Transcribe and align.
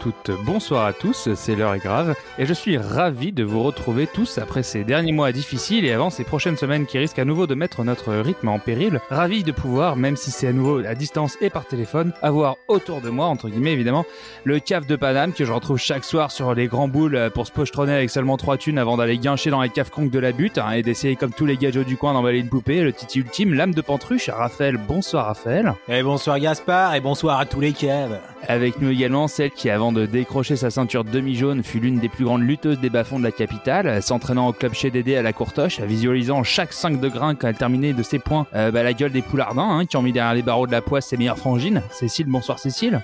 Bonsoir 0.00 0.14
à 0.16 0.22
toutes, 0.22 0.44
bonsoir 0.44 0.86
à 0.86 0.92
tous, 0.94 1.28
c'est 1.34 1.54
l'heure 1.54 1.74
est 1.74 1.78
grave 1.78 2.14
et 2.38 2.46
je 2.46 2.54
suis 2.54 2.78
ravi 2.78 3.32
de 3.32 3.44
vous 3.44 3.62
retrouver 3.62 4.06
tous 4.06 4.38
après 4.38 4.62
ces 4.62 4.82
derniers 4.82 5.12
mois 5.12 5.30
difficiles 5.30 5.84
et 5.84 5.92
avant 5.92 6.08
ces 6.08 6.24
prochaines 6.24 6.56
semaines 6.56 6.86
qui 6.86 6.96
risquent 6.96 7.18
à 7.18 7.26
nouveau 7.26 7.46
de 7.46 7.54
mettre 7.54 7.84
notre 7.84 8.14
rythme 8.14 8.48
en 8.48 8.58
péril. 8.58 9.00
Ravi 9.10 9.42
de 9.42 9.52
pouvoir, 9.52 9.96
même 9.96 10.16
si 10.16 10.30
c'est 10.30 10.46
à 10.46 10.52
nouveau 10.52 10.78
à 10.86 10.94
distance 10.94 11.36
et 11.42 11.50
par 11.50 11.66
téléphone, 11.66 12.12
avoir 12.22 12.56
autour 12.68 13.02
de 13.02 13.10
moi, 13.10 13.26
entre 13.26 13.50
guillemets 13.50 13.72
évidemment, 13.72 14.06
le 14.44 14.58
cave 14.58 14.86
de 14.86 14.96
Paname 14.96 15.34
que 15.34 15.44
je 15.44 15.52
retrouve 15.52 15.78
chaque 15.78 16.04
soir 16.04 16.30
sur 16.30 16.54
les 16.54 16.66
grands 16.66 16.88
boules 16.88 17.30
pour 17.34 17.46
se 17.46 17.52
pochetronner 17.52 17.92
avec 17.92 18.08
seulement 18.08 18.38
trois 18.38 18.56
thunes 18.56 18.78
avant 18.78 18.96
d'aller 18.96 19.18
guincher 19.18 19.50
dans 19.50 19.60
les 19.60 19.68
caves 19.68 19.90
conques 19.90 20.10
de 20.10 20.18
la 20.18 20.32
butte 20.32 20.56
hein, 20.56 20.70
et 20.70 20.82
d'essayer 20.82 21.16
comme 21.16 21.32
tous 21.32 21.46
les 21.46 21.58
gadgets 21.58 21.86
du 21.86 21.98
coin 21.98 22.14
d'emballer 22.14 22.38
une 22.38 22.48
poupée, 22.48 22.82
le 22.82 22.94
titi 22.94 23.18
ultime, 23.18 23.52
l'âme 23.52 23.74
de 23.74 23.82
Pantruche, 23.82 24.30
Raphaël. 24.30 24.78
Bonsoir 24.78 25.26
Raphaël. 25.26 25.74
Et 25.88 26.02
bonsoir 26.02 26.38
Gaspard 26.38 26.94
et 26.94 27.00
bonsoir 27.00 27.38
à 27.38 27.44
tous 27.44 27.60
les 27.60 27.72
caves. 27.72 28.18
Avec 28.48 28.80
nous 28.80 28.88
également 28.88 29.28
celle 29.28 29.50
qui, 29.50 29.68
de 29.92 30.06
décrocher 30.06 30.56
sa 30.56 30.70
ceinture 30.70 31.04
demi-jaune, 31.04 31.62
fut 31.62 31.80
l'une 31.80 31.98
des 31.98 32.08
plus 32.08 32.24
grandes 32.24 32.42
lutteuses 32.42 32.78
des 32.80 32.90
bas-fonds 32.90 33.18
de 33.18 33.24
la 33.24 33.32
capitale, 33.32 34.02
s'entraînant 34.02 34.48
au 34.48 34.52
club 34.52 34.74
chez 34.74 34.90
Dédé 34.90 35.16
à 35.16 35.22
la 35.22 35.32
courtoche, 35.32 35.80
visualisant 35.80 36.42
chaque 36.42 36.72
5 36.72 37.00
de 37.00 37.08
grain 37.08 37.34
quand 37.34 37.48
elle 37.48 37.56
terminait 37.56 37.92
de 37.92 38.02
ses 38.02 38.18
points 38.18 38.46
euh, 38.54 38.70
bah, 38.70 38.82
la 38.82 38.92
gueule 38.92 39.12
des 39.12 39.22
poulardins 39.22 39.78
hein, 39.78 39.86
qui 39.86 39.96
ont 39.96 40.02
mis 40.02 40.12
derrière 40.12 40.34
les 40.34 40.42
barreaux 40.42 40.66
de 40.66 40.72
la 40.72 40.82
poisse 40.82 41.06
ses 41.06 41.16
meilleures 41.16 41.38
frangines. 41.38 41.82
Cécile, 41.90 42.26
bonsoir 42.26 42.58
Cécile. 42.58 43.02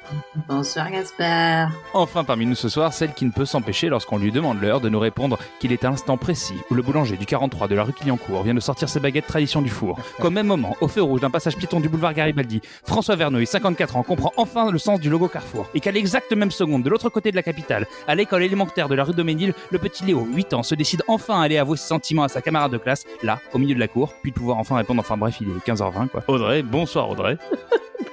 Bonsoir 0.49 0.91
Gaspard. 0.91 1.71
Enfin 1.95 2.25
parmi 2.25 2.47
nous 2.47 2.55
ce 2.55 2.69
soir, 2.69 2.93
celle 2.93 3.13
qui 3.13 3.25
ne 3.25 3.31
peut 3.31 3.45
s'empêcher 3.45 3.89
lorsqu'on 3.89 4.19
lui 4.19 4.33
demande 4.33 4.61
l'heure 4.61 4.81
de 4.81 4.89
nous 4.89 5.01
répondre 5.01 5.39
qu'il 5.61 5.73
est 5.73 5.85
à 5.85 5.91
l'instant 5.91 6.17
précis 6.17 6.55
où 6.71 6.75
le 6.75 6.83
boulanger 6.83 7.17
du 7.17 7.27
43 7.27 7.69
de 7.69 7.75
la 7.75 7.85
rue 7.85 7.93
Clignancourt 7.93 8.43
vient 8.43 8.55
de 8.55 8.61
sortir 8.61 8.89
ses 8.89 9.01
baguettes 9.01 9.27
tradition 9.27 9.63
du 9.63 9.71
four. 9.71 9.99
Qu'au 10.21 10.31
même 10.31 10.47
moment, 10.47 10.77
au 10.81 10.89
feu 10.89 11.03
rouge 11.03 11.21
d'un 11.21 11.31
passage 11.31 11.57
piéton 11.57 11.81
du 11.81 11.89
boulevard 11.89 12.15
Garibaldi, 12.15 12.61
François 12.85 13.17
Verneuil, 13.17 13.47
54 13.47 13.97
ans, 13.97 14.03
comprend 14.03 14.33
enfin 14.37 14.71
le 14.71 14.79
sens 14.79 15.01
du 15.01 15.11
logo 15.11 15.29
Carrefour 15.29 15.69
et 15.75 15.81
qu'à 15.81 15.91
l'exacte 15.91 16.33
même 16.33 16.51
seconde, 16.51 16.76
de 16.85 16.91
l'autre 16.91 17.09
côté 17.09 17.31
de 17.31 17.37
la 17.37 17.43
capitale, 17.43 17.87
à 18.07 18.15
l'école 18.15 18.43
élémentaire 18.43 18.89
de 18.89 18.95
la 18.95 19.05
rue 19.05 19.15
Doménil, 19.15 19.55
le 19.71 19.79
petit 19.79 20.05
Léo, 20.05 20.27
8 20.33 20.55
ans, 20.55 20.63
se 20.63 20.75
décide 20.75 21.03
enfin 21.09 21.41
à 21.41 21.45
aller 21.45 21.59
avouer 21.59 21.77
ses 21.77 21.87
sentiments 21.87 22.25
à 22.25 22.29
sa 22.29 22.43
camarade 22.43 22.73
de 22.73 22.79
classe, 22.79 23.05
là, 23.23 23.41
au 23.53 23.59
milieu 23.59 23.75
de 23.75 23.81
la 23.81 23.89
cour, 23.89 24.15
puis 24.23 24.33
de 24.33 24.37
pouvoir 24.37 24.59
enfin 24.59 24.77
répondre. 24.77 25.01
Enfin 25.01 25.17
bref, 25.17 25.37
il 25.41 25.49
est 25.49 25.67
15h20 25.67 26.09
quoi. 26.09 26.25
Audrey, 26.29 26.63
bonsoir 26.63 27.11
Audrey. 27.11 27.39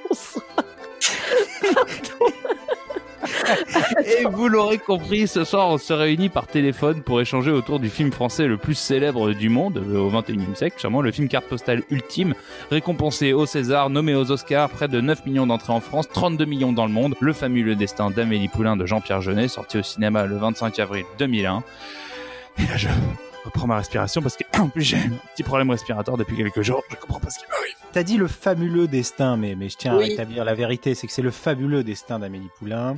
Bonsoir. 0.10 0.46
Et 4.06 4.26
vous 4.26 4.48
l'aurez 4.48 4.78
compris, 4.78 5.28
ce 5.28 5.44
soir 5.44 5.70
on 5.70 5.78
se 5.78 5.94
réunit 5.94 6.30
par 6.30 6.48
téléphone 6.48 7.02
pour 7.02 7.22
échanger 7.22 7.52
autour 7.52 7.80
du 7.80 7.90
film 7.90 8.12
français 8.12 8.48
le 8.48 8.58
plus 8.58 8.76
célèbre 8.76 9.32
du 9.34 9.50
monde 9.50 9.78
au 9.78 10.10
21e 10.10 10.56
siècle, 10.56 10.80
sûrement 10.80 11.02
le 11.02 11.12
film 11.12 11.28
carte 11.28 11.46
postale 11.46 11.84
ultime, 11.90 12.34
récompensé 12.72 13.34
au 13.34 13.46
César, 13.46 13.90
nommé 13.90 14.16
aux 14.16 14.32
Oscars, 14.32 14.70
près 14.70 14.88
de 14.88 15.02
9 15.02 15.26
millions 15.26 15.48
d'entrées 15.48 15.74
en 15.74 15.80
France, 15.80 16.08
32 16.10 16.46
millions 16.46 16.74
dans 16.74 16.86
le 16.86 16.92
monde, 16.92 17.16
le 17.20 17.34
fameux 17.34 17.76
destin 17.76 18.10
d'Amélie 18.10 18.50
Poulain 18.50 18.76
de 18.76 18.86
Jean-Pierre 18.86 19.22
Jeunet, 19.22 19.48
sorti 19.48 19.78
au 19.78 19.84
cinéma 19.84 20.26
le 20.26 20.38
25 20.38 20.80
avril 20.80 21.06
2001. 21.20 21.64
Et 22.58 22.62
là 22.64 22.78
je 22.78 22.90
reprends 23.46 23.68
ma 23.68 23.78
respiration 23.78 24.22
parce 24.22 24.38
plus 24.74 24.82
j'ai 24.82 24.98
un 24.98 25.12
petit 25.34 25.44
problème 25.44 25.70
respiratoire 25.70 26.18
depuis 26.18 26.36
quelques 26.36 26.62
jours, 26.62 26.84
je 26.90 26.96
comprends 26.96 27.20
pas 27.20 27.30
ce 27.30 27.40
qui 27.40 27.46
m'arrive. 27.50 27.76
T'as 27.92 28.04
dit 28.04 28.18
le 28.18 28.28
fabuleux 28.28 28.88
destin, 28.88 29.38
mais, 29.38 29.56
mais 29.56 29.70
je 29.70 29.78
tiens 29.78 29.94
à 29.94 29.98
rétablir 29.98 30.46
la 30.46 30.54
vérité, 30.54 30.96
c'est 30.96 31.08
que 31.08 31.14
c'est 31.14 31.22
le 31.22 31.32
fabuleux 31.32 31.84
destin 31.84 32.20
d'Amélie 32.20 32.50
Poulain. 32.58 32.98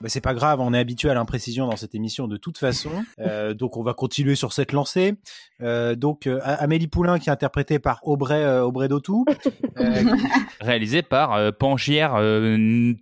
Bah, 0.00 0.08
c'est 0.08 0.20
pas 0.20 0.34
grave, 0.34 0.60
on 0.60 0.72
est 0.74 0.78
habitué 0.78 1.10
à 1.10 1.14
l'imprécision 1.14 1.66
dans 1.66 1.76
cette 1.76 1.94
émission 1.94 2.28
de 2.28 2.36
toute 2.36 2.58
façon. 2.58 2.90
Euh, 3.18 3.54
donc 3.54 3.76
on 3.76 3.82
va 3.82 3.92
continuer 3.92 4.34
sur 4.34 4.52
cette 4.52 4.72
lancée. 4.72 5.14
Euh, 5.62 5.94
donc 5.94 6.26
euh, 6.26 6.40
Amélie 6.42 6.86
Poulain 6.86 7.18
qui 7.18 7.28
est 7.28 7.32
interprétée 7.32 7.78
par 7.78 8.00
Aubray 8.02 8.42
euh, 8.42 8.64
Aubray 8.64 8.88
Dautou, 8.88 9.26
euh, 9.78 10.04
réalisé 10.60 11.02
par 11.02 11.34
euh, 11.34 11.50
Pangière 11.50 12.14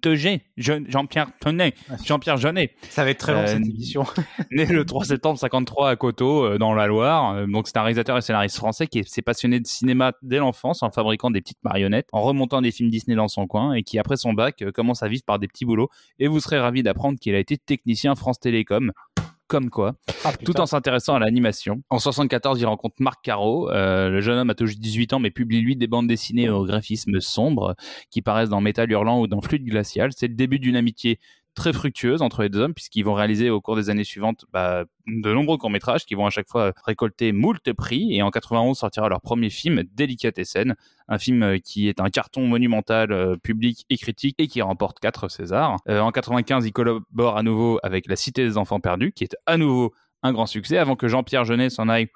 Tegé, 0.02 0.42
Jean-Pierre 0.56 1.28
Tenet, 1.40 1.74
Jean-Pierre 2.04 2.36
Jeunet. 2.36 2.72
Ça 2.90 3.04
va 3.04 3.10
être 3.10 3.18
très 3.18 3.32
long 3.32 3.46
cette 3.46 3.58
émission. 3.58 4.04
né 4.50 4.66
le 4.66 4.84
3 4.84 5.04
septembre 5.04 5.38
53 5.38 5.90
à 5.90 5.96
Coteau 5.96 6.58
dans 6.58 6.74
la 6.74 6.86
Loire. 6.86 7.46
donc 7.46 7.68
c'est 7.68 7.76
un 7.76 7.82
réalisateur 7.82 8.16
et 8.16 8.22
scénariste 8.22 8.56
français 8.56 8.86
qui 8.86 9.04
s'est 9.04 9.22
passionné 9.22 9.60
de 9.60 9.66
cinéma 9.66 10.12
dès 10.22 10.38
l'enfance 10.38 10.82
en 10.82 10.90
fabriquant 10.90 11.30
des 11.30 11.40
petites 11.40 11.62
marionnettes, 11.62 12.08
en 12.12 12.22
remontant 12.22 12.60
des 12.60 12.70
films 12.70 12.90
Disney 12.90 13.16
dans 13.16 13.28
son 13.28 13.46
coin 13.46 13.74
et 13.74 13.82
qui 13.82 13.98
après 13.98 14.16
son 14.16 14.32
bac 14.32 14.64
commence 14.74 15.02
à 15.02 15.08
vivre 15.08 15.22
par 15.24 15.38
des 15.38 15.46
petits 15.46 15.64
boulots. 15.64 15.90
Et 16.18 16.26
vous 16.26 16.40
serez 16.40 16.57
ravi 16.58 16.82
d'apprendre 16.82 17.18
qu'il 17.18 17.34
a 17.34 17.38
été 17.38 17.56
technicien 17.56 18.14
France 18.14 18.40
Télécom 18.40 18.92
comme 19.48 19.70
quoi, 19.70 19.94
ah, 20.24 20.32
tout 20.44 20.60
en 20.60 20.66
s'intéressant 20.66 21.14
à 21.14 21.18
l'animation. 21.18 21.82
En 21.88 21.98
74, 21.98 22.60
il 22.60 22.66
rencontre 22.66 22.96
Marc 23.00 23.24
Caro. 23.24 23.70
Euh, 23.70 24.10
le 24.10 24.20
jeune 24.20 24.38
homme 24.38 24.50
a 24.50 24.54
toujours 24.54 24.76
18 24.78 25.14
ans, 25.14 25.20
mais 25.20 25.30
publie 25.30 25.62
lui 25.62 25.74
des 25.74 25.86
bandes 25.86 26.06
dessinées 26.06 26.50
au 26.50 26.64
graphisme 26.66 27.18
sombre 27.20 27.74
qui 28.10 28.20
paraissent 28.20 28.50
dans 28.50 28.60
Métal 28.60 28.90
Hurlant 28.90 29.20
ou 29.20 29.26
dans 29.26 29.40
Fluide 29.40 29.64
Glacial. 29.64 30.10
C'est 30.14 30.28
le 30.28 30.34
début 30.34 30.58
d'une 30.58 30.76
amitié 30.76 31.18
très 31.58 31.72
fructueuse 31.72 32.22
entre 32.22 32.42
les 32.42 32.48
deux 32.48 32.60
hommes 32.60 32.72
puisqu'ils 32.72 33.02
vont 33.02 33.14
réaliser 33.14 33.50
au 33.50 33.60
cours 33.60 33.76
des 33.76 33.90
années 33.90 34.04
suivantes 34.04 34.46
bah, 34.52 34.84
de 35.06 35.32
nombreux 35.32 35.58
courts-métrages 35.58 36.06
qui 36.06 36.14
vont 36.14 36.24
à 36.24 36.30
chaque 36.30 36.48
fois 36.48 36.72
récolter 36.84 37.32
moult 37.32 37.72
prix 37.72 38.14
et 38.14 38.22
en 38.22 38.30
91 38.30 38.78
sortira 38.78 39.08
leur 39.08 39.20
premier 39.20 39.50
film 39.50 39.82
Délicatessen, 39.94 40.76
un 41.08 41.18
film 41.18 41.42
euh, 41.42 41.58
qui 41.58 41.88
est 41.88 42.00
un 42.00 42.10
carton 42.10 42.46
monumental 42.46 43.12
euh, 43.12 43.36
public 43.36 43.84
et 43.90 43.98
critique 43.98 44.36
et 44.38 44.46
qui 44.46 44.62
remporte 44.62 45.00
4 45.00 45.28
Césars. 45.28 45.76
Euh, 45.88 46.00
en 46.00 46.12
95, 46.12 46.64
il 46.64 46.72
collabore 46.72 47.36
à 47.36 47.42
nouveau 47.42 47.80
avec 47.82 48.06
La 48.08 48.16
Cité 48.16 48.44
des 48.44 48.56
Enfants 48.56 48.80
Perdus 48.80 49.12
qui 49.12 49.24
est 49.24 49.36
à 49.46 49.56
nouveau 49.56 49.92
un 50.22 50.32
grand 50.32 50.46
succès 50.46 50.78
avant 50.78 50.96
que 50.96 51.08
Jean-Pierre 51.08 51.44
Jeunet 51.44 51.70
s'en 51.70 51.88
aille 51.88 52.08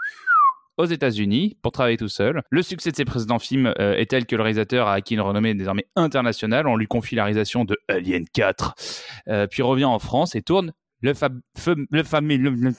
aux 0.79 0.85
États-Unis 0.85 1.57
pour 1.63 1.73
travailler 1.73 1.97
tout 1.97 2.09
seul. 2.09 2.43
Le 2.51 2.63
succès 2.63 2.91
de 2.91 2.97
ses 2.97 3.05
précédents 3.05 3.39
films 3.39 3.73
euh, 3.79 3.97
est 3.97 4.11
tel 4.11 4.27
que 4.27 4.37
le 4.37 4.43
réalisateur 4.43 4.89
a 4.89 4.95
acquis 4.95 5.15
une 5.15 5.21
renommée 5.21 5.55
désormais 5.55 5.87
internationale. 5.97 6.67
On 6.67 6.77
lui 6.77 6.87
confie 6.87 7.15
la 7.15 7.25
réalisation 7.25 7.65
de 7.65 7.77
Alien 7.89 8.25
4, 8.33 8.75
euh, 9.29 9.47
puis 9.47 9.63
revient 9.63 9.85
en 9.85 9.99
France 9.99 10.35
et 10.35 10.43
tourne 10.43 10.73
le, 11.03 11.15
fab, 11.15 11.41
le 11.91 12.03
fameux 12.05 12.37
le, 12.37 12.73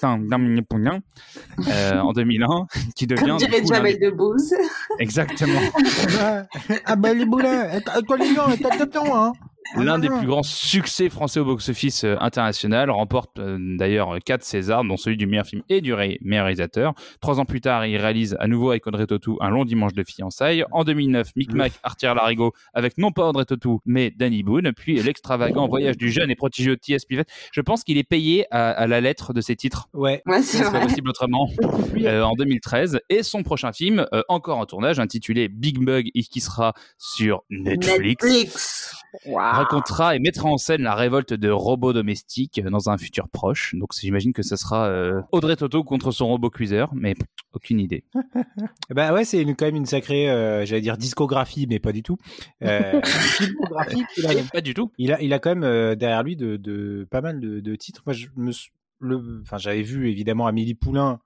euh, 1.67 1.99
en 1.99 2.13
2001 2.13 2.67
qui 2.95 3.05
devient 3.05 3.21
Comme 3.21 3.37
dirait 3.37 3.65
Jamel 3.65 3.99
Debbouze 3.99 4.55
exactement 4.99 5.59
ah 6.85 6.95
bah 6.95 7.13
les 7.13 7.25
boulets 7.25 7.81
toi 8.07 8.17
les 8.17 8.33
gars 8.33 8.47
t'as 8.61 9.01
hein 9.13 9.33
L'un 9.75 9.99
des 9.99 10.09
plus 10.09 10.27
grands 10.27 10.43
succès 10.43 11.09
français 11.09 11.39
au 11.39 11.45
box-office 11.45 12.03
euh, 12.03 12.15
international 12.19 12.89
remporte 12.89 13.39
euh, 13.39 13.57
d'ailleurs 13.77 14.17
quatre 14.25 14.43
Césars, 14.43 14.83
dont 14.83 14.97
celui 14.97 15.17
du 15.17 15.27
meilleur 15.27 15.45
film 15.45 15.63
et 15.69 15.81
du 15.81 15.93
meilleur 15.93 16.45
réalisateur. 16.45 16.93
Trois 17.21 17.39
ans 17.39 17.45
plus 17.45 17.61
tard, 17.61 17.85
il 17.85 17.97
réalise 17.97 18.35
à 18.39 18.47
nouveau 18.47 18.71
avec 18.71 18.85
Audrey 18.87 19.07
Tautou 19.07 19.37
un 19.41 19.49
long 19.49 19.65
dimanche 19.65 19.93
de 19.93 20.03
fiançailles. 20.03 20.65
En 20.71 20.83
2009, 20.83 21.31
Micmac 21.35 21.73
Arthur 21.83 22.15
Larigot 22.15 22.53
avec 22.73 22.97
non 22.97 23.11
pas 23.11 23.29
Audrey 23.29 23.45
Tautou, 23.45 23.81
mais 23.85 24.11
Danny 24.11 24.43
Boone. 24.43 24.73
Puis 24.73 25.01
l'extravagant 25.01 25.67
voyage 25.67 25.97
du 25.97 26.11
jeune 26.11 26.29
et 26.29 26.35
prodigieux 26.35 26.77
T.S. 26.77 27.05
Pivet. 27.05 27.25
Je 27.51 27.61
pense 27.61 27.83
qu'il 27.83 27.97
est 27.97 28.03
payé 28.03 28.45
à, 28.51 28.69
à, 28.69 28.87
la 28.87 29.01
lettre 29.01 29.33
de 29.33 29.41
ses 29.41 29.55
titres. 29.55 29.87
Ouais, 29.93 30.21
ouais 30.25 30.41
c'est 30.41 30.63
pas 30.71 30.81
possible 30.81 31.09
autrement. 31.09 31.49
euh, 32.05 32.21
en 32.23 32.33
2013. 32.33 32.99
Et 33.09 33.23
son 33.23 33.43
prochain 33.43 33.71
film, 33.71 34.05
euh, 34.13 34.23
encore 34.27 34.57
en 34.57 34.65
tournage, 34.65 34.99
intitulé 34.99 35.47
Big 35.47 35.79
Bug, 35.79 36.09
et 36.13 36.23
qui 36.23 36.41
sera 36.41 36.73
sur 36.97 37.43
Netflix. 37.49 38.23
Netflix. 38.23 38.95
Wow. 39.25 39.41
Racontera 39.53 40.15
et 40.15 40.19
mettra 40.19 40.49
en 40.49 40.57
scène 40.57 40.81
la 40.83 40.95
révolte 40.95 41.33
de 41.33 41.49
robots 41.49 41.93
domestiques 41.93 42.61
dans 42.61 42.89
un 42.89 42.97
futur 42.97 43.29
proche. 43.29 43.75
Donc 43.75 43.91
j'imagine 43.99 44.33
que 44.33 44.43
ce 44.43 44.55
sera 44.55 44.87
euh, 44.87 45.21
Audrey 45.31 45.55
Toto 45.55 45.83
contre 45.83 46.11
son 46.11 46.27
robot 46.27 46.49
cuiseur, 46.49 46.91
mais 46.93 47.15
aucune 47.53 47.79
idée. 47.79 48.03
bah 48.89 49.13
ouais, 49.13 49.25
c'est 49.25 49.43
quand 49.45 49.65
même 49.65 49.75
une 49.75 49.85
sacrée, 49.85 50.29
euh, 50.29 50.65
j'allais 50.65 50.81
dire 50.81 50.97
discographie, 50.97 51.67
mais 51.67 51.79
pas 51.79 51.91
du 51.91 52.03
tout. 52.03 52.17
Euh, 52.63 53.01
filmographie, 53.03 54.03
il 54.17 54.25
a, 54.25 54.43
pas 54.51 54.61
du 54.61 54.73
tout. 54.73 54.91
Il 54.97 55.11
a, 55.11 55.21
il 55.21 55.33
a 55.33 55.39
quand 55.39 55.55
même 55.55 55.95
derrière 55.95 56.23
lui 56.23 56.35
de, 56.35 56.57
de, 56.57 57.07
pas 57.09 57.21
mal 57.21 57.39
de, 57.39 57.59
de 57.59 57.75
titres. 57.75 58.03
Moi, 58.05 58.13
je 58.13 58.27
me, 58.35 58.51
le, 58.99 59.41
enfin, 59.41 59.57
j'avais 59.57 59.83
vu 59.83 60.09
évidemment 60.09 60.47
Amélie 60.47 60.75
Poulain 60.75 61.19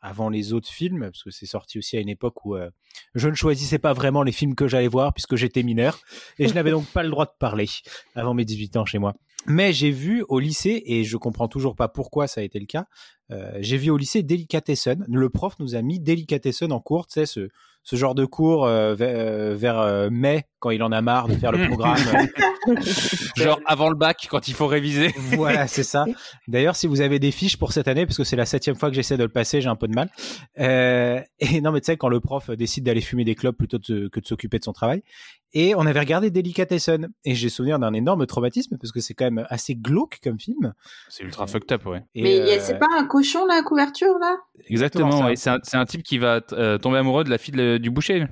avant 0.00 0.28
les 0.28 0.52
autres 0.52 0.68
films, 0.68 1.00
parce 1.00 1.22
que 1.22 1.30
c'est 1.30 1.46
sorti 1.46 1.78
aussi 1.78 1.96
à 1.96 2.00
une 2.00 2.08
époque 2.08 2.44
où 2.44 2.56
euh, 2.56 2.70
je 3.14 3.28
ne 3.28 3.34
choisissais 3.34 3.78
pas 3.78 3.92
vraiment 3.92 4.22
les 4.22 4.32
films 4.32 4.54
que 4.54 4.66
j'allais 4.66 4.88
voir 4.88 5.12
puisque 5.12 5.36
j'étais 5.36 5.62
mineur 5.62 5.98
et 6.38 6.48
je 6.48 6.54
n'avais 6.54 6.70
donc 6.70 6.86
pas 6.86 7.02
le 7.02 7.10
droit 7.10 7.26
de 7.26 7.32
parler 7.38 7.66
avant 8.14 8.34
mes 8.34 8.44
18 8.44 8.76
ans 8.76 8.84
chez 8.84 8.98
moi. 8.98 9.14
Mais 9.46 9.72
j'ai 9.72 9.90
vu 9.90 10.24
au 10.28 10.38
lycée, 10.38 10.82
et 10.84 11.02
je 11.04 11.16
comprends 11.16 11.48
toujours 11.48 11.74
pas 11.74 11.88
pourquoi 11.88 12.26
ça 12.26 12.42
a 12.42 12.44
été 12.44 12.58
le 12.60 12.66
cas, 12.66 12.86
euh, 13.30 13.56
j'ai 13.60 13.78
vu 13.78 13.90
au 13.90 13.96
lycée 13.96 14.22
Delicatessen. 14.22 15.04
Le 15.08 15.30
prof 15.30 15.54
nous 15.60 15.74
a 15.74 15.82
mis 15.82 15.98
Delicatessen 15.98 16.72
en 16.72 16.80
cours, 16.80 17.06
tu 17.06 17.14
sais, 17.14 17.26
ce, 17.26 17.48
ce 17.82 17.96
genre 17.96 18.14
de 18.14 18.26
cours 18.26 18.66
euh, 18.66 18.94
vers, 18.94 19.56
vers 19.56 20.10
mai 20.10 20.44
quand 20.60 20.70
il 20.70 20.82
en 20.82 20.92
a 20.92 21.00
marre 21.00 21.26
de 21.26 21.34
faire 21.34 21.52
le 21.52 21.66
programme. 21.66 21.96
Genre 23.36 23.60
avant 23.64 23.88
le 23.88 23.96
bac, 23.96 24.28
quand 24.30 24.46
il 24.46 24.54
faut 24.54 24.66
réviser. 24.66 25.12
voilà, 25.32 25.66
c'est 25.66 25.82
ça. 25.82 26.04
D'ailleurs, 26.48 26.76
si 26.76 26.86
vous 26.86 27.00
avez 27.00 27.18
des 27.18 27.30
fiches 27.30 27.56
pour 27.56 27.72
cette 27.72 27.88
année, 27.88 28.06
parce 28.06 28.18
que 28.18 28.24
c'est 28.24 28.36
la 28.36 28.44
septième 28.44 28.76
fois 28.76 28.90
que 28.90 28.94
j'essaie 28.94 29.16
de 29.16 29.22
le 29.22 29.30
passer, 29.30 29.60
j'ai 29.60 29.68
un 29.68 29.76
peu 29.76 29.88
de 29.88 29.94
mal. 29.94 30.10
Euh, 30.58 31.20
et 31.38 31.60
non, 31.60 31.72
mais 31.72 31.80
tu 31.80 31.86
sais, 31.86 31.96
quand 31.96 32.08
le 32.08 32.20
prof 32.20 32.50
décide 32.50 32.84
d'aller 32.84 33.00
fumer 33.00 33.24
des 33.24 33.34
clopes 33.34 33.56
plutôt 33.56 33.78
de, 33.78 34.08
que 34.08 34.20
de 34.20 34.26
s'occuper 34.26 34.58
de 34.58 34.64
son 34.64 34.72
travail. 34.72 35.02
Et 35.52 35.74
on 35.74 35.84
avait 35.86 35.98
regardé 35.98 36.30
Delicatessen. 36.30 37.08
Et 37.24 37.34
j'ai 37.34 37.48
souvenir 37.48 37.78
d'un 37.78 37.94
énorme 37.94 38.26
traumatisme, 38.26 38.76
parce 38.76 38.92
que 38.92 39.00
c'est 39.00 39.14
quand 39.14 39.24
même 39.24 39.46
assez 39.48 39.74
glauque 39.74 40.18
comme 40.22 40.38
film. 40.38 40.74
C'est 41.08 41.24
ultra 41.24 41.46
fucked 41.46 41.72
up, 41.72 41.86
ouais. 41.86 42.04
Et 42.14 42.22
mais 42.22 42.40
euh... 42.40 42.58
c'est 42.60 42.78
pas 42.78 42.86
un 42.96 43.06
cochon, 43.06 43.46
la 43.46 43.62
couverture, 43.62 44.18
là? 44.20 44.36
Exactement, 44.66 45.24
ouais. 45.24 45.36
C'est 45.36 45.50
un, 45.50 45.58
un, 45.72 45.86
type 45.86 46.02
qui 46.02 46.18
va 46.18 46.40
euh, 46.52 46.76
tomber 46.78 46.98
amoureux 46.98 47.24
de 47.24 47.30
la 47.30 47.38
fille 47.38 47.54
de, 47.54 47.78
du 47.78 47.90
boucher. 47.90 48.26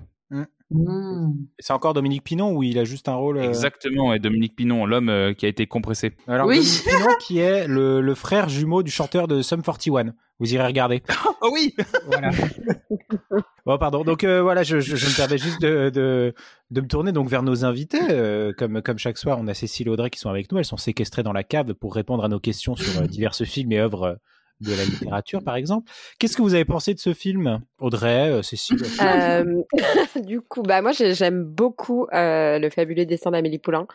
Mmh. 0.71 0.91
Mmh. 0.91 1.35
C'est 1.59 1.73
encore 1.73 1.95
Dominique 1.95 2.25
Pinon 2.25 2.53
ou 2.55 2.63
il 2.63 2.79
a 2.79 2.85
juste 2.85 3.09
un 3.09 3.15
rôle. 3.15 3.39
euh, 3.39 3.49
Exactement, 3.49 4.13
et 4.13 4.19
Dominique 4.19 4.55
Pinon, 4.55 4.85
l'homme 4.87 5.09
euh, 5.09 5.33
qui 5.33 5.47
a 5.47 5.49
été 5.49 5.67
compressé. 5.67 6.13
Alors 6.27 6.47
Oui. 6.47 6.57
Dominique 6.57 6.85
Pinon 6.85 7.15
qui 7.21 7.39
est 7.39 7.67
le, 7.67 8.01
le 8.01 8.15
frère 8.15 8.49
jumeau 8.49 8.83
du 8.83 8.91
chanteur 8.91 9.29
de 9.29 9.41
Sum 9.43 9.63
41. 9.63 10.15
Vous 10.41 10.55
irez 10.55 10.67
regarder. 10.67 11.03
Oh 11.43 11.49
oui 11.53 11.75
Voilà. 12.07 12.31
bon, 13.67 13.79
pardon. 13.79 14.05
Donc 14.05 14.25
euh, 14.25 14.41
voilà, 14.43 14.63
je, 14.63 14.79
je, 14.81 14.95
je 14.97 15.07
me 15.07 15.17
permets 15.17 15.39
juste 15.39 15.61
de, 15.61 15.91
de, 15.91 16.35
de 16.71 16.81
me 16.81 16.87
tourner 16.87 17.13
donc 17.13 17.29
vers 17.29 17.43
nos 17.43 17.65
invités. 17.65 17.99
Euh, 18.11 18.53
comme, 18.57 18.81
comme 18.83 18.99
chaque 18.99 19.19
soir, 19.19 19.39
on 19.41 19.49
a 19.49 19.55
Cécile 19.55 19.89
et 19.89 19.91
Audrey 19.91 20.11
qui 20.11 20.19
sont 20.21 20.31
avec 20.31 20.53
nous. 20.53 20.59
Elles 20.59 20.65
sont 20.65 20.77
séquestrées 20.77 21.23
dans 21.23 21.33
la 21.33 21.45
cave 21.45 21.75
pour 21.75 21.95
répondre 21.95 22.25
à 22.25 22.29
nos 22.29 22.39
questions 22.41 22.77
sur 22.77 23.03
euh, 23.03 23.07
diverses 23.07 23.45
films 23.45 23.73
et 23.73 23.81
œuvres 23.81 24.03
euh, 24.05 24.15
de 24.61 24.75
la 24.75 24.85
littérature, 24.85 25.43
par 25.43 25.57
exemple. 25.57 25.91
Qu'est-ce 26.19 26.37
que 26.37 26.43
vous 26.43 26.55
avez 26.55 26.65
pensé 26.65 26.93
de 26.95 26.99
ce 26.99 27.15
film, 27.15 27.61
Audrey, 27.79 28.31
euh, 28.31 28.43
Cécile 28.43 28.77
Euh, 29.01 29.63
du 30.25 30.41
coup, 30.41 30.63
bah 30.63 30.83
moi 30.83 30.93
j'ai- 30.93 31.15
j'aime 31.15 31.45
beaucoup 31.45 32.07
euh, 32.13 32.59
le 32.59 32.69
fabuleux 32.71 33.07
destin 33.07 33.31
d'Amélie 33.31 33.59
Poulain 33.59 33.87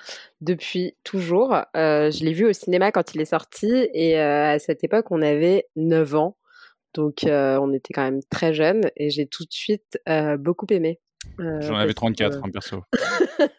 depuis 0.41 0.95
toujours. 1.03 1.53
Euh, 1.75 2.11
je 2.11 2.23
l'ai 2.23 2.33
vu 2.33 2.45
au 2.47 2.53
cinéma 2.53 2.91
quand 2.91 3.13
il 3.13 3.21
est 3.21 3.25
sorti 3.25 3.89
et 3.93 4.17
à 4.19 4.57
cette 4.59 4.83
époque 4.83 5.07
on 5.11 5.21
avait 5.21 5.67
9 5.75 6.15
ans, 6.15 6.37
donc 6.93 7.19
on 7.25 7.73
était 7.73 7.93
quand 7.93 8.03
même 8.03 8.21
très 8.29 8.53
jeunes 8.53 8.89
et 8.95 9.09
j'ai 9.09 9.25
tout 9.25 9.43
de 9.43 9.51
suite 9.51 9.99
beaucoup 10.39 10.67
aimé. 10.69 10.99
Euh, 11.39 11.61
J'en 11.61 11.75
avais 11.75 11.93
parce 11.93 11.95
34, 11.95 12.41
que 12.41 12.47
hein, 12.47 12.51
perso. 12.51 12.83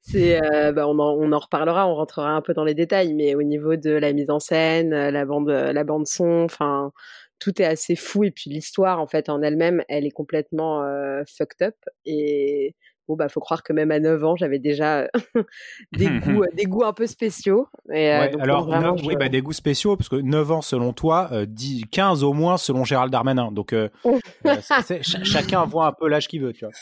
C'est, 0.00 0.42
euh, 0.42 0.72
bah, 0.72 0.86
on, 0.88 0.98
en, 0.98 1.16
on 1.18 1.32
en 1.32 1.38
reparlera, 1.38 1.86
on 1.86 1.94
rentrera 1.94 2.30
un 2.30 2.40
peu 2.40 2.54
dans 2.54 2.64
les 2.64 2.74
détails, 2.74 3.14
mais 3.14 3.34
au 3.34 3.42
niveau 3.42 3.76
de 3.76 3.90
la 3.90 4.12
mise 4.12 4.30
en 4.30 4.40
scène, 4.40 4.92
euh, 4.92 5.10
la 5.10 5.24
bande, 5.24 5.48
la 5.50 5.84
bande 5.84 6.06
son, 6.06 6.44
enfin 6.44 6.92
tout 7.42 7.60
est 7.60 7.64
assez 7.64 7.96
fou 7.96 8.22
et 8.22 8.30
puis 8.30 8.50
l'histoire 8.50 9.00
en 9.00 9.08
fait 9.08 9.28
en 9.28 9.42
elle-même, 9.42 9.82
elle 9.88 10.06
est 10.06 10.12
complètement 10.12 10.84
euh, 10.84 11.22
fucked 11.26 11.66
up 11.66 11.74
et 12.04 12.76
bon 13.08 13.16
bah 13.16 13.28
faut 13.28 13.40
croire 13.40 13.62
que 13.62 13.72
même 13.72 13.90
à 13.90 13.98
9 14.00 14.24
ans 14.24 14.36
j'avais 14.36 14.58
déjà 14.58 15.00
euh, 15.00 15.08
des 15.92 16.08
goûts, 16.20 16.44
des 16.54 16.64
goûts 16.64 16.84
un 16.84 16.92
peu 16.92 17.06
spéciaux. 17.06 17.68
Et, 17.92 18.10
euh, 18.12 18.20
Ouais, 18.20 18.28
donc, 18.30 18.40
alors, 18.42 18.66
vraiment, 18.66 18.96
oui, 19.04 19.16
bah, 19.16 19.28
des 19.28 19.42
goûts 19.42 19.52
spéciaux, 19.52 19.96
parce 19.96 20.08
que 20.08 20.16
9 20.16 20.50
ans 20.50 20.62
selon 20.62 20.92
toi, 20.92 21.28
euh, 21.32 21.46
10, 21.46 21.84
15 21.90 22.22
au 22.24 22.32
moins 22.32 22.56
selon 22.56 22.84
Gérald 22.84 23.10
Darmanin. 23.12 23.50
Donc, 23.52 23.72
euh, 23.72 23.88
euh, 24.46 24.60
ch- 24.60 25.24
chacun 25.24 25.64
voit 25.64 25.86
un 25.86 25.92
peu 25.92 26.08
l'âge 26.08 26.28
qu'il 26.28 26.42
veut, 26.42 26.52
tu 26.52 26.64
vois. 26.64 26.74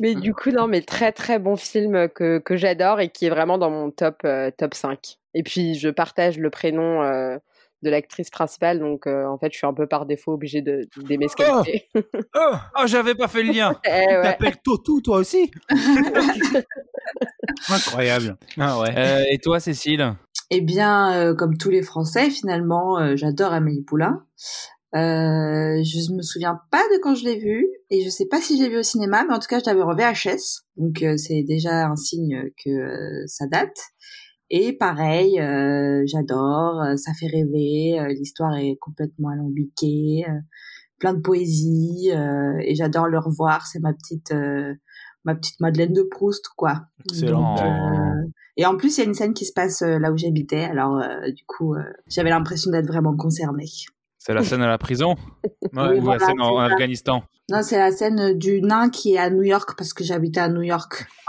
Mais 0.00 0.14
du 0.16 0.34
coup, 0.34 0.50
non, 0.50 0.66
mais 0.66 0.80
très 0.82 1.12
très 1.12 1.38
bon 1.38 1.54
film 1.56 2.08
que, 2.08 2.38
que 2.38 2.56
j'adore 2.56 3.00
et 3.00 3.08
qui 3.08 3.26
est 3.26 3.30
vraiment 3.30 3.56
dans 3.56 3.70
mon 3.70 3.90
top, 3.92 4.16
euh, 4.24 4.50
top 4.56 4.74
5. 4.74 5.18
Et 5.34 5.42
puis, 5.44 5.74
je 5.76 5.88
partage 5.88 6.38
le 6.38 6.50
prénom 6.50 7.02
euh, 7.02 7.38
de 7.82 7.90
l'actrice 7.90 8.30
principale, 8.30 8.78
donc 8.80 9.06
euh, 9.06 9.26
en 9.26 9.38
fait, 9.38 9.52
je 9.52 9.58
suis 9.58 9.66
un 9.66 9.74
peu 9.74 9.86
par 9.86 10.06
défaut 10.06 10.32
obligée 10.32 10.62
de- 10.62 10.88
d'aimer 10.96 11.28
ce 11.28 11.36
qu'elle 11.36 11.50
Oh 11.52 11.62
fait. 11.62 11.88
Oh, 12.34 12.54
Oh, 12.78 12.82
j'avais 12.86 13.14
pas 13.14 13.28
fait 13.28 13.42
le 13.42 13.52
lien 13.52 13.78
Eh 13.84 13.88
ouais. 13.90 14.22
t'appelles 14.22 14.56
Totou, 14.64 15.00
toi 15.00 15.18
aussi 15.18 15.50
Incroyable. 17.68 18.36
Ah 18.58 18.78
ouais. 18.80 18.94
Euh, 18.96 19.24
Et 19.30 19.38
toi, 19.38 19.60
Cécile? 19.60 20.14
Eh 20.50 20.60
bien, 20.60 21.12
euh, 21.14 21.34
comme 21.34 21.56
tous 21.56 21.70
les 21.70 21.82
Français, 21.82 22.30
finalement, 22.30 22.98
euh, 22.98 23.16
j'adore 23.16 23.52
Amélie 23.52 23.82
Poulain. 23.82 24.24
Euh, 24.94 25.82
je 25.82 26.12
me 26.14 26.22
souviens 26.22 26.60
pas 26.70 26.82
de 26.94 27.00
quand 27.02 27.14
je 27.14 27.24
l'ai 27.24 27.36
vu 27.36 27.66
et 27.90 28.02
je 28.04 28.08
sais 28.08 28.26
pas 28.26 28.40
si 28.40 28.56
je 28.56 28.62
l'ai 28.62 28.68
vu 28.70 28.78
au 28.78 28.82
cinéma, 28.82 29.24
mais 29.28 29.34
en 29.34 29.38
tout 29.38 29.48
cas, 29.48 29.58
je 29.58 29.64
l'avais 29.66 29.82
en 29.82 29.94
VHS, 29.94 30.62
donc 30.76 31.02
euh, 31.02 31.16
c'est 31.16 31.42
déjà 31.42 31.86
un 31.86 31.96
signe 31.96 32.44
que 32.64 32.70
euh, 32.70 33.24
ça 33.26 33.46
date. 33.46 33.76
Et 34.50 34.72
pareil, 34.72 35.40
euh, 35.40 36.02
j'adore, 36.06 36.80
euh, 36.82 36.96
ça 36.96 37.12
fait 37.18 37.26
rêver, 37.26 37.98
euh, 37.98 38.08
l'histoire 38.08 38.54
est 38.56 38.76
complètement 38.80 39.30
alambiquée, 39.30 40.24
euh, 40.28 40.38
plein 40.98 41.14
de 41.14 41.20
poésie 41.20 42.10
euh, 42.12 42.56
et 42.60 42.74
j'adore 42.74 43.08
le 43.08 43.18
revoir. 43.18 43.66
C'est 43.66 43.80
ma 43.80 43.92
petite 43.92 44.32
euh, 44.32 44.74
ma 45.24 45.34
petite 45.34 45.58
Madeleine 45.60 45.92
de 45.92 46.02
Proust, 46.02 46.46
quoi. 46.56 46.82
Excellent. 47.10 47.56
Donc, 47.56 47.64
euh, 47.64 48.30
et 48.56 48.64
en 48.64 48.76
plus, 48.76 48.96
il 48.96 49.00
y 49.00 49.04
a 49.04 49.06
une 49.06 49.14
scène 49.14 49.34
qui 49.34 49.44
se 49.44 49.52
passe 49.52 49.82
euh, 49.82 49.98
là 49.98 50.12
où 50.12 50.16
j'habitais. 50.16 50.64
Alors, 50.64 50.98
euh, 50.98 51.30
du 51.32 51.44
coup, 51.46 51.74
euh, 51.74 51.82
j'avais 52.06 52.30
l'impression 52.30 52.70
d'être 52.70 52.86
vraiment 52.86 53.16
concernée. 53.16 53.66
C'est 54.26 54.34
la 54.34 54.42
scène 54.42 54.60
à 54.60 54.66
la 54.66 54.76
prison? 54.76 55.14
Ouais. 55.44 55.50
Oui, 55.72 55.98
ou 55.98 56.02
voilà, 56.02 56.18
la 56.18 56.26
scène 56.26 56.40
en. 56.40 56.58
Afghanistan? 56.58 57.22
Non, 57.48 57.62
c'est 57.62 57.78
la 57.78 57.92
scène 57.92 58.36
du 58.36 58.60
nain 58.60 58.90
qui 58.90 59.14
est 59.14 59.18
à 59.18 59.30
New 59.30 59.44
York 59.44 59.74
parce 59.78 59.92
que 59.92 60.02
j'habitais 60.02 60.40
à 60.40 60.48
New 60.48 60.62
York. 60.62 61.06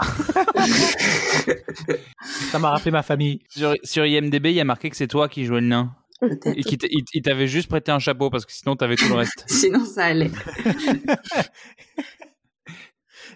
Ça 2.50 2.58
m'a 2.58 2.70
rappelé 2.70 2.90
ma 2.90 3.04
famille. 3.04 3.38
sur, 3.50 3.72
sur 3.84 4.04
IMDB, 4.04 4.46
il 4.46 4.54
y 4.54 4.60
a 4.60 4.64
marqué 4.64 4.90
que 4.90 4.96
c'est 4.96 5.06
toi 5.06 5.28
qui 5.28 5.44
jouais 5.44 5.60
le 5.60 5.68
nain. 5.68 5.94
Et 6.46 6.62
il 7.12 7.22
t'avait 7.22 7.46
juste 7.46 7.68
prêté 7.68 7.92
un 7.92 8.00
chapeau 8.00 8.30
parce 8.30 8.44
que 8.44 8.52
sinon 8.52 8.74
t'avais 8.74 8.96
tout 8.96 9.06
le 9.08 9.14
reste. 9.14 9.44
Sinon, 9.46 9.84
ça 9.84 10.06
allait. 10.06 10.32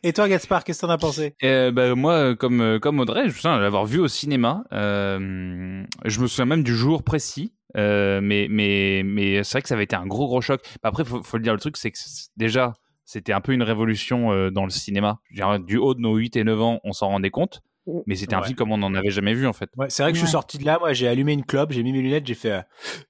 Et 0.05 0.13
toi, 0.13 0.29
Gaspard, 0.29 0.65
qu'est-ce 0.65 0.81
que 0.81 0.87
t'en 0.87 0.93
as 0.93 0.99
pensé? 0.99 1.35
Euh, 1.45 1.71
bah, 1.71 1.95
moi, 1.95 2.35
comme, 2.35 2.61
euh, 2.61 2.79
comme 2.81 2.99
Audrey, 2.99 3.23
je 3.23 3.27
me 3.29 3.33
souviens 3.33 3.57
de 3.57 3.63
l'avoir 3.63 3.85
vu 3.87 4.01
au 4.01 4.09
cinéma. 4.09 4.65
Euh, 4.73 5.85
je 6.05 6.21
me 6.21 6.27
souviens 6.27 6.45
même 6.47 6.65
du 6.65 6.75
jour 6.75 7.03
précis. 7.05 7.55
Euh, 7.77 8.21
mais 8.23 8.49
mais, 8.51 9.03
mais 9.05 9.45
c'est 9.45 9.53
vrai 9.53 9.63
que 9.63 9.69
ça 9.69 9.75
avait 9.75 9.85
été 9.85 9.97
un 9.97 10.07
gros, 10.07 10.27
gros 10.27 10.41
choc. 10.41 10.61
Après, 10.83 11.05
faut, 11.05 11.23
faut 11.23 11.37
le 11.37 11.43
dire, 11.45 11.53
le 11.53 11.61
truc, 11.61 11.77
c'est 11.77 11.91
que 11.93 11.99
déjà, 12.37 12.73
c'était 13.05 13.33
un 13.33 13.41
peu 13.41 13.53
une 13.53 13.63
révolution 13.63 14.33
euh, 14.33 14.51
dans 14.51 14.65
le 14.65 14.71
cinéma. 14.71 15.21
Dire, 15.31 15.59
Du 15.61 15.77
haut 15.79 15.95
de 15.95 16.01
nos 16.01 16.17
8 16.17 16.37
et 16.37 16.45
9 16.45 16.61
ans, 16.61 16.81
on 16.85 16.93
s'en 16.93 17.09
rendait 17.09 17.31
compte. 17.31 17.61
Mm. 17.87 18.01
Mais 18.07 18.17
c'était 18.17 18.35
un 18.35 18.41
Ouais. 18.41 18.47
film 18.47 18.57
comme 18.57 18.73
on 18.73 18.79
n'en 18.79 18.95
avait 18.95 19.11
jamais 19.11 19.35
vu, 19.35 19.47
en 19.47 19.53
fait. 19.53 19.71
Ouais, 19.77 19.87
c'est 19.89 20.03
vrai 20.03 20.11
que 20.13 20.19
je 20.19 20.23
suis 20.25 20.33
sorti 20.33 20.59
de 20.59 20.65
là, 20.65 20.79
moi 20.81 20.93
j'ai 20.93 21.07
allumé 21.09 21.33
une 21.33 21.45
clope, 21.45 21.73
j'ai 21.73 21.83
mis 21.85 21.93
mes 21.93 22.03
lunettes, 22.03 22.27
j'ai 22.27 22.35
fait 22.35 22.51
euh, 22.53 22.61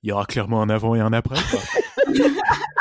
il 0.03 0.11
y 0.11 0.13
aura 0.13 0.25
clairement 0.27 0.61
un 0.63 0.69
avant 0.71 0.95
et 0.95 1.01
un 1.01 1.13
après. 1.13 1.37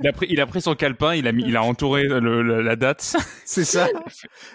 Il 0.00 0.08
a 0.08 0.12
pris, 0.12 0.26
il 0.30 0.40
a 0.40 0.46
pris 0.46 0.60
son 0.60 0.74
calepin, 0.74 1.14
il 1.14 1.26
a, 1.26 1.32
mis, 1.32 1.44
il 1.46 1.56
a 1.56 1.62
entouré 1.62 2.04
le- 2.04 2.20
le- 2.42 2.62
la 2.62 2.76
date. 2.76 3.16
c'est 3.44 3.64
ça. 3.64 3.88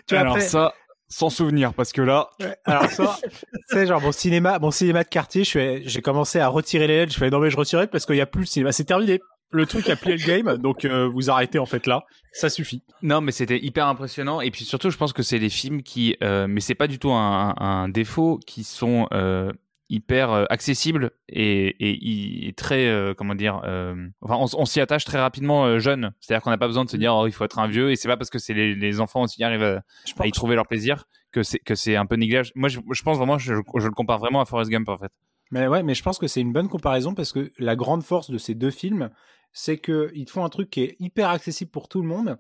Tu 0.07 0.13
vois, 0.15 0.19
Alors 0.19 0.33
après- 0.35 0.45
ça, 0.47 0.73
sans 1.07 1.29
souvenir, 1.29 1.73
parce 1.73 1.91
que 1.91 2.01
là, 2.01 2.29
Ouais, 2.39 2.55
Alors 2.65 2.85
ça, 2.85 3.17
c'est 3.67 3.87
genre 3.87 4.01
mon 4.01 4.11
cinéma, 4.11 4.59
mon 4.59 4.71
cinéma 4.71 5.03
de 5.03 5.09
quartier, 5.09 5.43
j'ai 5.43 6.01
commencé 6.01 6.39
à 6.39 6.47
retirer 6.47 6.87
les 6.87 6.97
LED, 6.97 7.11
je 7.13 7.17
fais 7.17 7.29
non 7.29 7.39
mais 7.39 7.49
je 7.49 7.57
retire 7.57 7.87
parce 7.89 8.05
qu'il 8.05 8.15
y 8.15 8.21
a 8.21 8.25
plus 8.25 8.41
le 8.41 8.45
cinéma, 8.45 8.71
c'est 8.71 8.85
terminé. 8.85 9.19
Le 9.53 9.65
truc 9.65 9.89
a 9.89 9.97
plié 9.97 10.15
le 10.15 10.25
game, 10.25 10.55
donc 10.57 10.85
euh, 10.85 11.09
vous 11.13 11.29
arrêtez 11.29 11.59
en 11.59 11.65
fait 11.65 11.85
là, 11.85 12.03
ça 12.31 12.47
suffit. 12.49 12.83
Non, 13.01 13.19
mais 13.19 13.33
c'était 13.33 13.57
hyper 13.61 13.85
impressionnant. 13.87 14.39
Et 14.39 14.49
puis 14.49 14.63
surtout, 14.63 14.89
je 14.89 14.95
pense 14.97 15.11
que 15.11 15.23
c'est 15.23 15.39
des 15.39 15.49
films 15.49 15.83
qui, 15.83 16.15
euh, 16.23 16.47
mais 16.47 16.61
c'est 16.61 16.73
pas 16.75 16.87
du 16.87 16.99
tout 16.99 17.11
un, 17.11 17.53
un 17.57 17.89
défaut, 17.89 18.39
qui 18.47 18.63
sont 18.63 19.07
euh, 19.11 19.51
hyper 19.91 20.31
euh, 20.31 20.45
accessibles 20.49 21.11
et, 21.27 21.67
et, 21.67 22.47
et 22.47 22.53
très, 22.53 22.87
euh, 22.87 23.13
comment 23.13 23.35
dire, 23.35 23.61
euh, 23.65 23.93
enfin, 24.21 24.35
on, 24.37 24.47
on 24.59 24.65
s'y 24.65 24.79
attache 24.79 25.05
très 25.05 25.19
rapidement 25.19 25.65
euh, 25.65 25.79
jeune. 25.79 26.13
C'est-à-dire 26.19 26.41
qu'on 26.41 26.49
n'a 26.49 26.57
pas 26.57 26.67
besoin 26.67 26.85
de 26.85 26.89
se 26.89 26.97
dire, 26.97 27.13
oh, 27.13 27.27
il 27.27 27.33
faut 27.33 27.43
être 27.43 27.59
un 27.59 27.67
vieux. 27.67 27.91
Et 27.91 27.95
c'est 27.95 28.07
pas 28.07 28.17
parce 28.17 28.29
que 28.29 28.39
c'est 28.39 28.53
les, 28.53 28.73
les 28.73 28.99
enfants 29.01 29.25
qui 29.25 29.43
arrivent 29.43 29.63
à, 29.63 29.83
à 30.19 30.27
y 30.27 30.31
trouver 30.31 30.55
leur 30.55 30.65
plaisir 30.65 31.05
que 31.31 31.43
c'est 31.43 31.59
que 31.59 31.75
c'est 31.75 31.95
un 31.95 32.05
peu 32.05 32.15
négligeable. 32.15 32.49
Moi, 32.55 32.69
je, 32.69 32.79
je 32.91 33.03
pense 33.03 33.17
vraiment, 33.17 33.37
je, 33.37 33.53
je 33.53 33.87
le 33.87 33.93
compare 33.93 34.19
vraiment 34.19 34.41
à 34.41 34.45
Forrest 34.45 34.71
Gump 34.71 34.89
en 34.89 34.97
fait. 34.97 35.11
Mais 35.51 35.67
ouais, 35.67 35.83
mais 35.83 35.93
je 35.93 36.03
pense 36.03 36.17
que 36.17 36.27
c'est 36.27 36.41
une 36.41 36.53
bonne 36.53 36.69
comparaison 36.69 37.13
parce 37.13 37.33
que 37.33 37.51
la 37.59 37.75
grande 37.75 38.03
force 38.03 38.31
de 38.31 38.37
ces 38.37 38.55
deux 38.55 38.71
films, 38.71 39.09
c'est 39.51 39.77
que 39.77 40.09
ils 40.15 40.29
font 40.29 40.45
un 40.45 40.49
truc 40.49 40.69
qui 40.69 40.81
est 40.83 40.95
hyper 40.99 41.29
accessible 41.29 41.69
pour 41.69 41.89
tout 41.89 42.01
le 42.01 42.07
monde, 42.07 42.37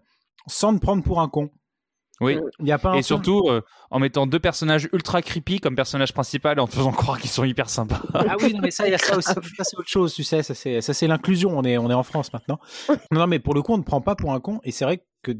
sans 0.47 0.73
te 0.73 0.79
prendre 0.79 1.03
pour 1.03 1.19
un 1.19 1.27
con. 1.27 1.51
Oui. 2.21 2.37
Il 2.59 2.67
y 2.67 2.71
a 2.71 2.77
pas 2.77 2.95
Et 2.95 3.01
surtout 3.01 3.47
euh, 3.47 3.61
en 3.89 3.99
mettant 3.99 4.27
deux 4.27 4.39
personnages 4.39 4.87
ultra 4.93 5.21
creepy 5.21 5.59
comme 5.59 5.75
personnage 5.75 6.13
principal 6.13 6.57
et 6.57 6.61
en 6.61 6.67
te 6.67 6.75
faisant 6.75 6.91
croire 6.91 7.19
qu'ils 7.19 7.31
sont 7.31 7.43
hyper 7.43 7.69
sympas. 7.69 8.01
Ah 8.13 8.35
oui, 8.41 8.53
non, 8.53 8.59
mais 8.61 8.71
ça, 8.71 8.87
il 8.87 8.91
y 8.91 8.93
a 8.93 8.97
ça 8.99 9.17
aussi. 9.17 9.33
Ça, 9.33 9.63
c'est 9.63 9.77
autre 9.77 9.89
chose, 9.89 10.13
tu 10.13 10.23
sais. 10.23 10.43
Ça, 10.43 10.53
c'est, 10.53 10.81
ça, 10.81 10.93
c'est 10.93 11.07
l'inclusion. 11.07 11.57
On 11.57 11.63
est, 11.63 11.77
on 11.77 11.89
est 11.89 11.95
en 11.95 12.03
France 12.03 12.31
maintenant. 12.31 12.59
Non, 13.11 13.21
non, 13.21 13.27
mais 13.27 13.39
pour 13.39 13.55
le 13.55 13.63
coup, 13.63 13.73
on 13.73 13.77
ne 13.79 13.83
prend 13.83 14.01
pas 14.01 14.15
pour 14.15 14.33
un 14.33 14.39
con. 14.39 14.59
Et 14.63 14.71
c'est 14.71 14.85
vrai 14.85 15.03
que 15.23 15.31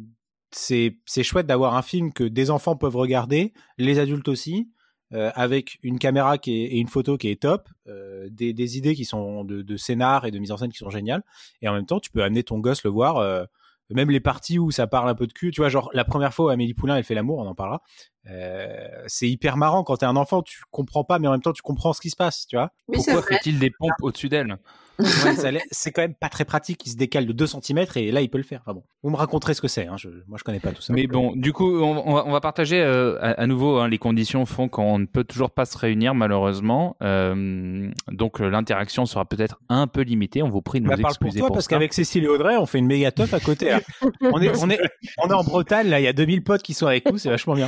c'est, 0.50 0.98
c'est 1.06 1.24
chouette 1.24 1.46
d'avoir 1.46 1.76
un 1.76 1.84
film 1.84 2.12
que 2.12 2.24
des 2.24 2.50
enfants 2.50 2.76
peuvent 2.76 2.98
regarder, 2.98 3.54
les 3.78 4.00
adultes 4.00 4.28
aussi, 4.28 4.70
euh, 5.14 5.32
avec 5.36 5.78
une 5.84 6.00
caméra 6.00 6.38
qui 6.38 6.64
est, 6.64 6.66
et 6.66 6.78
une 6.80 6.88
photo 6.88 7.18
qui 7.18 7.30
est 7.30 7.42
top, 7.42 7.70
euh, 7.88 8.28
des, 8.32 8.54
des 8.54 8.78
idées 8.78 8.96
qui 8.96 9.06
sont 9.06 9.44
de, 9.44 9.62
de 9.62 9.78
scénar 9.78 10.26
et 10.26 10.32
de 10.32 10.40
mise 10.40 10.52
en 10.52 10.58
scène 10.58 10.72
qui 10.72 10.80
sont 10.80 10.90
géniales. 10.90 11.24
Et 11.62 11.68
en 11.68 11.74
même 11.74 11.86
temps, 11.86 12.00
tu 12.00 12.10
peux 12.10 12.24
amener 12.24 12.44
ton 12.44 12.60
gosse 12.60 12.84
le 12.84 12.90
voir. 12.90 13.48
Même 13.94 14.12
les 14.12 14.20
parties 14.20 14.60
où 14.60 14.72
ça 14.72 14.88
parle 14.88 15.10
un 15.10 15.16
peu 15.16 15.28
de 15.28 15.34
cul, 15.34 15.52
tu 15.52 15.62
vois, 15.62 15.70
genre 15.70 15.90
la 15.94 16.04
première 16.04 16.34
fois 16.34 16.46
où 16.46 16.50
Amélie 16.50 16.74
Poulain 16.74 16.98
elle 16.98 17.04
fait 17.04 17.16
l'amour, 17.16 17.40
on 17.40 17.48
en 17.48 17.56
parlera. 17.56 17.82
Euh, 18.30 18.88
c'est 19.08 19.28
hyper 19.30 19.58
marrant 19.58 19.84
quand 19.84 19.98
t'es 19.98 20.06
un 20.06 20.16
enfant, 20.16 20.42
tu 20.44 20.62
comprends 20.72 21.04
pas, 21.04 21.18
mais 21.20 21.28
en 21.28 21.32
même 21.32 21.42
temps 21.42 21.54
tu 21.54 21.62
comprends 21.64 21.94
ce 21.94 22.02
qui 22.02 22.10
se 22.12 22.16
passe, 22.16 22.46
tu 22.48 22.56
vois. 22.56 22.72
Oui, 22.88 22.98
Pourquoi 23.04 23.22
fait-il 23.24 23.58
des 23.60 23.72
pompes 23.72 23.92
au-dessus 24.02 24.30
d'elle? 24.30 24.58
Ouais, 25.00 25.60
c'est 25.72 25.92
quand 25.92 26.04
même 26.04 26.14
pas 26.14 26.30
très 26.30 26.46
pratique. 26.46 26.86
Il 26.86 26.92
se 26.92 26.96
décale 26.96 27.26
de 27.26 27.34
2 27.34 27.48
cm 27.48 27.86
et 27.96 28.12
là 28.12 28.22
il 28.22 28.30
peut 28.30 28.38
le 28.38 28.44
faire. 28.44 28.62
Enfin 28.64 28.74
bon, 28.76 28.84
vous 29.02 29.10
me 29.10 29.16
raconterez 29.16 29.56
ce 29.56 29.62
que 29.62 29.68
c'est. 29.68 29.88
Hein. 29.88 29.96
Je, 29.98 30.10
moi 30.28 30.38
je 30.38 30.44
connais 30.44 30.60
pas 30.60 30.72
tout 30.74 30.82
ça. 30.84 30.94
Mais 30.94 31.08
bon, 31.08 31.32
du 31.36 31.54
coup, 31.54 31.80
on, 31.82 32.04
on 32.08 32.14
va, 32.14 32.24
on 32.28 32.32
va 32.32 32.40
partager 32.40 32.80
euh, 32.84 33.18
à, 33.20 33.32
à 33.42 33.48
nouveau. 33.48 33.80
hein, 33.80 33.88
les 33.88 33.98
conditions 33.98 34.46
font 34.46 34.70
qu'on 34.70 35.00
ne 35.00 35.06
peut 35.06 35.24
toujours 35.24 35.50
pas 35.50 35.66
se 35.66 35.76
réunir, 35.76 36.14
malheureusement. 36.14 36.98
Euh, 37.02 37.90
donc, 38.12 38.40
l'interaction 38.40 39.08
sera 39.08 39.26
peut-être 39.26 39.60
un 39.70 39.88
peu 39.88 40.02
limitée. 40.02 40.44
On 40.44 40.50
vous 40.50 40.62
prie 40.62 40.80
de 40.82 40.86
nous 40.86 40.92
Bah, 40.92 40.98
pour 40.98 41.10
excuser 41.10 41.40
toi 41.40 41.48
pour 41.48 41.56
parce 41.56 41.66
ça. 41.66 41.70
qu'avec 41.70 41.94
Cécile 41.94 42.26
et 42.26 42.28
Audrey, 42.28 42.58
on 42.58 42.68
fait 42.68 42.78
une 42.78 42.86
méga 42.88 43.12
teuf 43.12 43.34
à 43.34 43.40
côté. 43.40 43.76
on 44.22 44.40
est, 44.40 44.56
on 44.62 44.70
est, 44.70 44.80
on 45.18 45.30
est 45.30 45.34
en 45.34 45.44
Bretagne 45.44 45.88
là. 45.90 46.00
Il 46.00 46.04
y 46.04 46.08
a 46.08 46.14
2000 46.14 46.44
potes 46.44 46.62
qui 46.62 46.76
sont 46.76 46.86
avec 46.86 47.10
nous. 47.12 47.18
C'est 47.18 47.30
vachement 47.30 47.56
bien. 47.56 47.68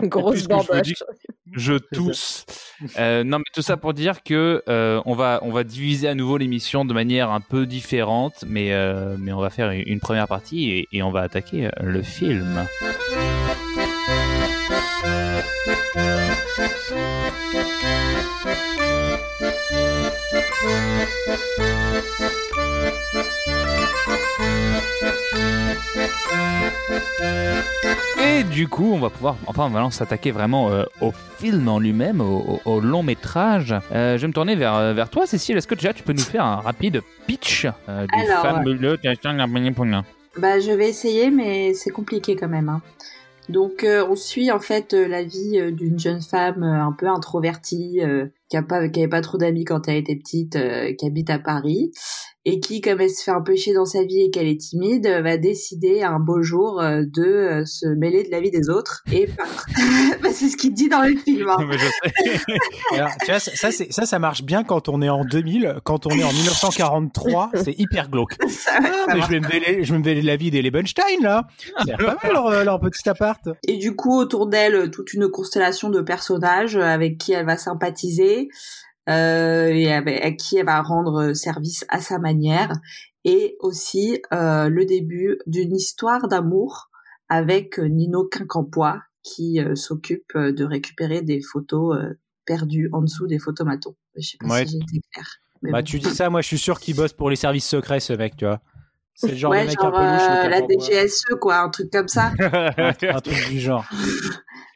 Grosse 0.08 0.46
je 1.56 1.74
tousse. 1.74 2.46
Euh, 2.98 3.22
non, 3.22 3.38
mais 3.38 3.44
tout 3.54 3.62
ça 3.62 3.76
pour 3.76 3.94
dire 3.94 4.22
que 4.22 4.62
euh, 4.68 5.00
on 5.04 5.14
va 5.14 5.38
on 5.42 5.52
va 5.52 5.62
diviser 5.62 6.08
à 6.08 6.14
nouveau 6.14 6.36
l'émission 6.36 6.84
de 6.84 6.92
manière 6.92 7.30
un 7.30 7.40
peu 7.40 7.66
différente, 7.66 8.44
mais 8.46 8.72
euh, 8.72 9.16
mais 9.18 9.32
on 9.32 9.40
va 9.40 9.50
faire 9.50 9.70
une 9.70 10.00
première 10.00 10.26
partie 10.26 10.70
et, 10.70 10.88
et 10.92 11.02
on 11.02 11.10
va 11.10 11.20
attaquer 11.20 11.70
le 11.80 12.02
film. 12.02 12.66
Et 28.26 28.42
du 28.44 28.68
coup, 28.68 28.90
on 28.92 28.98
va 28.98 29.10
pouvoir, 29.10 29.36
enfin, 29.46 29.68
maintenant 29.68 29.90
s'attaquer 29.90 30.30
vraiment 30.30 30.70
euh, 30.70 30.84
au 31.00 31.12
film 31.38 31.68
en 31.68 31.78
lui-même, 31.78 32.20
au, 32.20 32.58
au- 32.64 32.70
au 32.70 32.80
long 32.80 33.02
métrage. 33.02 33.74
Euh, 33.92 34.16
je 34.16 34.22
vais 34.22 34.28
me 34.28 34.32
tourner 34.32 34.54
vers, 34.56 34.74
euh, 34.74 34.92
vers 34.94 35.10
toi, 35.10 35.26
Cécile. 35.26 35.56
Est-ce 35.56 35.66
que 35.66 35.74
déjà 35.74 35.92
tu 35.92 36.02
peux 36.02 36.12
nous 36.12 36.22
faire 36.22 36.44
un 36.44 36.56
rapide 36.56 37.02
pitch 37.26 37.66
euh, 37.88 38.06
du 38.06 38.14
Alors, 38.18 38.42
fameux 38.42 38.72
Bah, 40.38 40.58
je 40.58 40.70
vais 40.70 40.88
essayer, 40.88 41.30
mais 41.30 41.74
c'est 41.74 41.90
compliqué 41.90 42.34
quand 42.36 42.48
même. 42.48 42.68
hein. 42.68 42.80
Donc, 43.50 43.84
on 43.86 44.16
suit 44.16 44.50
en 44.50 44.58
fait 44.58 44.94
la 44.94 45.22
vie 45.22 45.60
d'une 45.72 45.98
jeune 45.98 46.22
femme 46.22 46.62
un 46.62 46.92
peu 46.92 47.08
introvertie, 47.08 48.00
qui 48.48 48.56
a 48.56 48.62
pas, 48.62 48.88
qui 48.88 49.00
avait 49.00 49.08
pas 49.08 49.20
trop 49.20 49.36
d'amis 49.36 49.64
quand 49.64 49.86
elle 49.86 49.96
était 49.98 50.16
petite, 50.16 50.56
qui 50.96 51.06
habite 51.06 51.28
à 51.28 51.38
Paris, 51.38 51.92
et 52.46 52.60
qui, 52.60 52.80
comme 52.82 53.00
elle 53.00 53.08
se 53.10 53.22
fait 53.22 53.30
un 53.30 53.40
peu 53.40 53.56
chier 53.56 53.72
dans 53.72 53.86
sa 53.86 54.02
vie 54.04 54.20
et 54.20 54.30
qu'elle 54.30 54.46
est 54.46 54.60
timide, 54.60 55.06
euh, 55.06 55.22
va 55.22 55.38
décider 55.38 56.02
un 56.02 56.18
beau 56.20 56.42
jour 56.42 56.80
euh, 56.80 57.02
de 57.06 57.22
euh, 57.24 57.64
se 57.64 57.86
mêler 57.86 58.22
de 58.22 58.30
la 58.30 58.40
vie 58.40 58.50
des 58.50 58.68
autres 58.68 59.02
et 59.12 59.26
peindre. 59.26 59.64
Bah, 60.22 60.28
c'est 60.32 60.48
ce 60.48 60.56
qu'il 60.56 60.72
dit 60.74 60.88
dans 60.88 61.02
le 61.02 61.16
film. 61.16 61.48
hein. 61.48 61.56
Mais 61.68 61.78
je 61.78 61.86
sais. 61.86 62.40
Alors, 62.94 63.08
tu 63.20 63.30
vois, 63.30 63.38
ça, 63.40 63.50
ça, 63.54 63.70
c'est- 63.70 63.92
ça, 63.92 64.04
ça 64.06 64.18
marche 64.18 64.42
bien 64.42 64.62
quand 64.64 64.88
on 64.88 65.00
est 65.02 65.08
en 65.08 65.24
2000. 65.24 65.76
Quand 65.84 66.06
on 66.06 66.10
est 66.10 66.22
en 66.24 66.32
1943, 66.32 67.50
c'est 67.64 67.78
hyper 67.78 68.08
glauque. 68.10 68.34
Ça 68.48 68.72
Ah, 68.76 68.82
ça 69.06 69.14
mais 69.14 69.20
je 69.22 69.28
vais 69.28 69.40
me 69.40 69.48
mêler, 69.48 69.84
je 69.84 69.92
vais 69.92 69.98
me 69.98 70.04
mêler 70.04 70.20
de 70.22 70.26
la 70.26 70.36
vie 70.36 70.50
des 70.50 70.62
Lebenstein, 70.62 71.20
là. 71.22 71.46
C'est 71.86 71.96
pas 71.96 72.16
mal 72.22 72.32
leur, 72.32 72.64
leur 72.64 72.80
petit 72.80 73.08
appart. 73.08 73.40
Et 73.66 73.76
du 73.78 73.96
coup, 73.96 74.18
autour 74.18 74.46
d'elle, 74.48 74.90
toute 74.90 75.12
une 75.14 75.28
constellation 75.28 75.88
de 75.90 76.00
personnages 76.00 76.76
avec 76.76 77.18
qui 77.18 77.32
elle 77.32 77.46
va 77.46 77.56
sympathiser 77.56 78.48
euh, 79.08 79.68
et 79.68 79.92
à 79.92 80.30
qui 80.32 80.56
elle 80.56 80.66
va 80.66 80.80
rendre 80.82 81.32
service 81.34 81.84
à 81.88 82.00
sa 82.00 82.18
manière. 82.18 82.72
Et 83.24 83.56
aussi 83.60 84.20
euh, 84.32 84.68
le 84.68 84.84
début 84.84 85.38
d'une 85.46 85.74
histoire 85.74 86.28
d'amour 86.28 86.90
avec 87.28 87.78
euh, 87.78 87.88
Nino 87.88 88.24
Quincampoix 88.24 89.00
qui 89.22 89.60
euh, 89.60 89.74
s'occupe 89.74 90.32
euh, 90.36 90.52
de 90.52 90.64
récupérer 90.64 91.22
des 91.22 91.40
photos 91.40 91.96
euh, 91.96 92.18
perdues 92.44 92.90
en 92.92 93.00
dessous 93.00 93.26
des 93.26 93.38
photomatons. 93.38 93.96
Je 94.16 94.28
sais 94.28 94.36
pas 94.38 94.46
Ouais. 94.48 94.66
si 94.66 94.72
j'ai 94.72 94.78
été 94.78 95.00
claire. 95.12 95.28
Bah, 95.62 95.78
bon. 95.78 95.82
tu 95.82 95.98
dis 95.98 96.10
ça, 96.14 96.28
moi, 96.28 96.42
je 96.42 96.46
suis 96.48 96.58
sûr 96.58 96.78
qu'il 96.78 96.94
bosse 96.94 97.14
pour 97.14 97.30
les 97.30 97.36
services 97.36 97.66
secrets, 97.66 98.00
ce 98.00 98.12
mec, 98.12 98.36
tu 98.36 98.44
vois. 98.44 98.60
C'est 99.14 99.28
le 99.28 99.36
genre 99.36 99.52
ouais, 99.52 99.62
de 99.62 99.68
mec 99.68 99.80
genre 99.80 99.94
un 99.94 99.98
peu 99.98 100.12
louche, 100.12 100.22
euh, 100.28 100.44
le 100.44 100.50
la 100.50 100.60
Quincampoix. 100.60 100.86
DGSE, 100.88 101.24
quoi, 101.40 101.58
un 101.60 101.68
truc 101.70 101.90
comme 101.92 102.08
ça. 102.08 102.32
un 102.40 103.20
truc 103.20 103.48
du 103.48 103.60
genre. 103.60 103.84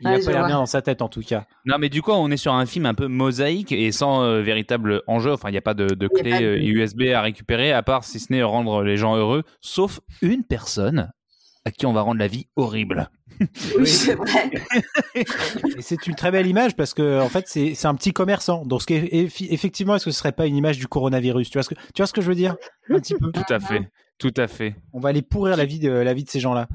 Il 0.00 0.06
a 0.06 0.12
Ouais, 0.12 0.24
pas 0.24 0.30
l'air 0.30 0.46
bien 0.46 0.58
dans 0.58 0.66
sa 0.66 0.80
tête, 0.80 1.02
en 1.02 1.08
tout 1.08 1.22
cas. 1.22 1.46
Non, 1.64 1.76
mais 1.80 1.88
du 1.88 2.02
coup, 2.02 2.12
on 2.12 2.30
est 2.30 2.36
sur 2.36 2.52
un 2.54 2.66
film 2.66 2.86
un 2.86 2.94
peu 2.94 3.08
mosaïque 3.08 3.72
et 3.72 3.90
sans 3.90 4.22
euh, 4.22 4.42
véritable 4.42 5.02
enjeu. 5.08 5.32
Enfin, 5.32 5.48
il 5.48 5.52
n'y 5.52 5.58
a 5.58 5.62
pas 5.62 5.74
de, 5.74 5.86
de 5.88 6.08
Il 6.12 6.16
y 6.16 6.20
a 6.20 6.22
clé 6.22 6.30
pas 6.30 6.38
de- 6.40 6.44
euh, 6.44 6.56
USB 6.60 7.02
à 7.12 7.20
récupérer, 7.20 7.72
à 7.72 7.82
part 7.82 8.04
si 8.04 8.20
ce 8.20 8.32
n'est 8.32 8.44
rendre 8.44 8.84
les 8.84 8.96
gens 8.96 9.16
heureux, 9.16 9.42
sauf 9.60 9.98
une 10.22 10.44
personne 10.44 11.10
à 11.68 11.70
qui 11.70 11.86
on 11.86 11.92
va 11.92 12.00
rendre 12.02 12.18
la 12.18 12.26
vie 12.28 12.46
horrible. 12.56 13.10
Oui, 13.78 13.86
c'est 13.86 14.14
vrai. 14.14 14.50
Et 15.14 15.24
c'est 15.80 16.06
une 16.06 16.14
très 16.14 16.30
belle 16.30 16.46
image 16.46 16.74
parce 16.74 16.94
que, 16.94 17.20
en 17.20 17.28
fait, 17.28 17.44
c'est 17.46 17.74
c'est 17.74 17.86
un 17.86 17.94
petit 17.94 18.12
commerçant. 18.12 18.64
Donc, 18.66 18.82
ce 18.82 18.86
qui 18.86 18.94
est- 18.94 19.26
effi- 19.26 19.46
effectivement, 19.50 19.94
est-ce 19.94 20.06
que 20.06 20.10
ce 20.10 20.18
serait 20.18 20.32
pas 20.32 20.46
une 20.46 20.56
image 20.56 20.78
du 20.78 20.88
coronavirus? 20.88 21.48
Tu 21.50 21.58
vois, 21.58 21.62
ce 21.62 21.68
que, 21.68 21.74
tu 21.74 21.98
vois 21.98 22.06
ce 22.06 22.12
que 22.12 22.20
je 22.20 22.26
veux 22.28 22.34
dire? 22.34 22.56
Un 22.90 22.98
petit 22.98 23.14
peu. 23.14 23.30
Tout 23.30 23.42
à 23.52 23.60
fait. 23.60 23.88
Tout 24.18 24.34
à 24.36 24.48
fait. 24.48 24.74
On 24.92 24.98
va 24.98 25.10
aller 25.10 25.22
pourrir 25.22 25.56
la 25.56 25.64
vie 25.64 25.78
de, 25.78 25.90
la 25.92 26.12
vie 26.12 26.24
de 26.24 26.28
ces 26.28 26.40
gens-là. 26.40 26.66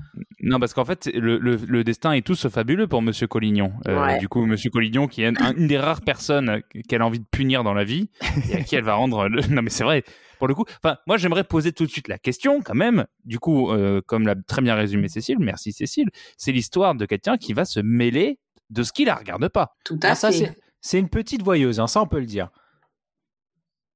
Non, 0.42 0.60
parce 0.62 0.74
qu'en 0.74 0.86
fait, 0.86 1.10
le, 1.14 1.38
le, 1.38 1.58
le 1.58 1.84
destin 1.84 2.14
est 2.14 2.22
tout 2.26 2.36
sauf 2.36 2.54
fabuleux 2.54 2.88
pour 2.88 3.02
Monsieur 3.02 3.28
Collignon. 3.28 3.74
Euh, 3.90 4.02
Ouais. 4.02 4.18
Du 4.20 4.30
coup, 4.30 4.46
Monsieur 4.46 4.70
Collignon, 4.70 5.08
qui 5.08 5.24
est 5.24 5.42
un- 5.42 5.54
une 5.58 5.68
des 5.68 5.78
rares 5.78 6.00
personnes 6.02 6.62
qu'elle 6.88 7.02
a 7.02 7.06
envie 7.06 7.20
de 7.20 7.26
punir 7.30 7.66
dans 7.66 7.74
la 7.74 7.84
vie, 7.84 8.10
et 8.50 8.56
à 8.56 8.62
qui 8.62 8.78
elle 8.78 8.86
va 8.86 8.94
rendre. 8.94 9.28
le- 9.28 9.42
Non, 9.50 9.62
mais 9.62 9.70
c'est 9.70 9.84
vrai. 9.84 10.04
Pour 10.40 10.48
le 10.48 10.56
coup, 10.56 10.66
enfin, 10.84 10.98
moi, 11.08 11.18
j'aimerais 11.18 11.44
poser 11.44 11.72
tout 11.74 11.86
de 11.86 11.90
suite 11.92 12.08
la 12.08 12.18
question, 12.18 12.62
quand 12.62 12.75
même. 12.75 13.06
Du 13.25 13.40
coup, 13.40 13.72
euh, 13.72 14.02
comme 14.06 14.25
l'a 14.28 14.36
très 14.36 14.62
bien 14.62 14.75
résumé 14.75 15.08
Cécile, 15.08 15.38
merci 15.40 15.72
Cécile. 15.72 16.10
C'est 16.38 16.52
l'histoire 16.52 16.96
de 16.96 17.06
quelqu'un 17.06 17.38
qui 17.38 17.54
va 17.54 17.66
se 17.66 17.80
mêler 17.80 18.40
de 18.70 18.84
ce 18.84 18.92
qui 18.92 19.06
la 19.06 19.16
regarde 19.16 19.48
pas. 19.50 19.75
Tout 19.86 20.00
à 20.04 20.10
Ah, 20.10 20.16
ça, 20.16 20.32
fait. 20.32 20.38
c'est 20.38 20.58
c'est 20.82 21.00
une 21.00 21.10
petite 21.10 21.42
voyeuse, 21.44 21.80
hein, 21.80 21.88
ça, 21.88 22.02
on 22.02 22.08
peut 22.08 22.20
le 22.20 22.25
dire. 22.25 22.50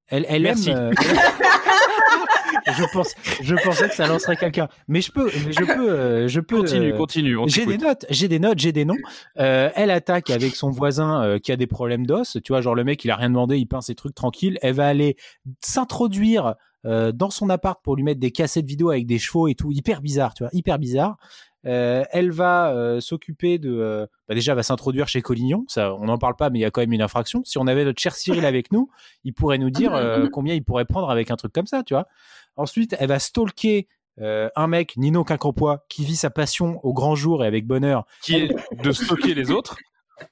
Elle, 0.08 0.25
elle 0.29 0.44
Merci. 0.44 0.70
aime. 0.70 0.77
euh, 0.77 0.91
je, 2.68 2.84
pense, 2.94 3.16
je 3.42 3.56
pensais 3.56 3.89
que 3.89 3.96
ça 3.96 4.08
lancerait 4.08 4.38
quelqu'un. 4.38 4.68
Mais 4.88 5.01
je 5.01 5.12
peux. 5.12 5.30
Mais 5.46 5.51
je 5.51 5.63
peux, 5.74 5.92
euh, 5.92 6.27
je 6.27 6.39
peux 6.39 6.60
Continue, 6.60 6.94
euh, 6.94 6.98
continue. 6.98 7.38
on 7.38 7.48
J'ai 7.48 7.66
des 7.66 7.77
notes, 7.77 8.06
j'ai 8.10 8.27
des 8.27 8.39
notes, 8.39 8.60
j'ai 8.60 8.72
des 8.72 8.86
noms. 8.86 8.98
Euh, 9.39 9.70
elle 9.75 9.92
attaque 9.92 10.30
avec 10.30 10.56
son 10.56 10.70
voisin 10.70 11.24
euh, 11.24 11.39
qui 11.39 11.51
a 11.51 11.56
des 11.56 11.68
problèmes 11.68 12.06
d'os. 12.06 12.38
Tu 12.44 12.51
vois, 12.51 12.62
genre 12.62 12.75
le 12.75 12.84
mec, 12.84 13.04
il 13.06 13.12
a 13.12 13.16
rien 13.16 13.30
demandé, 13.30 13.58
il 13.58 13.66
peint 13.66 13.82
ses 13.82 13.96
trucs 13.96 14.16
tranquille. 14.16 14.58
Elle 14.62 14.75
va 14.75 14.88
aller 14.88 15.18
s'introduire 15.62 16.56
euh, 16.86 17.12
dans 17.12 17.30
son 17.30 17.50
appart 17.50 17.84
pour 17.84 17.96
lui 17.96 18.04
mettre 18.04 18.20
des 18.20 18.32
cassettes 18.32 18.66
vidéo 18.66 18.92
avec 18.92 19.08
des 19.08 19.20
chevaux 19.20 19.48
et 19.48 19.56
tout. 19.56 19.72
Hyper 19.72 20.01
bizarre, 20.01 20.34
tu 20.34 20.44
vois, 20.44 20.51
hyper 20.54 20.80
bizarre. 20.80 21.18
Euh, 21.66 22.04
elle 22.12 22.32
va 22.32 22.72
euh, 22.72 23.00
s'occuper 23.00 23.58
de. 23.58 23.72
euh, 23.72 24.06
bah 24.28 24.36
déjà, 24.36 24.52
elle 24.52 24.58
va 24.58 24.64
s'introduire 24.64 25.08
chez 25.08 25.22
Collignon. 25.22 25.66
Ça, 25.68 25.94
on 25.96 26.06
n'en 26.06 26.18
parle 26.18 26.36
pas, 26.36 26.50
mais 26.50 26.60
il 26.60 26.62
y 26.62 26.66
a 26.66 26.72
quand 26.72 26.82
même 26.82 26.94
une 26.94 27.02
infraction. 27.02 27.42
Si 27.46 27.58
on 27.58 27.68
avait 27.68 27.84
notre 27.84 28.00
cher 28.02 28.16
Cyril 28.16 28.46
avec 28.46 28.72
nous, 28.72 28.90
il 29.24 29.34
pourrait 29.34 29.58
nous 29.58 29.70
dire 29.70 29.94
euh, 29.94 30.28
combien 30.32 30.54
il 30.54 30.64
pourrait 30.64 30.86
prendre 30.86 31.10
avec 31.10 31.32
un 31.32 31.36
truc 31.36 31.54
comme 31.54 31.68
ça, 31.68 31.84
tu 31.84 31.94
vois. 31.94 32.08
Ensuite, 32.56 32.96
elle 33.00 33.10
va 33.10 33.20
stalker 33.20 33.88
euh, 34.20 34.50
un 34.56 34.68
mec, 34.68 34.98
Nino 34.98 35.24
Quincampoix, 35.24 35.86
qui 35.90 36.06
vit 36.06 36.16
sa 36.16 36.30
passion 36.30 36.80
au 36.84 36.94
grand 36.94 37.16
jour 37.16 37.44
et 37.44 37.48
avec 37.48 37.68
bonheur. 37.68 38.06
Qui 38.24 38.36
est 38.36 38.56
de 38.84 38.92
stocker 38.92 39.34
les 39.34 39.52
autres. 39.52 39.78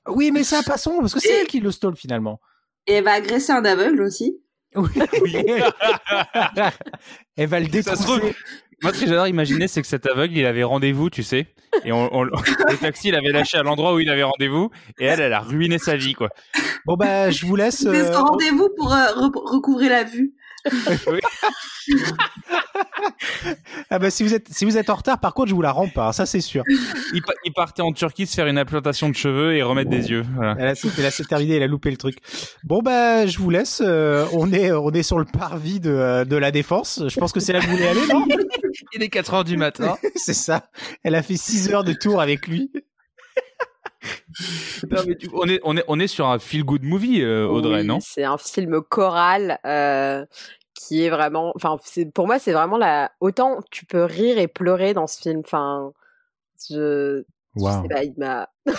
Oui, 0.08 0.32
mais 0.32 0.44
ça, 0.44 0.62
passons, 0.66 0.98
parce 1.00 1.14
que 1.14 1.20
c'est 1.20 1.42
elle 1.42 1.48
qui 1.48 1.60
le 1.60 1.72
stalk 1.72 1.96
finalement. 1.96 2.40
Et 2.88 2.94
elle 2.94 3.04
va 3.04 3.14
agresser 3.14 3.52
un 3.52 3.66
aveugle 3.66 4.02
aussi. 4.02 4.40
Oui, 4.76 4.90
oui. 5.22 5.36
elle 7.38 7.48
va 7.48 7.60
le 7.60 7.82
Ça 7.82 7.96
se 7.96 8.04
trouve, 8.04 8.20
détrousser. 8.20 8.36
Moi, 8.84 8.94
ce 8.94 9.02
que 9.02 9.08
j'adore 9.08 9.28
imaginer, 9.28 9.68
c'est 9.68 9.82
que 9.82 9.88
cet 9.88 10.06
aveugle, 10.06 10.38
il 10.38 10.46
avait 10.46 10.64
rendez-vous, 10.64 11.10
tu 11.10 11.24
sais, 11.24 11.48
et 11.84 11.92
on, 11.92 12.14
on- 12.16 12.24
le 12.24 12.78
taxi 12.80 13.12
l'avait 13.12 13.32
lâché 13.32 13.58
à 13.58 13.64
l'endroit 13.64 13.94
où 13.94 14.00
il 14.00 14.10
avait 14.10 14.24
rendez-vous, 14.24 14.70
et 15.00 15.06
elle, 15.06 15.20
elle 15.20 15.34
a 15.34 15.40
ruiné 15.40 15.78
sa 15.78 15.96
vie, 15.96 16.14
quoi. 16.14 16.30
Bon, 16.86 16.96
bah, 16.96 17.32
je 17.32 17.46
vous 17.46 17.56
laisse. 17.56 17.78
C'était 17.78 18.02
euh, 18.02 18.14
son 18.14 18.24
rendez-vous 18.26 18.70
pour 18.78 18.94
euh, 18.94 18.98
re- 19.16 19.54
recouvrir 19.56 19.90
la 19.90 20.04
vue. 20.04 20.34
Ah, 23.90 24.00
bah, 24.00 24.10
si 24.10 24.24
vous, 24.24 24.34
êtes, 24.34 24.48
si 24.50 24.66
vous 24.66 24.78
êtes 24.78 24.90
en 24.90 24.96
retard, 24.96 25.20
par 25.20 25.34
contre, 25.34 25.50
je 25.50 25.56
vous 25.56 25.62
la 25.62 25.72
rends 25.72 25.88
pas, 25.88 26.12
ça 26.14 26.26
c'est 26.26 26.42
sûr. 26.42 26.64
Il, 27.14 27.22
pa- 27.22 27.34
il 27.46 27.54
partait 27.54 27.82
en 27.84 27.92
Turquie 27.92 28.26
se 28.26 28.34
faire 28.34 28.48
une 28.48 28.58
implantation 28.58 29.10
de 29.10 29.16
cheveux 29.16 29.56
et 29.56 29.62
remettre 29.62 29.90
des 29.92 30.10
yeux. 30.10 30.24
Voilà. 30.36 30.56
Elle 30.60 30.68
a, 30.70 30.74
elle 30.98 31.06
a 31.06 31.12
c'est 31.12 31.26
terminé, 31.26 31.56
elle 31.58 31.64
a 31.64 31.68
loupé 31.68 31.92
le 31.92 31.98
truc. 31.98 32.18
Bon, 32.64 32.82
bah, 32.82 33.26
je 33.28 33.38
vous 33.38 33.50
laisse. 33.50 33.82
euh, 33.86 34.26
on, 34.34 34.52
est, 34.52 34.72
on 34.72 34.92
est 34.92 35.04
sur 35.04 35.20
le 35.20 35.26
parvis 35.26 35.80
de, 35.80 35.92
euh, 35.92 36.26
de 36.26 36.36
la 36.36 36.52
défense. 36.52 37.04
Je 37.08 37.20
pense 37.20 37.32
que 37.32 37.40
c'est 37.40 37.54
là 37.54 37.60
que 37.60 37.66
vous 37.68 37.72
voulez 37.74 37.88
aller, 37.88 38.08
non? 38.08 38.26
Il 38.94 39.04
est 39.04 39.10
4 39.10 39.34
heures 39.36 39.44
du 39.44 39.58
matin. 39.58 39.98
C'est 40.16 40.34
ça. 40.34 40.70
Elle 41.04 41.16
a 41.16 41.22
fait 41.22 41.38
6 41.38 41.70
heures 41.72 41.84
de 41.84 41.94
tour 41.94 42.20
avec 42.22 42.48
lui. 42.48 42.72
Non, 44.92 45.02
mais 45.08 45.16
tu- 45.16 45.30
on, 45.34 45.48
est, 45.48 45.60
on, 45.64 45.78
est, 45.78 45.84
on 45.88 46.00
est 46.00 46.08
sur 46.08 46.28
un 46.28 46.38
feel-good 46.38 46.84
movie, 46.84 47.22
euh, 47.24 47.48
Audrey, 47.48 47.82
Oui, 47.82 47.88
non? 47.88 48.00
C'est 48.02 48.24
un 48.24 48.38
film 48.38 48.82
choral 48.82 49.58
euh, 49.66 50.26
qui 50.76 51.04
est 51.04 51.10
vraiment. 51.10 51.52
Enfin, 51.56 51.78
c'est- 51.84 52.06
pour 52.14 52.28
moi, 52.28 52.38
c'est 52.38 52.54
vraiment 52.54 52.78
la. 52.78 53.12
Autant 53.20 53.62
tu 53.72 53.86
peux 53.86 54.04
rire 54.04 54.38
et 54.38 54.48
pleurer 54.48 54.94
dans 54.94 55.08
ce 55.08 55.20
film. 55.20 55.40
Enfin, 55.44 55.92
je. 56.70 57.24
je 57.56 57.62
Waouh. 57.62 57.82
sais 57.84 57.88
pas, 57.90 58.04
il 58.04 58.14
m'a. 58.18 58.50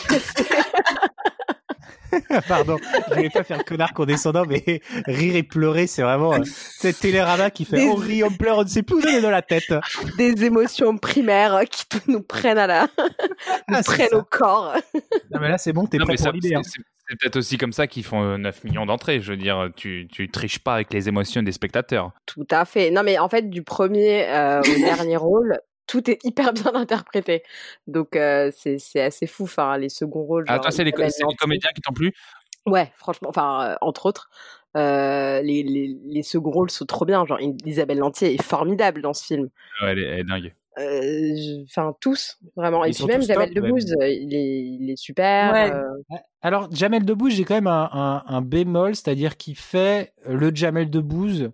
Pardon, 2.49 2.77
je 3.11 3.15
voulais 3.15 3.31
pas 3.31 3.43
faire 3.43 3.59
le 3.59 3.65
connard 3.65 3.93
condescendant, 3.93 4.45
mais 4.47 4.81
rire 5.07 5.37
et 5.37 5.43
pleurer, 5.43 5.87
c'est 5.87 6.03
vraiment 6.03 6.33
euh, 6.35 6.39
cette 6.45 6.99
télérama 7.01 7.51
qui 7.51 7.65
fait 7.65 7.77
Des- 7.77 7.89
on 7.89 7.95
rit, 7.97 8.23
on 8.25 8.31
pleure, 8.31 8.59
on 8.59 8.63
ne 8.63 8.69
sait 8.69 8.83
plus 8.83 8.97
où 8.97 9.21
dans 9.21 9.31
la 9.31 9.43
tête. 9.43 9.75
des 10.17 10.45
émotions 10.45 10.97
primaires 10.97 11.63
qui 11.71 11.85
tout 11.89 12.01
nous 12.07 12.23
prennent 12.23 12.57
à 12.59 12.67
la. 12.67 12.83
nous 12.87 13.07
Ah, 13.69 13.83
c'est 13.83 13.93
prennent 13.93 14.09
ça. 14.11 14.17
au 14.19 14.23
corps. 14.23 14.75
Non, 15.31 15.41
mais 15.41 15.49
là, 15.49 15.59
c'est 15.59 15.73
bon, 15.73 15.85
t'es 15.87 15.99
prêt 15.99 16.15
mais 16.17 16.23
pour 16.23 16.33
l'idée. 16.33 16.55
hein. 16.55 16.63
C'est- 17.09 17.17
peut-être 17.19 17.37
aussi 17.37 17.59
comme 17.59 17.73
ça 17.73 17.87
qu'ils 17.87 18.05
font 18.05 18.23
euh, 18.23 18.37
9 18.37 18.65
millions 18.65 18.87
d'entrées. 18.87 19.21
Je 19.21 19.33
veux 19.33 19.37
dire, 19.37 19.71
tu, 19.77 20.09
tu 20.11 20.31
triches 20.31 20.59
pas 20.59 20.75
avec 20.75 20.93
les 20.93 21.09
émotions 21.09 21.43
des 21.43 21.53
spectateurs. 21.53 22.13
Tout 22.27 22.47
à 22.51 22.65
fait. 22.65 22.91
Non, 22.91 23.03
mais 23.03 23.19
en 23.19 23.29
fait, 23.29 23.49
du 23.49 23.63
premier 23.63 24.29
euh, 24.29 24.61
au 24.61 24.79
dernier 24.85 25.17
rôle, 25.17 25.59
tout 25.87 26.11
est 26.11 26.19
hyper 26.25 26.53
bien 26.53 26.75
interprété. 26.75 27.43
Donc, 27.87 28.17
euh, 28.17 28.51
c'est 28.55 29.01
assez 29.01 29.27
fou. 29.27 29.45
Enfin, 29.45 29.79
les 29.79 29.89
seconds 29.89 30.23
rôles. 30.25 30.45
Ah, 30.49 30.55
genre 30.55 30.63
toi, 30.63 30.71
c'est 30.73 30.85
les, 30.85 30.93
les 30.93 31.37
comédiens 31.39 31.71
qui 31.75 31.81
t'ont 31.81 31.93
plu? 31.93 32.13
Ouais, 32.67 32.93
franchement, 32.97 33.29
enfin, 33.29 33.71
euh, 33.71 33.77
entre 33.81 34.07
autres, 34.07 34.29
euh, 34.77 35.41
les, 35.41 35.63
les, 35.63 35.97
les 36.05 36.23
seconds 36.25 36.51
rôles 36.51 36.71
sont 36.71 36.85
trop 36.85 37.05
bien. 37.05 37.25
Genre, 37.25 37.39
Isabelle 37.65 37.99
Lantier 37.99 38.35
est 38.35 38.43
formidable 38.43 39.03
dans 39.03 39.15
ce 39.15 39.25
film. 39.25 39.49
Ouais, 39.81 39.91
elle, 39.93 39.99
est, 40.01 40.03
elle 40.05 40.19
est 40.21 40.25
dingue. 40.25 40.55
Enfin 40.79 41.95
tous 42.01 42.39
vraiment. 42.55 42.85
Et 42.85 42.91
puis 42.93 43.05
même 43.07 43.23
Jamel. 43.23 43.55
Debbouze, 43.55 43.95
euh, 44.01 44.09
il 44.09 44.35
est, 44.35 44.61
il 44.81 44.91
est 44.91 44.97
super. 44.97 45.53
Ouais. 45.53 45.73
euh, 45.73 46.19
Alors, 46.43 46.69
Jamel 46.73 47.05
Debbouze, 47.05 47.33
j'ai 47.33 47.45
quand 47.45 47.55
même 47.55 47.67
un, 47.67 47.89
un, 47.93 48.23
un 48.27 48.43
bémol, 48.43 48.95
c'est-à-dire 48.95 49.37
qu'il 49.37 49.57
fait 49.57 50.13
le 50.27 50.55
Jamel 50.55 50.91
Debbouze 50.91 51.51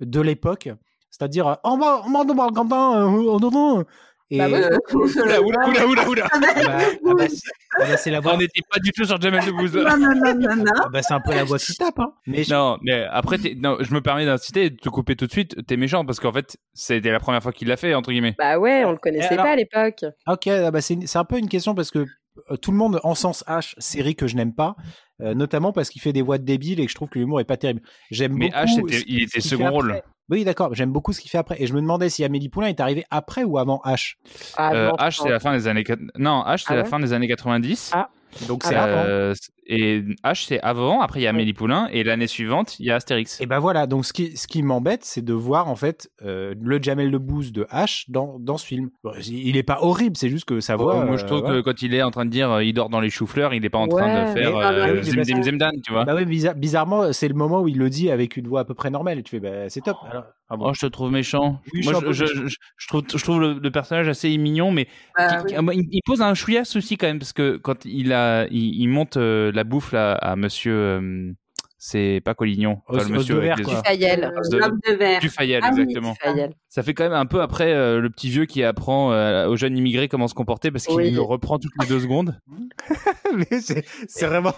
de 0.00 0.20
l'époque, 0.20 0.68
c'est-à-dire 1.10 1.48
euh, 1.48 1.54
on 1.64 1.78
va 1.78 2.02
on 2.06 2.10
va 2.10 2.20
on 2.20 2.52
Quentin, 2.52 3.84
non. 4.30 4.36
Et 4.36 4.38
Bah 4.38 4.48
ouais. 4.48 4.64
Euh, 4.64 4.78
Oula, 4.94 5.40
oula, 5.42 5.68
oula, 5.68 5.86
oula, 5.86 6.08
oula. 6.08 6.28
ah 6.32 6.38
bah, 6.40 6.46
ah 6.56 7.14
bah, 7.16 7.24
c'est 7.28 7.36
ah 7.78 7.84
bah, 7.86 7.96
c'est 7.96 8.10
la 8.10 8.20
voix. 8.20 8.34
On 8.34 8.38
n'était 8.38 8.60
pas 8.70 8.78
du 8.80 8.90
tout 8.92 9.04
sur 9.04 9.20
Jamel 9.20 9.44
Debbouze. 9.44 9.76
là. 9.76 9.96
non, 9.96 10.08
non, 10.14 10.34
non, 10.34 10.34
non, 10.34 10.56
non. 10.56 10.72
ah 10.84 10.88
bah, 10.92 11.02
c'est 11.02 11.14
un 11.14 11.20
peu 11.20 11.32
la 11.34 11.44
voix 11.44 11.58
qui 11.58 11.74
tape. 11.76 11.98
Hein. 11.98 12.12
Mais 12.26 12.42
je- 12.44 12.52
Non, 12.52 12.78
mais 12.82 13.04
après, 13.10 13.38
non, 13.56 13.76
je 13.80 13.92
me 13.94 14.00
permets 14.00 14.26
d'inciter 14.26 14.64
et 14.64 14.70
de 14.70 14.76
te 14.76 14.88
couper 14.88 15.14
tout 15.16 15.26
de 15.26 15.32
suite. 15.32 15.56
T'es 15.66 15.76
méchant 15.76 16.04
parce 16.04 16.18
qu'en 16.20 16.32
fait, 16.32 16.56
c'était 16.74 17.10
la 17.10 17.20
première 17.20 17.42
fois 17.42 17.52
qu'il 17.52 17.68
l'a 17.68 17.76
fait, 17.76 17.94
entre 17.94 18.10
guillemets. 18.10 18.34
Bah 18.38 18.58
ouais, 18.58 18.84
on 18.84 18.92
le 18.92 18.98
connaissait 18.98 19.34
alors- 19.34 19.44
pas 19.46 19.52
à 19.52 19.56
l'époque. 19.56 20.04
Ok, 20.26 20.46
ah 20.48 20.70
bah 20.70 20.80
c'est 20.80 21.16
un 21.16 21.24
peu 21.24 21.38
une 21.38 21.48
question 21.48 21.74
parce 21.74 21.90
que 21.90 22.04
euh, 22.50 22.56
tout 22.56 22.70
le 22.70 22.76
monde 22.76 23.00
encense 23.02 23.44
H, 23.46 23.74
série 23.78 24.14
que 24.16 24.26
je 24.26 24.36
n'aime 24.36 24.54
pas, 24.54 24.74
euh, 25.22 25.34
notamment 25.34 25.72
parce 25.72 25.88
qu'il 25.90 26.00
fait 26.02 26.12
des 26.12 26.22
voix 26.22 26.38
de 26.38 26.44
débile 26.44 26.80
et 26.80 26.84
que 26.86 26.90
je 26.90 26.94
trouve 26.96 27.08
que 27.08 27.18
l'humour 27.18 27.40
est 27.40 27.44
pas 27.44 27.56
terrible. 27.56 27.80
J'aime 28.10 28.34
Mais 28.34 28.46
beaucoup. 28.48 28.58
H, 28.58 28.74
c'était- 28.74 28.98
ce- 28.98 29.04
il 29.06 29.22
était 29.22 29.40
second 29.40 29.70
rôle. 29.70 30.02
Oui, 30.28 30.44
d'accord. 30.44 30.74
J'aime 30.74 30.90
beaucoup 30.90 31.12
ce 31.12 31.20
qu'il 31.20 31.30
fait 31.30 31.38
après. 31.38 31.56
Et 31.62 31.66
je 31.68 31.72
me 31.74 31.80
demandais 31.80 32.08
si 32.08 32.24
Amélie 32.24 32.48
Poulain 32.48 32.66
est 32.66 32.80
arrivée 32.80 33.04
après 33.10 33.44
ou 33.44 33.58
avant 33.58 33.80
H. 33.84 34.16
Ah, 34.56 34.72
Euh, 34.74 34.88
non, 34.88 34.96
H, 34.96 35.22
c'est 35.22 35.30
la 35.30 35.38
fin 35.38 35.52
des 35.56 35.68
années. 35.68 35.84
Non, 36.18 36.42
H, 36.42 36.58
c'est 36.58 36.64
Ah 36.72 36.74
la 36.76 36.82
ouais 36.82 36.88
fin 36.88 36.98
des 36.98 37.12
années 37.12 37.28
90. 37.28 37.92
Ah. 37.94 38.08
Donc 38.48 38.62
Ah 38.64 38.68
c'est 38.68 38.74
avant. 38.74 39.02
Euh, 39.06 39.34
et 39.68 40.02
H, 40.24 40.46
c'est 40.46 40.60
avant. 40.60 41.00
Après, 41.00 41.20
il 41.20 41.24
y 41.24 41.26
a 41.26 41.30
Amélie 41.30 41.52
Poulain. 41.52 41.88
Et 41.92 42.04
l'année 42.04 42.26
suivante, 42.26 42.78
il 42.78 42.86
y 42.86 42.90
a 42.90 42.96
Astérix. 42.96 43.40
Et 43.40 43.46
ben 43.46 43.58
voilà. 43.58 43.86
Donc 43.86 44.04
ce 44.04 44.12
qui, 44.12 44.36
ce 44.36 44.46
qui 44.46 44.62
m'embête, 44.62 45.04
c'est 45.04 45.24
de 45.24 45.32
voir 45.32 45.68
en 45.68 45.76
fait 45.76 46.10
euh, 46.22 46.54
le 46.60 46.80
Jamel 46.82 47.10
Debbouze 47.10 47.52
de 47.52 47.64
H 47.64 48.04
dans, 48.08 48.38
dans 48.38 48.56
ce 48.58 48.66
film. 48.66 48.90
Bon, 49.02 49.12
il 49.26 49.56
est 49.56 49.62
pas 49.62 49.78
horrible, 49.82 50.16
c'est 50.16 50.28
juste 50.28 50.44
que 50.44 50.60
sa 50.60 50.76
voix. 50.76 51.04
moi, 51.04 51.16
je 51.16 51.24
euh, 51.24 51.26
trouve 51.26 51.40
voilà. 51.40 51.56
que 51.56 51.60
quand 51.64 51.82
il 51.82 51.94
est 51.94 52.02
en 52.02 52.10
train 52.10 52.24
de 52.24 52.30
dire 52.30 52.50
euh, 52.50 52.64
il 52.64 52.72
dort 52.72 52.88
dans 52.90 53.00
les 53.00 53.10
choux-fleurs, 53.10 53.54
il 53.54 53.64
est 53.64 53.70
pas 53.70 53.78
en 53.78 53.88
train 53.88 54.26
de 54.26 54.30
faire 54.32 54.56
euh, 54.56 54.96
Ah, 54.98 55.02
zim, 55.02 55.12
mais 55.16 55.24
zim, 55.24 55.36
ça- 55.36 55.42
zim, 55.42 55.56
dan, 55.56 55.72
tu 55.84 55.92
vois. 55.92 56.04
Bah 56.04 56.14
oui, 56.14 56.24
bizarre- 56.24 56.54
bizarrement, 56.54 57.12
c'est 57.12 57.28
le 57.28 57.34
moment 57.34 57.60
où 57.62 57.68
il 57.68 57.78
le 57.78 57.90
dit 57.90 58.10
avec 58.10 58.36
une 58.36 58.46
voix 58.46 58.60
à 58.60 58.64
peu 58.64 58.74
près 58.74 58.90
normale. 58.90 59.18
Et 59.18 59.22
tu 59.22 59.30
fais, 59.32 59.40
bah, 59.40 59.68
c'est 59.68 59.80
top. 59.82 59.96
Alors, 60.10 60.24
ah 60.48 60.56
bon. 60.56 60.66
Oh, 60.68 60.72
je 60.74 60.80
te 60.80 60.86
trouve 60.86 61.10
méchant. 61.10 61.60
Oui, 61.74 61.80
Moi, 61.84 61.94
je, 62.06 62.12
je, 62.12 62.22
méchant. 62.24 62.42
je- 62.46 62.56
je 62.76 62.86
trouve, 62.88 63.02
je 63.12 63.22
trouve 63.24 63.40
le, 63.40 63.54
le 63.54 63.70
personnage 63.70 64.08
assez 64.08 64.36
mignon, 64.38 64.70
mais 64.70 64.86
Bah, 65.18 65.42
qui- 65.42 65.56
oui. 65.58 65.72
qui- 65.72 65.78
il, 65.80 65.88
il 65.90 66.00
pose 66.04 66.22
un 66.22 66.34
chouïa 66.34 66.64
souci 66.64 66.96
quand 66.96 67.06
même 67.08 67.18
parce 67.18 67.32
que 67.32 67.56
quand 67.56 67.84
il 67.84 68.12
a, 68.12 68.46
il, 68.50 68.80
il 68.80 68.88
monte 68.88 69.16
euh, 69.16 69.50
la 69.56 69.64
bouffe 69.64 69.92
là 69.92 70.12
à 70.14 70.36
Monsieur, 70.36 70.72
euh, 70.74 71.32
c'est 71.78 72.20
pas 72.24 72.34
Collignon, 72.34 72.80
Os- 72.88 72.96
enfin, 72.96 73.08
le 73.08 73.14
Os 73.14 73.18
monsieur 73.18 73.34
de 73.34 73.40
avec 73.40 73.66
verre, 73.66 73.82
les. 73.82 73.88
Fayel. 73.88 74.24
Euh, 74.24 74.50
de- 74.90 74.94
verre. 74.96 75.20
Dufayel, 75.20 75.60
Ah 75.64 75.70
oui, 75.74 75.80
exactement. 75.82 76.14
Fayel. 76.14 76.54
Ça 76.68 76.82
fait 76.82 76.94
quand 76.94 77.04
même 77.04 77.12
un 77.12 77.26
peu 77.26 77.42
après 77.42 77.72
euh, 77.72 78.00
le 78.00 78.10
petit 78.10 78.30
vieux 78.30 78.44
qui 78.46 78.62
apprend 78.62 79.12
euh, 79.12 79.46
aux 79.48 79.56
jeunes 79.56 79.76
immigrés 79.76 80.08
comment 80.08 80.28
se 80.28 80.34
comporter 80.34 80.70
parce 80.70 80.86
qu'il 80.86 80.96
Oui. 80.96 81.10
le 81.10 81.20
reprend 81.22 81.58
toutes 81.58 81.72
les 81.80 81.86
deux 81.88 82.00
secondes. 82.00 82.38
mais 83.36 83.60
c'est 83.60 83.84
c'est 84.08 84.26
vraiment. 84.26 84.54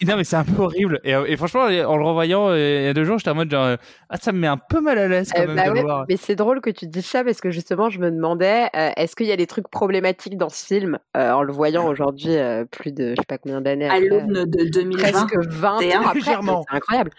Non 0.06 0.16
mais 0.16 0.24
c'est 0.24 0.36
un 0.36 0.44
peu 0.44 0.62
horrible 0.62 0.98
et, 1.04 1.14
euh, 1.14 1.26
et 1.26 1.36
franchement 1.36 1.62
en 1.64 1.96
le 1.96 2.04
revoyant 2.04 2.48
euh, 2.48 2.58
il 2.80 2.84
y 2.84 2.88
a 2.88 2.94
deux 2.94 3.04
jours 3.04 3.18
j'étais 3.18 3.30
en 3.30 3.34
mode 3.34 3.50
genre 3.50 3.64
euh, 3.64 3.76
ah 4.08 4.16
ça 4.16 4.32
me 4.32 4.38
met 4.38 4.46
un 4.46 4.56
peu 4.56 4.80
mal 4.80 4.98
à 4.98 5.08
l'aise 5.08 5.30
quand 5.34 5.42
Euh, 5.42 5.46
même 5.46 5.56
bah 5.56 5.66
de 5.68 5.72
ouais, 5.72 5.82
voir. 5.82 6.04
mais 6.08 6.16
c'est 6.16 6.36
drôle 6.36 6.60
que 6.62 6.70
tu 6.70 6.86
dises 6.86 7.04
ça 7.06 7.22
parce 7.22 7.40
que 7.40 7.50
justement, 7.50 7.90
je 7.90 7.98
me 8.00 8.10
demandais 8.10 8.68
euh, 8.74 8.90
est-ce 8.96 9.14
qu'il 9.14 9.26
y 9.26 9.32
a 9.32 9.36
des 9.36 9.46
trucs 9.46 9.68
problématiques 9.68 10.36
dans 10.38 10.48
ce 10.48 10.64
film 10.64 10.98
euh, 11.16 11.32
en 11.32 11.42
le 11.42 11.52
voyant 11.52 11.86
aujourd'hui, 11.86 12.34
euh, 12.36 12.64
plus 12.64 12.92
de 12.92 13.10
je 13.10 13.16
sais 13.20 13.26
pas 13.26 13.38
combien 13.38 13.60
d'années 13.60 13.88
À 13.88 13.94
après? 13.94 14.06
l'aune 14.08 14.44
de 14.46 14.64
2020. 14.70 15.02
presque 15.02 15.36
20 15.36 15.68
ans 15.76 15.80
après. 16.02 16.14
Légèrement. 16.14 16.64
C'est 16.70 16.76
incroyable. 16.76 17.10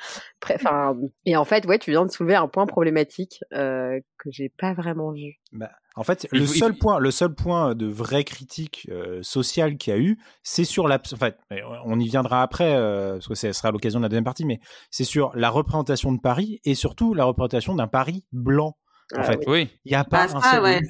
Enfin, 0.56 0.98
et 1.26 1.36
en 1.38 1.46
fait, 1.46 1.66
ouais, 1.68 1.78
tu 1.78 1.92
viens 1.92 2.06
de 2.06 2.12
soulever 2.12 2.36
un 2.36 2.48
point 2.48 2.66
problématique 2.66 3.42
euh, 3.54 4.00
que 4.18 4.30
j'ai 4.32 4.50
pas 4.50 4.74
vraiment 4.74 5.12
vu. 5.12 5.36
Bah, 5.52 5.70
en 5.96 6.04
fait, 6.04 6.28
Il 6.32 6.40
le 6.40 6.46
faut- 6.46 6.54
il 6.54 6.60
seul 6.60 6.72
faut- 6.74 6.80
point, 6.80 7.00
le 7.00 7.12
seul 7.12 7.34
point 7.36 7.76
de 7.76 7.86
vraie 7.86 8.24
critique 8.24 8.88
euh, 8.92 9.22
sociale 9.24 9.78
qu'il 9.78 9.94
y 9.94 9.96
a 9.96 10.00
eu, 10.00 10.18
c'est 10.44 10.64
sur 10.64 10.88
la. 10.88 11.00
En 11.14 11.18
fait, 11.18 11.38
on 11.86 12.00
y 12.00 12.08
viendra 12.08 12.42
après 12.44 12.74
euh, 12.76 13.14
parce 13.14 13.28
que 13.28 13.36
ce 13.36 13.52
sera 13.52 13.72
l'occasion 13.72 14.00
de 14.00 14.06
la 14.06 14.10
deuxième 14.10 14.24
partie, 14.24 14.46
mais 14.46 14.60
c'est 14.90 15.04
sur 15.04 15.32
la 15.36 15.50
représentation 15.50 16.12
de 16.14 16.20
Paris 16.20 16.60
et 16.64 16.76
surtout 16.76 17.14
la 17.14 17.26
représentation 17.26 17.76
d'un 17.76 17.88
Paris 17.88 18.26
blanc. 18.32 18.78
En 19.14 19.20
Ah 19.20 19.24
fait, 19.24 19.38
oui. 19.40 19.46
Oui. 19.48 19.70
il 19.86 19.92
y 19.92 19.96
a 19.96 20.04
pas 20.06 20.28
Ah, 20.32 20.38
un 20.38 20.42
ça, 20.42 20.52
seul. 20.52 20.64
ouais. 20.64 20.82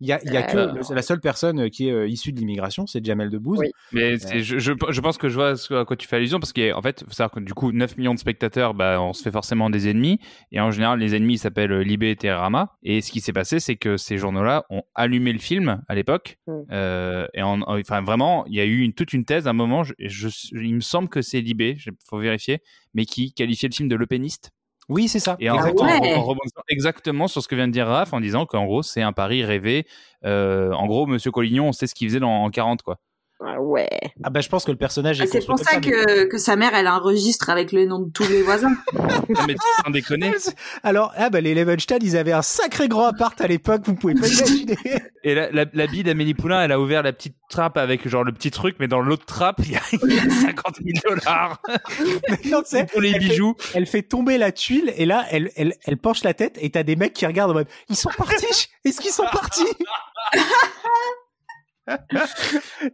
Il 0.00 0.06
y 0.06 0.12
a, 0.12 0.20
il 0.24 0.32
y 0.32 0.36
a 0.36 0.42
que 0.44 0.56
Euh, 0.56 0.94
la 0.94 1.02
seule 1.02 1.20
personne 1.20 1.70
qui 1.70 1.88
est 1.88 1.92
euh, 1.92 2.06
issue 2.08 2.32
de 2.32 2.38
l'immigration, 2.38 2.86
c'est 2.86 3.04
Jamel 3.04 3.30
Debbouze. 3.30 3.58
Oui. 3.58 3.70
Mais 3.92 4.16
je, 4.18 4.58
je, 4.58 4.72
je 4.90 5.00
pense 5.00 5.18
que 5.18 5.28
je 5.28 5.34
vois 5.34 5.56
ce 5.56 5.74
à 5.74 5.84
quoi 5.84 5.96
tu 5.96 6.06
fais 6.06 6.16
allusion 6.16 6.38
parce 6.38 6.52
qu'en 6.52 6.80
fait, 6.82 7.02
faut 7.04 7.10
savoir 7.12 7.32
que 7.32 7.40
du 7.40 7.52
coup, 7.52 7.72
9 7.72 7.96
millions 7.96 8.14
de 8.14 8.18
spectateurs, 8.20 8.74
bah, 8.74 9.00
on 9.00 9.12
se 9.12 9.22
fait 9.22 9.32
forcément 9.32 9.70
des 9.70 9.88
ennemis. 9.88 10.20
Et 10.52 10.60
en 10.60 10.70
général, 10.70 11.00
les 11.00 11.14
ennemis 11.16 11.38
s'appellent 11.38 11.72
euh, 11.72 11.82
Libé 11.82 12.10
et 12.10 12.16
Télérama. 12.16 12.76
Et 12.82 13.00
ce 13.00 13.10
qui 13.10 13.20
s'est 13.20 13.32
passé, 13.32 13.58
c'est 13.58 13.76
que 13.76 13.96
ces 13.96 14.18
journaux-là 14.18 14.64
ont 14.70 14.82
allumé 14.94 15.32
le 15.32 15.38
film 15.40 15.82
à 15.88 15.94
l'époque. 15.96 16.38
Mm. 16.46 16.52
Euh, 16.70 17.26
et 17.34 17.42
en, 17.42 17.60
en- 17.62 17.78
enfin, 17.80 18.00
vraiment, 18.02 18.44
il 18.46 18.54
y 18.54 18.60
a 18.60 18.64
eu 18.64 18.80
une, 18.82 18.92
toute 18.92 19.12
une 19.12 19.24
thèse 19.24 19.46
à 19.48 19.50
un 19.50 19.54
moment. 19.54 19.82
Je, 19.82 19.94
je- 19.98 20.28
il 20.52 20.74
me 20.76 20.80
semble 20.80 21.08
que 21.08 21.22
c'est 21.22 21.40
Libé, 21.40 21.76
il 21.84 21.92
faut 22.08 22.18
vérifier, 22.18 22.60
mais 22.94 23.04
qui 23.04 23.32
qualifiait 23.32 23.68
le 23.68 23.74
film 23.74 23.88
de 23.88 23.96
lepéniste. 23.96 24.52
Oui, 24.88 25.06
c'est 25.08 25.18
ça. 25.20 25.36
Et 25.38 25.50
en, 25.50 25.58
Ah 25.58 25.70
en- 25.70 25.84
ouais. 26.00 26.14
en 26.14 26.22
rebondissant 26.22 26.62
exactement 26.68 27.28
sur 27.28 27.42
ce 27.42 27.48
que 27.48 27.54
vient 27.54 27.68
de 27.68 27.72
dire 27.72 27.86
Raph, 27.86 28.12
en 28.12 28.20
disant 28.20 28.46
qu'en 28.46 28.64
gros, 28.64 28.82
c'est 28.82 29.02
un 29.02 29.12
pari 29.12 29.44
rêvé. 29.44 29.86
Euh, 30.24 30.72
en 30.72 30.86
gros, 30.86 31.06
Monsieur 31.06 31.30
Collignon, 31.30 31.68
on 31.68 31.72
sait 31.72 31.86
ce 31.86 31.94
qu'il 31.94 32.08
faisait 32.08 32.20
dans, 32.20 32.42
en 32.44 32.50
40, 32.50 32.82
quoi. 32.82 32.98
Ah 33.40 33.60
ouais. 33.60 33.88
Ah 34.24 34.30
bah 34.30 34.40
je 34.40 34.48
pense 34.48 34.64
que 34.64 34.72
le 34.72 34.76
personnage 34.76 35.20
est 35.20 35.24
Ah, 35.24 35.26
C'est 35.30 35.46
pour 35.46 35.58
ça 35.60 35.78
mais- 35.78 35.80
que, 35.80 36.24
que 36.24 36.38
sa 36.38 36.56
mère, 36.56 36.74
elle 36.74 36.88
a 36.88 36.94
un 36.94 36.98
registre 36.98 37.50
avec 37.50 37.70
le 37.70 37.86
nom 37.86 38.00
de 38.00 38.10
tous 38.10 38.28
les 38.28 38.42
voisins. 38.42 38.74
Non, 39.28 39.42
mais 39.46 39.54
sans 39.84 39.90
déconner. 39.90 40.32
Alors, 40.82 41.12
ah 41.16 41.30
bah 41.30 41.40
les 41.40 41.54
Levenstein, 41.54 41.98
ils 42.02 42.16
avaient 42.16 42.32
un 42.32 42.42
sacré 42.42 42.88
grand 42.88 43.04
appart 43.06 43.38
à 43.40 43.46
l'époque, 43.46 43.82
vous 43.84 43.94
pouvez 43.94 44.14
pas 44.14 44.26
imaginer. 44.26 44.76
Et 45.24 45.34
la, 45.34 45.50
la, 45.52 45.66
la 45.72 45.86
bille 45.86 46.02
d'Amélie 46.02 46.34
Poulain, 46.34 46.62
elle 46.62 46.72
a 46.72 46.80
ouvert 46.80 47.02
la 47.02 47.12
petite 47.12 47.36
trappe 47.50 47.76
avec 47.76 48.08
genre 48.08 48.24
le 48.24 48.32
petit 48.32 48.50
truc, 48.50 48.76
mais 48.80 48.88
dans 48.88 49.00
l'autre 49.00 49.26
trappe, 49.26 49.56
il 49.60 49.72
y 49.72 49.76
a, 49.76 49.80
il 49.92 50.14
y 50.14 50.18
a 50.18 50.22
50 50.30 50.76
000 50.82 50.98
dollars 51.08 51.60
non, 52.46 52.62
tu 52.62 52.68
sais, 52.70 52.86
pour 52.86 53.00
les 53.00 53.10
elle 53.10 53.14
fait- 53.22 53.28
bijoux. 53.28 53.54
elle 53.74 53.86
fait 53.86 54.02
tomber 54.02 54.38
la 54.38 54.50
tuile 54.52 54.92
et 54.96 55.04
là, 55.06 55.24
elle, 55.30 55.50
elle, 55.56 55.74
elle 55.84 55.98
penche 55.98 56.24
la 56.24 56.34
tête 56.34 56.56
et 56.60 56.70
t'as 56.70 56.82
des 56.82 56.96
mecs 56.96 57.12
qui 57.12 57.26
regardent 57.26 57.50
en 57.52 57.54
mode 57.54 57.68
ils 57.88 57.96
sont 57.96 58.10
partis 58.16 58.68
Est-ce 58.84 59.00
qu'ils 59.00 59.10
sont 59.12 59.26
partis? 59.30 59.64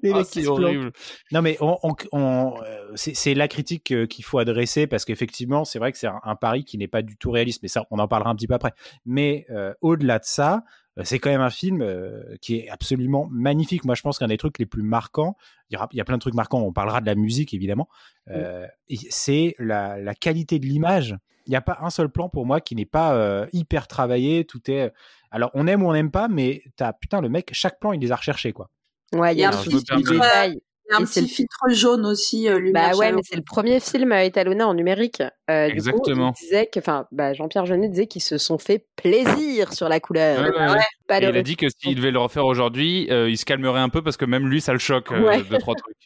Les 0.03 0.13
Ah, 0.13 0.23
qui 0.25 0.47
horrible. 0.47 0.93
Non 1.33 1.43
mais 1.43 1.57
on, 1.61 1.79
on, 1.83 1.95
on, 2.13 2.55
euh, 2.63 2.93
c'est 2.95 3.35
la 3.35 3.49
critique 3.49 3.91
euh, 3.93 4.07
qu'il 4.07 4.25
faut 4.25 4.39
adresser 4.39 4.87
parce 4.87 5.05
qu'effectivement 5.05 5.65
c'est 5.65 5.79
vrai 5.79 5.93
que 5.93 5.99
c'est 5.99 6.07
un, 6.07 6.21
un 6.23 6.37
pari 6.37 6.65
qui 6.65 6.79
n'est 6.79 6.89
pas 6.89 7.03
du 7.03 7.17
tout 7.17 7.31
réaliste 7.31 7.63
mais 7.63 7.69
ça 7.69 7.85
on 7.91 7.99
en 7.99 8.09
parlera 8.09 8.31
un 8.31 8.37
petit 8.37 8.47
peu 8.47 8.55
après. 8.55 8.73
Mais 9.05 9.47
euh, 9.51 9.75
au-delà 9.81 10.19
de 10.19 10.25
ça, 10.25 10.65
c'est 11.03 11.19
quand 11.19 11.31
même 11.31 11.41
un 11.41 11.51
film 11.51 11.83
euh, 11.83 12.37
qui 12.41 12.57
est 12.57 12.69
absolument 12.69 13.27
magnifique. 13.31 13.85
Moi 13.85 13.95
je 13.97 14.03
pense 14.03 14.19
qu'un 14.19 14.29
des 14.29 14.37
trucs 14.37 14.59
les 14.59 14.67
plus 14.67 14.83
marquants, 14.83 15.37
il 15.71 15.75
y, 15.75 15.77
aura, 15.77 15.89
il 15.93 15.97
y 15.97 16.01
a 16.01 16.05
plein 16.05 16.17
de 16.17 16.21
trucs 16.21 16.35
marquants. 16.35 16.61
On 16.61 16.73
parlera 16.73 17.01
de 17.01 17.07
la 17.07 17.17
musique 17.17 17.53
évidemment. 17.53 17.89
Euh, 18.31 18.67
c'est 19.11 19.57
la, 19.59 19.99
la 19.99 20.15
qualité 20.15 20.59
de 20.61 20.67
l'image. 20.67 21.17
Il 21.47 21.51
n'y 21.51 21.57
a 21.57 21.61
pas 21.61 21.79
un 21.81 21.91
seul 21.91 22.09
plan 22.09 22.29
pour 22.29 22.47
moi 22.47 22.61
qui 22.61 22.75
n'est 22.77 22.87
pas 22.87 23.15
euh, 23.17 23.47
hyper 23.53 23.89
travaillé. 23.89 24.45
Tout 24.45 24.71
est 24.71 24.93
alors 25.33 25.51
on 25.55 25.67
aime 25.67 25.83
ou 25.83 25.89
on 25.89 25.93
n'aime 25.93 26.13
pas, 26.13 26.29
mais 26.29 26.63
t'as 26.77 26.93
putain 26.93 27.21
le 27.21 27.29
mec 27.29 27.51
chaque 27.53 27.81
plan 27.81 27.93
il 27.93 28.01
les 28.01 28.13
a 28.13 28.17
recherchés 28.17 28.53
quoi. 28.53 28.71
Ouais, 29.13 29.35
il 29.35 29.41
y 29.41 29.45
a 29.45 29.49
un 29.49 29.53
petit 29.53 29.71
filtre, 29.71 29.97
détail. 29.97 30.59
Il 30.87 30.93
y 30.93 30.95
a 30.95 30.99
un 30.99 31.03
Et 31.03 31.07
c'est 31.07 31.21
petit 31.23 31.31
le- 31.31 31.35
filtre 31.35 31.59
jaune 31.71 32.05
aussi, 32.05 32.49
euh, 32.49 32.71
Bah 32.75 32.95
ouais, 32.97 33.11
mais 33.13 33.23
c'est 33.25 33.37
le 33.37 33.43
premier 33.43 33.81
film 33.81 34.13
euh, 34.13 34.21
étalonné 34.25 34.63
en 34.65 34.75
numérique. 34.75 35.23
Euh, 35.51 35.67
du 35.69 35.73
Exactement. 35.73 36.33
Coup, 36.33 36.39
il 36.43 36.45
disait 36.45 36.67
que, 36.67 36.79
enfin, 36.79 37.07
bah, 37.11 37.33
Jean-Pierre 37.33 37.65
Jeunet 37.65 37.89
disait 37.89 38.07
qu'ils 38.07 38.21
se 38.23 38.37
sont 38.37 38.59
fait 38.59 38.87
plaisir 38.97 39.73
sur 39.73 39.89
la 39.89 39.99
couleur. 40.01 40.41
Ouais, 40.43 40.51
ouais, 40.51 40.73
ouais. 40.73 40.81
Pas 41.09 41.19
Et 41.19 41.21
de 41.23 41.31
il 41.31 41.37
a 41.39 41.43
dit 41.43 41.57
que 41.57 41.67
s'il 41.69 41.95
devait 41.97 42.11
le 42.11 42.19
refaire 42.19 42.45
aujourd'hui, 42.45 43.09
euh, 43.11 43.31
il 43.31 43.39
se 43.39 43.47
calmerait 43.47 43.81
un 43.81 43.89
peu 43.89 44.03
parce 44.03 44.17
que 44.19 44.25
même 44.27 44.47
lui, 44.49 44.61
ça 44.61 44.73
le 44.75 44.79
choque 44.79 45.11
euh, 45.13 45.23
Ouais. 45.27 45.43
de 45.43 45.57
trois 45.57 45.75
trucs. 45.75 45.97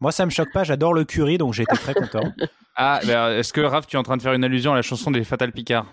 Moi 0.00 0.10
ça 0.10 0.26
me 0.26 0.30
choque 0.30 0.52
pas, 0.52 0.64
j'adore 0.64 0.92
le 0.92 1.04
curry 1.04 1.38
donc 1.38 1.54
j'étais 1.54 1.76
très 1.76 1.94
content. 1.94 2.32
Ah, 2.76 2.98
bah, 3.06 3.32
est-ce 3.36 3.52
que 3.52 3.60
Raph, 3.60 3.86
tu 3.86 3.94
es 3.96 3.98
en 3.98 4.02
train 4.02 4.16
de 4.16 4.22
faire 4.22 4.32
une 4.34 4.42
allusion 4.44 4.72
à 4.72 4.74
la 4.76 4.82
chanson 4.82 5.12
des 5.12 5.22
Fatal 5.22 5.52
Picard? 5.52 5.86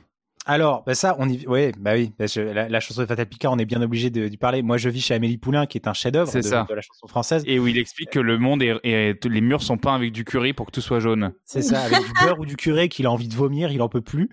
Alors, 0.48 0.84
bah 0.86 0.96
ça, 0.96 1.16
on 1.20 1.30
y, 1.30 1.46
ouais, 1.46 1.72
bah 1.80 1.92
oui, 1.94 2.12
bah 2.18 2.26
la, 2.36 2.68
la 2.68 2.80
chanson 2.80 3.02
de 3.02 3.06
Fatal 3.06 3.28
Picard, 3.28 3.52
on 3.54 3.60
est 3.60 3.66
bien 3.66 3.80
obligé 3.82 4.10
de- 4.10 4.28
d'y 4.28 4.38
parler. 4.38 4.64
Moi, 4.64 4.78
je 4.78 4.90
vis 4.90 5.00
chez 5.02 5.14
Amélie 5.14 5.38
Poulain, 5.38 5.68
qui 5.68 5.78
est 5.78 5.88
un 5.88 5.94
chef-d'œuvre 5.94 6.32
de, 6.34 6.74
la 6.74 6.82
chanson 6.82 7.08
française. 7.08 7.44
Et 7.46 7.60
où 7.60 7.68
il 7.68 7.78
explique 7.78 8.10
que 8.10 8.20
le 8.20 8.40
monde 8.40 8.64
est- 8.64 8.80
les 8.84 9.42
murs 9.42 9.62
sont 9.62 9.78
peints 9.78 9.94
avec 9.94 10.12
du 10.12 10.26
curry 10.26 10.54
pour 10.54 10.66
que 10.66 10.72
tout 10.72 10.82
soit 10.82 11.00
jaune. 11.00 11.34
C'est 11.46 11.62
ça, 11.62 11.82
avec 11.82 12.00
du 12.00 12.12
beurre 12.24 12.40
ou 12.40 12.46
du 12.46 12.56
curé 12.56 12.90
qu'il 12.90 13.06
a 13.06 13.12
envie 13.12 13.28
de 13.28 13.36
vomir, 13.36 13.72
il 13.72 13.82
en 13.84 13.90
peut 13.90 14.02
plus. 14.02 14.30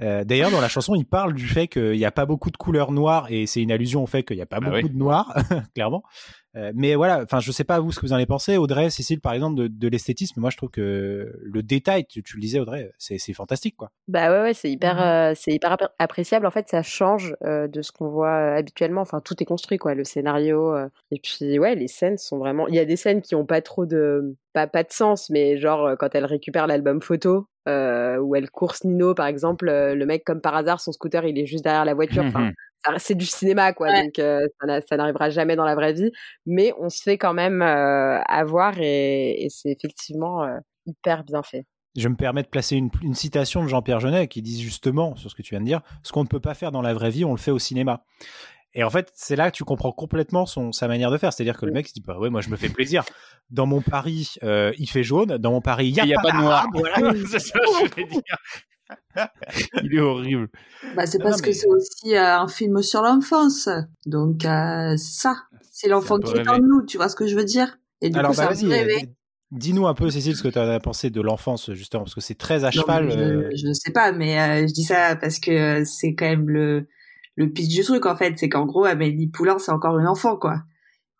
Euh, 0.00 0.22
D'ailleurs, 0.22 0.52
dans 0.52 0.60
la 0.60 0.68
chanson, 0.68 0.94
il 0.94 1.04
parle 1.04 1.34
du 1.34 1.46
fait 1.48 1.66
qu'il 1.66 1.92
n'y 1.92 2.04
a 2.04 2.12
pas 2.12 2.24
beaucoup 2.26 2.50
de 2.50 2.56
couleurs 2.56 2.92
noires, 2.92 3.26
et 3.30 3.46
c'est 3.46 3.60
une 3.60 3.72
allusion 3.72 4.02
au 4.02 4.06
fait 4.06 4.22
qu'il 4.22 4.36
n'y 4.36 4.42
a 4.42 4.46
pas 4.46 4.58
Ah 4.62 4.64
beaucoup 4.64 4.86
oui. 4.86 4.90
de 4.90 4.96
noir, 4.96 5.34
clairement. 5.74 6.04
Euh, 6.58 6.72
mais 6.74 6.94
voilà, 6.96 7.22
enfin, 7.22 7.38
je 7.40 7.52
sais 7.52 7.64
pas 7.64 7.78
vous 7.78 7.92
ce 7.92 8.00
que 8.00 8.06
vous 8.06 8.12
en 8.12 8.16
avez 8.16 8.26
pensé, 8.26 8.56
Audrey, 8.56 8.90
Cécile, 8.90 9.20
par 9.20 9.32
exemple, 9.32 9.56
de, 9.56 9.68
de 9.68 9.88
l'esthétisme. 9.88 10.40
Moi, 10.40 10.50
je 10.50 10.56
trouve 10.56 10.70
que 10.70 11.32
le 11.40 11.62
détail, 11.62 12.04
tu, 12.06 12.22
tu 12.22 12.36
le 12.36 12.40
disais, 12.40 12.58
Audrey, 12.58 12.90
c'est 12.98 13.18
c'est 13.18 13.32
fantastique, 13.32 13.76
quoi. 13.76 13.90
Bah 14.08 14.30
ouais, 14.30 14.42
ouais 14.42 14.54
c'est 14.54 14.70
hyper, 14.70 14.96
Mhm. 14.96 15.00
euh, 15.02 15.32
c'est 15.36 15.52
hyper 15.52 15.72
appr- 15.76 15.90
appréciable. 15.98 16.46
En 16.46 16.50
fait, 16.50 16.68
ça 16.68 16.82
change 16.82 17.34
euh, 17.44 17.68
de 17.68 17.80
ce 17.82 17.92
qu'on 17.92 18.08
voit 18.08 18.54
habituellement. 18.54 19.02
Enfin, 19.02 19.20
tout 19.20 19.40
est 19.42 19.46
construit, 19.46 19.78
quoi. 19.78 19.94
Le 19.94 20.04
scénario. 20.04 20.74
euh, 20.74 20.88
Et 21.10 21.20
puis, 21.22 21.58
ouais, 21.58 21.74
les 21.76 21.88
scènes 21.88 22.18
sont 22.18 22.38
vraiment. 22.38 22.66
Il 22.68 22.74
y 22.74 22.78
a 22.80 22.84
des 22.84 22.96
scènes 22.96 23.22
qui 23.22 23.34
ont 23.34 23.46
pas 23.46 23.60
trop 23.62 23.86
de, 23.86 24.34
pas, 24.52 24.66
pas 24.66 24.82
de 24.82 24.90
sens, 24.92 25.30
mais 25.30 25.58
genre 25.58 25.90
quand 25.98 26.14
elle 26.14 26.24
récupère 26.26 26.66
l'album 26.66 27.00
photo 27.00 27.46
euh, 27.68 28.16
où 28.18 28.34
elle 28.34 28.50
course 28.50 28.84
Nino, 28.84 29.14
par 29.14 29.26
exemple, 29.26 29.66
le 29.66 30.06
mec, 30.06 30.24
comme 30.24 30.40
par 30.40 30.56
hasard, 30.56 30.80
son 30.80 30.92
scooter, 30.92 31.24
il 31.24 31.38
est 31.38 31.46
juste 31.46 31.64
derrière 31.64 31.84
la 31.84 31.94
voiture. 31.94 32.24
Enfin, 32.24 32.50
c'est 32.96 33.14
du 33.14 33.26
cinéma, 33.26 33.72
quoi. 33.72 33.88
Donc, 33.92 34.14
ça 34.16 34.96
n'arrivera 34.96 35.30
jamais 35.30 35.56
dans 35.56 35.64
la 35.64 35.74
vraie 35.74 35.92
vie. 35.92 36.10
Mais 36.46 36.72
on 36.78 36.88
se 36.88 37.02
fait 37.02 37.18
quand 37.18 37.34
même 37.34 37.62
avoir 37.62 38.74
et, 38.80 39.44
et 39.44 39.48
c'est 39.50 39.70
effectivement 39.70 40.46
hyper 40.86 41.24
bien 41.24 41.42
fait. 41.42 41.66
Je 41.96 42.08
me 42.08 42.16
permets 42.16 42.42
de 42.42 42.48
placer 42.48 42.76
une, 42.76 42.90
une 43.02 43.14
citation 43.14 43.62
de 43.62 43.68
Jean-Pierre 43.68 43.98
Jeunet 43.98 44.28
qui 44.28 44.40
dit 44.40 44.62
justement 44.62 45.16
sur 45.16 45.30
ce 45.30 45.34
que 45.34 45.42
tu 45.42 45.54
viens 45.54 45.60
de 45.60 45.66
dire 45.66 45.80
ce 46.02 46.12
qu'on 46.12 46.22
ne 46.22 46.28
peut 46.28 46.38
pas 46.38 46.54
faire 46.54 46.70
dans 46.70 46.82
la 46.82 46.94
vraie 46.94 47.10
vie, 47.10 47.24
on 47.24 47.32
le 47.32 47.38
fait 47.38 47.50
au 47.50 47.58
cinéma. 47.58 48.04
Et 48.74 48.84
en 48.84 48.90
fait, 48.90 49.10
c'est 49.14 49.36
là 49.36 49.50
que 49.50 49.56
tu 49.56 49.64
comprends 49.64 49.92
complètement 49.92 50.46
son, 50.46 50.72
sa 50.72 50.88
manière 50.88 51.10
de 51.10 51.16
faire. 51.16 51.32
C'est-à-dire 51.32 51.58
que 51.58 51.66
le 51.66 51.72
mec 51.72 51.88
se 51.88 51.94
dit, 51.94 52.02
bah 52.06 52.18
ouais, 52.18 52.30
moi 52.30 52.40
je 52.40 52.50
me 52.50 52.56
fais 52.56 52.68
plaisir. 52.68 53.04
Dans 53.50 53.66
mon 53.66 53.80
Paris, 53.80 54.34
euh, 54.42 54.72
il 54.78 54.88
fait 54.88 55.02
jaune. 55.02 55.38
Dans 55.38 55.52
mon 55.52 55.60
Paris, 55.60 55.88
il 55.88 56.04
n'y 56.04 56.14
a, 56.14 56.20
pas, 56.20 56.32
de 56.32 56.36
noir. 56.36 56.66
Voilà. 56.72 56.96
c'est 57.30 57.38
ça 57.38 57.58
que 57.58 57.64
je 57.66 57.90
voulais 57.90 58.08
dire. 58.08 58.36
il 59.82 59.94
est 59.94 60.00
horrible. 60.00 60.48
Bah, 60.94 61.06
c'est 61.06 61.18
parce 61.18 61.40
que 61.40 61.52
c'est 61.52 61.68
aussi 61.68 62.14
euh, 62.14 62.38
un 62.40 62.48
film 62.48 62.82
sur 62.82 63.02
l'enfance. 63.02 63.68
Donc, 64.04 64.44
euh, 64.44 64.96
ça. 64.96 65.36
C'est 65.72 65.88
l'enfant 65.88 66.18
qui 66.18 66.36
est 66.36 66.48
en 66.48 66.58
nous. 66.58 66.84
Tu 66.84 66.98
vois 66.98 67.08
ce 67.08 67.16
que 67.16 67.26
je 67.26 67.36
veux 67.36 67.44
dire? 67.44 67.78
Et 68.02 68.10
du 68.10 68.18
Alors, 68.18 68.32
coup, 68.32 68.36
bah, 68.36 68.48
vas-y. 68.48 69.14
Dis-nous 69.50 69.86
un 69.86 69.94
peu, 69.94 70.10
Cécile, 70.10 70.36
ce 70.36 70.42
que 70.42 70.48
tu 70.48 70.58
as 70.58 70.78
pensé 70.78 71.08
de 71.08 71.22
l'enfance, 71.22 71.72
justement, 71.72 72.04
parce 72.04 72.14
que 72.14 72.20
c'est 72.20 72.34
très 72.34 72.64
à 72.64 72.70
cheval. 72.70 73.10
je 73.56 73.66
ne 73.66 73.72
sais 73.72 73.92
pas, 73.92 74.12
mais 74.12 74.68
je 74.68 74.72
dis 74.74 74.84
ça 74.84 75.16
parce 75.16 75.38
que 75.38 75.84
c'est 75.86 76.14
quand 76.14 76.26
même 76.26 76.50
le, 76.50 76.86
le 77.38 77.48
pitch 77.48 77.68
du 77.68 77.82
truc 77.82 78.04
en 78.04 78.16
fait, 78.16 78.34
c'est 78.36 78.48
qu'en 78.48 78.66
gros 78.66 78.84
Amélie 78.84 79.28
Poulain 79.28 79.58
c'est 79.58 79.70
encore 79.70 79.96
une 79.98 80.08
enfant 80.08 80.36
quoi. 80.36 80.56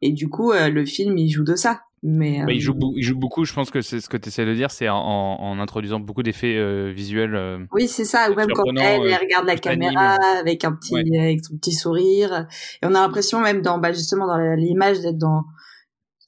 Et 0.03 0.13
du 0.13 0.29
coup 0.29 0.51
euh, 0.51 0.69
le 0.69 0.85
film 0.85 1.17
il 1.17 1.31
joue 1.31 1.45
de 1.45 1.55
ça. 1.55 1.83
Mais 2.03 2.45
bah, 2.45 2.53
il, 2.53 2.61
joue 2.61 2.75
il 2.95 3.03
joue 3.03 3.19
beaucoup, 3.19 3.45
je 3.45 3.53
pense 3.53 3.71
que 3.71 3.81
c'est 3.81 4.01
ce 4.01 4.09
que 4.09 4.17
tu 4.17 4.29
essaies 4.29 4.45
de 4.45 4.55
dire, 4.55 4.71
c'est 4.71 4.89
en, 4.89 5.59
introduisant 5.59 5.99
beaucoup 5.99 6.23
d'effets 6.23 6.57
euh, 6.57 6.93
visuels. 6.93 7.35
Euh, 7.35 7.59
oui, 7.73 7.89
c'est 7.89 8.05
ça, 8.05 8.31
ou 8.31 8.35
même 8.35 8.49
quand 8.53 8.65
elle, 8.77 9.01
regarde 9.01 9.47
la 9.47 9.57
caméra 9.57 10.17
avec 10.39 10.65
un 10.65 10.73
petit 10.73 10.95
avec 10.95 11.45
son 11.45 11.57
petit 11.57 11.73
sourire 11.73 12.47
et 12.83 12.87
on 12.87 12.95
a 12.95 13.01
l'impression 13.01 13.41
même 13.41 13.63
dans 13.63 13.79
bah, 13.79 13.93
justement 13.93 14.27
dans 14.27 14.39
l'image 14.57 15.01
d'être 15.01 15.19
dans 15.19 15.45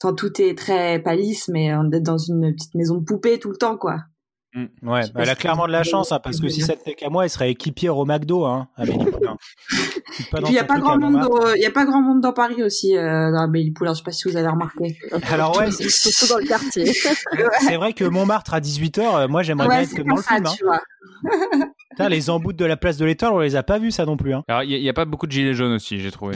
Enfin, 0.03 0.15
tout 0.15 0.41
est 0.41 0.57
très 0.57 0.99
palisse, 1.03 1.49
mais 1.49 1.73
d'être 1.91 2.05
dans 2.05 2.17
une 2.17 2.55
petite 2.55 2.75
maison 2.75 2.97
de 2.97 3.05
poupée 3.05 3.39
tout 3.39 3.51
le 3.51 3.59
temps, 3.59 3.77
quoi. 3.77 3.99
Mm. 4.53 4.65
Ouais, 4.83 5.03
bah, 5.15 5.21
elle 5.23 5.31
a 5.31 5.37
clairement 5.37 5.67
de 5.67 5.73
la 5.73 5.85
chance, 5.85 6.11
hein, 6.11 6.19
parce 6.19 6.41
que 6.41 6.49
si 6.49 6.61
ça 6.61 6.75
n'était 6.75 6.95
qu'à 6.95 7.09
moi, 7.09 7.25
elle 7.25 7.31
serait 7.31 7.51
équipière 7.51 7.97
au 7.97 8.05
McDo. 8.05 8.45
Hein, 8.45 8.69
Et 8.79 10.23
puis 10.23 10.43
il 10.47 10.51
n'y 10.51 10.59
a 10.59 10.65
pas 10.65 10.79
grand 10.79 10.99
monde, 10.99 11.29
il 11.57 11.63
y 11.63 11.67
a 11.67 11.71
pas 11.71 11.85
grand 11.85 12.03
monde 12.03 12.21
dans 12.21 12.33
Paris 12.33 12.63
aussi 12.63 12.97
euh, 12.97 13.31
dans 13.31 13.43
Amélie 13.43 13.71
Poulain. 13.71 13.93
Je 13.93 13.99
sais 13.99 14.05
pas 14.05 14.13
si 14.13 14.29
vous 14.29 14.37
avez 14.37 14.49
remarqué. 14.49 14.99
Alors 15.31 15.57
ouais, 15.57 15.71
c'est 15.71 15.89
surtout 15.89 16.35
dans 16.35 16.41
le 16.41 16.47
quartier. 16.47 16.93
c'est 17.61 17.77
vrai 17.77 17.93
que 17.93 18.05
Montmartre 18.05 18.55
à 18.55 18.61
18 18.61 18.99
h 18.99 19.01
euh, 19.03 19.29
moi 19.29 19.43
j'aimerais 19.43 19.69
bien 19.69 19.81
être 19.83 19.95
comme 19.95 20.09
dans 20.09 20.17
le 20.17 20.23
film. 20.23 20.47
Hein. 21.99 22.09
les 22.09 22.31
embouts 22.31 22.53
de 22.53 22.65
la 22.65 22.77
place 22.77 22.97
de 22.97 23.05
l'Étoile, 23.05 23.33
on 23.33 23.39
les 23.39 23.57
a 23.57 23.63
pas 23.63 23.79
vus 23.79 23.93
ça 23.93 24.05
non 24.05 24.17
plus. 24.17 24.35
Hein. 24.35 24.43
Alors 24.49 24.65
il 24.65 24.81
n'y 24.81 24.89
a, 24.89 24.93
pas 24.93 25.05
beaucoup 25.05 25.27
de 25.27 25.33
gilets 25.33 25.55
jaunes 25.55 25.73
aussi, 25.73 26.01
j'ai 26.01 26.11
trouvé. 26.11 26.35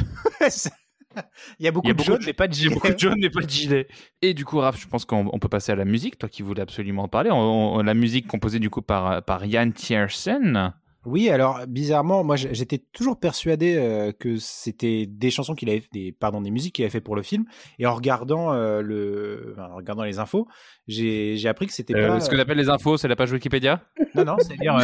Il 1.59 1.65
y 1.65 1.69
a 1.69 1.73
beaucoup, 1.73 1.93
de, 1.93 2.03
jaunes, 2.03 2.23
mais 2.25 2.33
pas 2.33 2.49
de 2.49 2.55
gilets. 2.55 2.75
beaucoup 2.75 2.89
de 2.89 3.15
mais 3.21 3.31
pas 3.31 3.41
de 3.41 3.51
gilets. 3.51 3.89
Et 4.23 4.35
du 4.35 4.45
coup, 4.45 4.59
Raph, 4.59 4.81
je 4.81 4.87
pense 4.87 5.05
qu'on 5.05 5.39
peut 5.39 5.49
passer 5.49 5.73
à 5.73 5.77
la 5.77 5.85
musique. 5.85 6.19
Toi 6.19 6.29
qui 6.29 6.43
voulais 6.43 6.63
absolument 6.63 7.09
parler. 7.09 7.31
la 7.31 7.95
musique 7.95 8.27
composée 8.27 8.59
du 8.59 8.71
coup 8.71 8.83
par, 8.83 9.23
par 9.25 9.49
Jan 9.49 9.71
Tiersen. 9.71 10.75
Oui, 11.07 11.29
alors 11.29 11.61
bizarrement, 11.67 12.25
moi 12.25 12.37
j'étais 12.37 12.79
toujours 12.79 13.19
persuadé 13.19 13.77
euh, 13.77 14.13
que 14.13 14.37
c'était 14.37 15.07
des 15.07 15.31
chansons 15.31 15.55
qu'il 15.55 15.69
avait, 15.69 15.83
des 15.93 16.13
pardon, 16.13 16.41
des 16.41 16.51
musiques 16.51 16.75
qu'il 16.75 16.85
avait 16.85 16.91
fait 16.91 17.01
pour 17.01 17.17
le 17.17 17.23
film. 17.23 17.45
Et 17.79 17.87
en 17.87 17.95
regardant 17.95 18.53
euh, 18.53 18.81
le, 18.81 19.55
en 19.59 19.77
regardant 19.77 20.05
les 20.05 20.19
infos, 20.19 20.49
j'ai 20.87 21.47
appris 21.47 21.67
que 21.67 21.73
c'était 21.73 21.95
euh, 21.95 22.09
pas. 22.09 22.21
Ce 22.21 22.31
que 22.31 22.37
appelles 22.37 22.59
les 22.59 22.71
infos, 22.71 22.97
c'est 22.97 23.09
la 23.09 23.17
page 23.17 23.33
Wikipédia? 23.33 23.83
Non, 24.15 24.25
non, 24.25 24.37
c'est-à-dire 24.39 24.79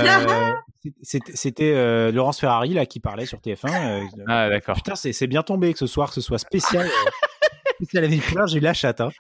c'était 1.03 2.13
Laurence 2.13 2.41
Ferrari 2.41 2.75
là 2.75 2.85
qui 2.87 3.01
parlait 3.01 3.27
sur 3.27 3.39
TF1. 3.39 4.09
ah 4.27 4.49
d'accord. 4.49 4.77
Putain, 4.77 4.95
c'est 4.95 5.27
bien 5.27 5.43
tombé 5.43 5.73
que 5.73 5.79
ce 5.79 5.87
soir 5.87 6.13
ce 6.13 6.21
soit 6.21 6.39
spécial. 6.39 6.87
spécial 7.77 8.05
avec 8.05 8.21
j'ai 8.47 8.59
eu 8.59 8.61
la 8.61 8.75
chatte. 8.75 9.01
Hein. 9.01 9.11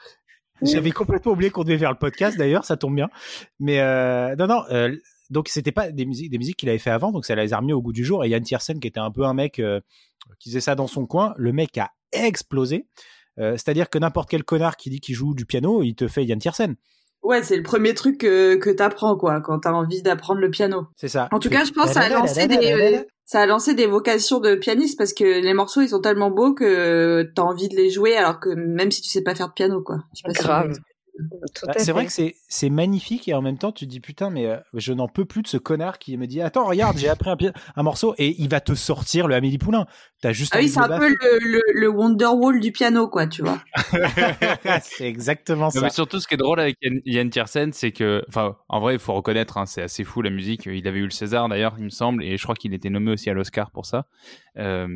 J'avais 0.63 0.91
complètement 0.91 1.33
oublié 1.33 1.51
qu'on 1.51 1.65
devait 1.65 1.79
faire 1.79 1.91
le 1.91 1.99
podcast 1.99 2.37
d'ailleurs, 2.37 2.67
ça 2.67 2.77
tombe 2.77 2.95
bien. 2.95 3.09
Mais 3.59 3.79
non, 4.37 4.47
non, 4.47 4.65
donc 5.31 5.49
c'était 5.49 5.73
pas 5.73 5.91
des 5.91 6.05
musiques, 6.05 6.31
des 6.31 6.39
musiques 6.39 6.57
qu'il 6.57 6.69
avait 6.69 6.79
fait 6.79 6.91
avant, 6.91 7.13
donc 7.13 7.25
ça 7.25 7.35
les 7.35 7.53
a 7.53 7.59
remis 7.59 7.73
au 7.73 7.81
goût 7.81 7.93
du 7.93 8.05
jour. 8.05 8.25
Et 8.25 8.29
Yann 8.29 8.43
Tiersen, 8.43 8.81
qui 8.81 8.89
était 8.89 9.01
un 9.01 9.11
peu 9.11 9.25
un 9.25 9.35
mec 9.35 9.59
euh, 9.59 9.81
qui 10.39 10.51
faisait 10.51 10.61
ça 10.61 10.75
dans 10.75 10.87
son 10.87 11.07
coin, 11.07 11.35
le 11.37 11.53
mec 11.53 11.79
a 11.79 11.91
explosé. 12.13 12.87
Euh, 13.39 13.53
c'est-à-dire 13.53 13.89
que 13.89 13.99
n'importe 13.99 14.29
quel 14.29 14.45
connard 14.45 14.77
qui 14.77 14.91
dit 14.91 15.01
qu'il 15.01 15.15
joue 15.15 15.35
du 15.35 15.47
piano, 15.47 15.83
il 15.83 15.95
te 15.95 16.09
fait 16.09 16.25
Yann 16.25 16.39
Tiersen. 16.39 16.75
Ouais, 17.23 17.43
c'est 17.43 17.57
le 17.57 17.63
premier 17.63 17.95
truc 17.95 18.19
que, 18.19 18.57
que 18.57 18.71
t'apprends, 18.71 19.17
quoi, 19.17 19.41
quand 19.41 19.61
t'as 19.61 19.73
envie 19.73 20.03
d'apprendre 20.03 20.41
le 20.41 20.51
piano. 20.51 20.87
C'est 20.97 21.09
ça. 21.09 21.29
En 21.33 21.39
tout 21.39 21.51
cas, 21.51 21.65
je 21.65 21.73
pense 21.73 21.89
que 21.89 21.93
ça 21.93 22.01
a 22.01 22.09
lancé 22.09 22.49
des, 22.49 23.05
ça 23.25 23.43
a 23.43 23.47
lancé 23.47 23.75
des 23.75 23.87
vocations 23.87 24.41
de 24.41 24.55
pianiste 24.55 24.97
parce 24.99 25.13
que 25.13 25.25
les 25.25 25.55
morceaux, 25.55 25.83
ils 25.83 25.91
sont 25.91 26.01
tellement 26.01 26.31
beaux 26.31 26.55
que 26.55 27.31
t'as 27.35 27.43
envie 27.43 27.69
de 27.69 27.77
les 27.77 27.91
jouer 27.91 28.17
alors 28.17 28.41
que 28.41 28.49
même 28.49 28.91
si 28.91 29.03
tu 29.03 29.09
sais 29.09 29.23
pas 29.23 29.35
faire 29.35 29.49
de 29.49 29.53
piano, 29.53 29.83
quoi. 29.83 29.99
Je 30.15 30.23
sais 30.23 30.23
pas 30.27 30.33
Grave. 30.33 30.79
Bah, 31.67 31.73
c'est 31.77 31.93
vrai 31.93 32.07
que 32.07 32.13
c'est 32.49 32.71
magnifique 32.71 33.29
et 33.29 33.35
en 33.35 33.43
même 33.43 33.59
temps 33.59 33.73
tu 33.73 33.87
te 33.87 33.91
dis 33.91 34.01
putain 34.01 34.31
mais 34.31 34.47
euh, 34.47 34.57
je 34.75 34.93
n'en 34.93 35.09
peux 35.09 35.25
plus 35.25 35.43
de 35.43 35.49
ce 35.49 35.57
connard 35.57 35.99
qui 35.99 36.17
me 36.17 36.27
dit 36.27 36.41
attends 36.41 36.67
regarde 36.67 36.97
j'ai 36.97 37.09
appris 37.09 37.31
un, 37.31 37.37
un, 37.77 37.83
morceau 37.83 38.15
et 38.19 38.35
il 38.39 38.49
va 38.49 38.61
te 38.61 38.75
sortir 38.75 39.29
le 39.29 39.35
Amélie 39.35 39.59
Poulain. 39.59 39.87
T'as 40.23 40.33
juste 40.33 40.53
ah 40.55 40.59
oui 40.61 40.69
c'est 40.69 40.81
un 40.81 40.99
peu 40.99 41.09
le, 41.09 41.63
le, 41.75 41.89
Wonderwall 41.89 42.61
du 42.61 42.73
piano 42.73 43.09
quoi 43.09 43.27
tu 43.27 43.43
vois. 43.43 43.63
c'est 44.83 45.07
exactement 45.07 45.71
ça. 45.71 45.81
mais 45.81 45.91
surtout 45.91 46.21
ce 46.21 46.29
qui 46.29 46.35
est 46.35 46.39
drôle 46.39 46.61
avec 46.61 46.77
Yann 47.05 47.31
Tiersen 47.31 47.73
c'est 47.73 47.93
que 47.93 48.23
enfin 48.29 48.57
en 48.69 48.81
vrai 48.81 48.95
il 48.95 49.01
faut 49.01 49.15
reconnaître 49.15 49.59
hein, 49.59 49.67
c'est 49.67 49.83
assez 49.83 50.05
fou 50.05 50.23
la 50.23 50.31
musique 50.31 50.67
il 50.67 50.87
avait 50.87 51.01
eu 51.01 51.05
le 51.05 51.11
César 51.11 51.49
d'ailleurs 51.49 51.75
il 51.79 51.85
me 51.85 51.91
semble 51.91 52.25
et 52.25 52.37
je 52.37 52.43
crois 52.43 52.55
qu'il 52.55 52.75
était 52.75 52.91
nommé 52.91 53.13
aussi 53.13 53.31
à 53.31 53.35
l'Oscar 53.35 53.71
pour 53.71 53.87
ça. 53.87 54.07
Euh, 54.59 54.87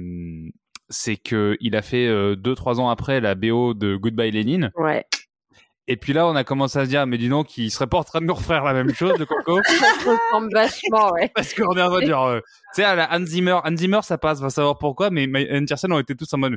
c'est 0.88 1.16
que 1.16 1.56
il 1.60 1.76
a 1.76 1.82
fait 1.82 2.06
2 2.06 2.12
euh, 2.12 2.36
deux 2.36 2.54
trois 2.54 2.80
ans 2.80 2.88
après 2.88 3.20
la 3.20 3.34
BO 3.34 3.74
de 3.74 3.96
Goodbye 3.96 4.30
Lénine. 4.30 4.70
Ouais. 4.76 5.04
Et 5.86 5.96
puis 5.98 6.14
là, 6.14 6.26
on 6.26 6.34
a 6.34 6.44
commencé 6.44 6.78
à 6.78 6.84
se 6.84 6.88
dire, 6.88 7.06
mais 7.06 7.18
dis 7.18 7.28
donc, 7.28 7.58
il 7.58 7.70
serait 7.70 7.86
pas 7.86 7.98
en 7.98 8.04
train 8.04 8.20
de 8.20 8.24
nous 8.24 8.34
refaire 8.34 8.64
la 8.64 8.72
même 8.72 8.94
chose, 8.94 9.18
le 9.18 9.26
Coco? 9.26 9.60
ça 9.66 10.10
ressemble 10.10 10.50
vachement, 10.50 11.12
ouais. 11.12 11.30
Parce 11.34 11.52
qu'on 11.52 11.76
est 11.76 11.82
en 11.82 11.90
mode, 11.90 12.06
genre, 12.06 12.26
euh, 12.28 12.40
tu 12.40 12.80
sais, 12.80 12.84
à 12.84 12.94
la 12.94 13.14
Hans 13.14 13.26
Zimmer, 13.26 13.58
Hans 13.64 13.76
Zimmer, 13.76 14.00
ça 14.02 14.16
passe, 14.16 14.40
va 14.40 14.48
savoir 14.48 14.78
pourquoi, 14.78 15.10
mais 15.10 15.28
Anderson 15.54 15.88
on 15.90 15.98
était 15.98 16.14
tous 16.14 16.32
en 16.32 16.38
mode, 16.38 16.56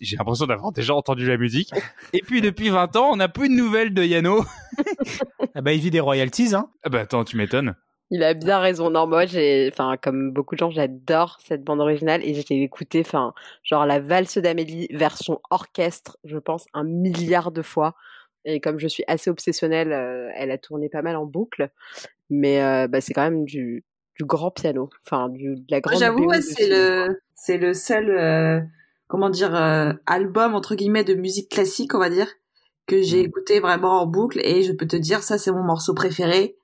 j'ai 0.00 0.16
l'impression 0.16 0.46
d'avoir 0.46 0.72
déjà 0.72 0.92
entendu 0.92 1.24
la 1.26 1.36
musique. 1.36 1.70
Et 2.12 2.20
puis, 2.20 2.40
depuis 2.40 2.70
20 2.70 2.96
ans, 2.96 3.10
on 3.12 3.16
n'a 3.16 3.28
plus 3.28 3.48
de 3.48 3.54
nouvelles 3.54 3.94
de 3.94 4.02
Yano. 4.02 4.44
ah 5.54 5.60
bah, 5.60 5.72
il 5.72 5.80
vit 5.80 5.92
des 5.92 6.00
royalties, 6.00 6.54
hein. 6.56 6.68
Ah 6.82 6.88
bah, 6.88 7.00
attends, 7.00 7.24
tu 7.24 7.36
m'étonnes. 7.36 7.76
Il 8.10 8.22
a 8.22 8.34
bien 8.34 8.58
raison. 8.58 8.90
Non, 8.90 9.06
moi, 9.06 9.24
j'ai, 9.24 9.70
enfin, 9.72 9.96
comme 9.96 10.32
beaucoup 10.32 10.56
de 10.56 10.58
gens, 10.58 10.70
j'adore 10.70 11.38
cette 11.44 11.62
bande 11.62 11.80
originale 11.80 12.22
et 12.24 12.34
j'ai 12.34 12.62
écouté, 12.62 13.02
enfin, 13.06 13.34
genre 13.62 13.86
la 13.86 14.00
valse 14.00 14.38
d'Amélie 14.38 14.88
version 14.90 15.40
orchestre, 15.50 16.18
je 16.24 16.38
pense, 16.38 16.66
un 16.74 16.84
milliard 16.84 17.50
de 17.50 17.62
fois. 17.62 17.94
Et 18.44 18.60
comme 18.60 18.78
je 18.78 18.88
suis 18.88 19.04
assez 19.06 19.30
obsessionnelle, 19.30 19.92
euh, 19.92 20.30
elle 20.34 20.50
a 20.50 20.58
tourné 20.58 20.88
pas 20.88 21.02
mal 21.02 21.16
en 21.16 21.24
boucle. 21.24 21.70
Mais 22.30 22.62
euh, 22.62 22.88
bah, 22.88 23.00
c'est 23.00 23.14
quand 23.14 23.22
même 23.22 23.44
du, 23.44 23.84
du 24.18 24.24
grand 24.24 24.50
piano. 24.50 24.90
Enfin, 25.06 25.28
du, 25.28 25.56
de 25.56 25.64
la 25.70 25.80
grande 25.80 25.98
J'avoue, 25.98 26.30
c'est 26.40 26.68
le, 26.68 27.20
c'est 27.34 27.58
le 27.58 27.72
seul, 27.74 28.10
euh, 28.10 28.60
comment 29.08 29.30
dire, 29.30 29.54
album, 30.06 30.54
entre 30.54 30.74
guillemets, 30.74 31.04
de 31.04 31.14
musique 31.14 31.50
classique, 31.50 31.94
on 31.94 31.98
va 31.98 32.10
dire, 32.10 32.28
que 32.86 33.02
j'ai 33.02 33.22
mmh. 33.22 33.26
écouté 33.26 33.60
vraiment 33.60 34.02
en 34.02 34.06
boucle. 34.06 34.40
Et 34.44 34.62
je 34.62 34.72
peux 34.72 34.86
te 34.86 34.96
dire, 34.96 35.22
ça, 35.22 35.38
c'est 35.38 35.52
mon 35.52 35.64
morceau 35.64 35.94
préféré. 35.94 36.56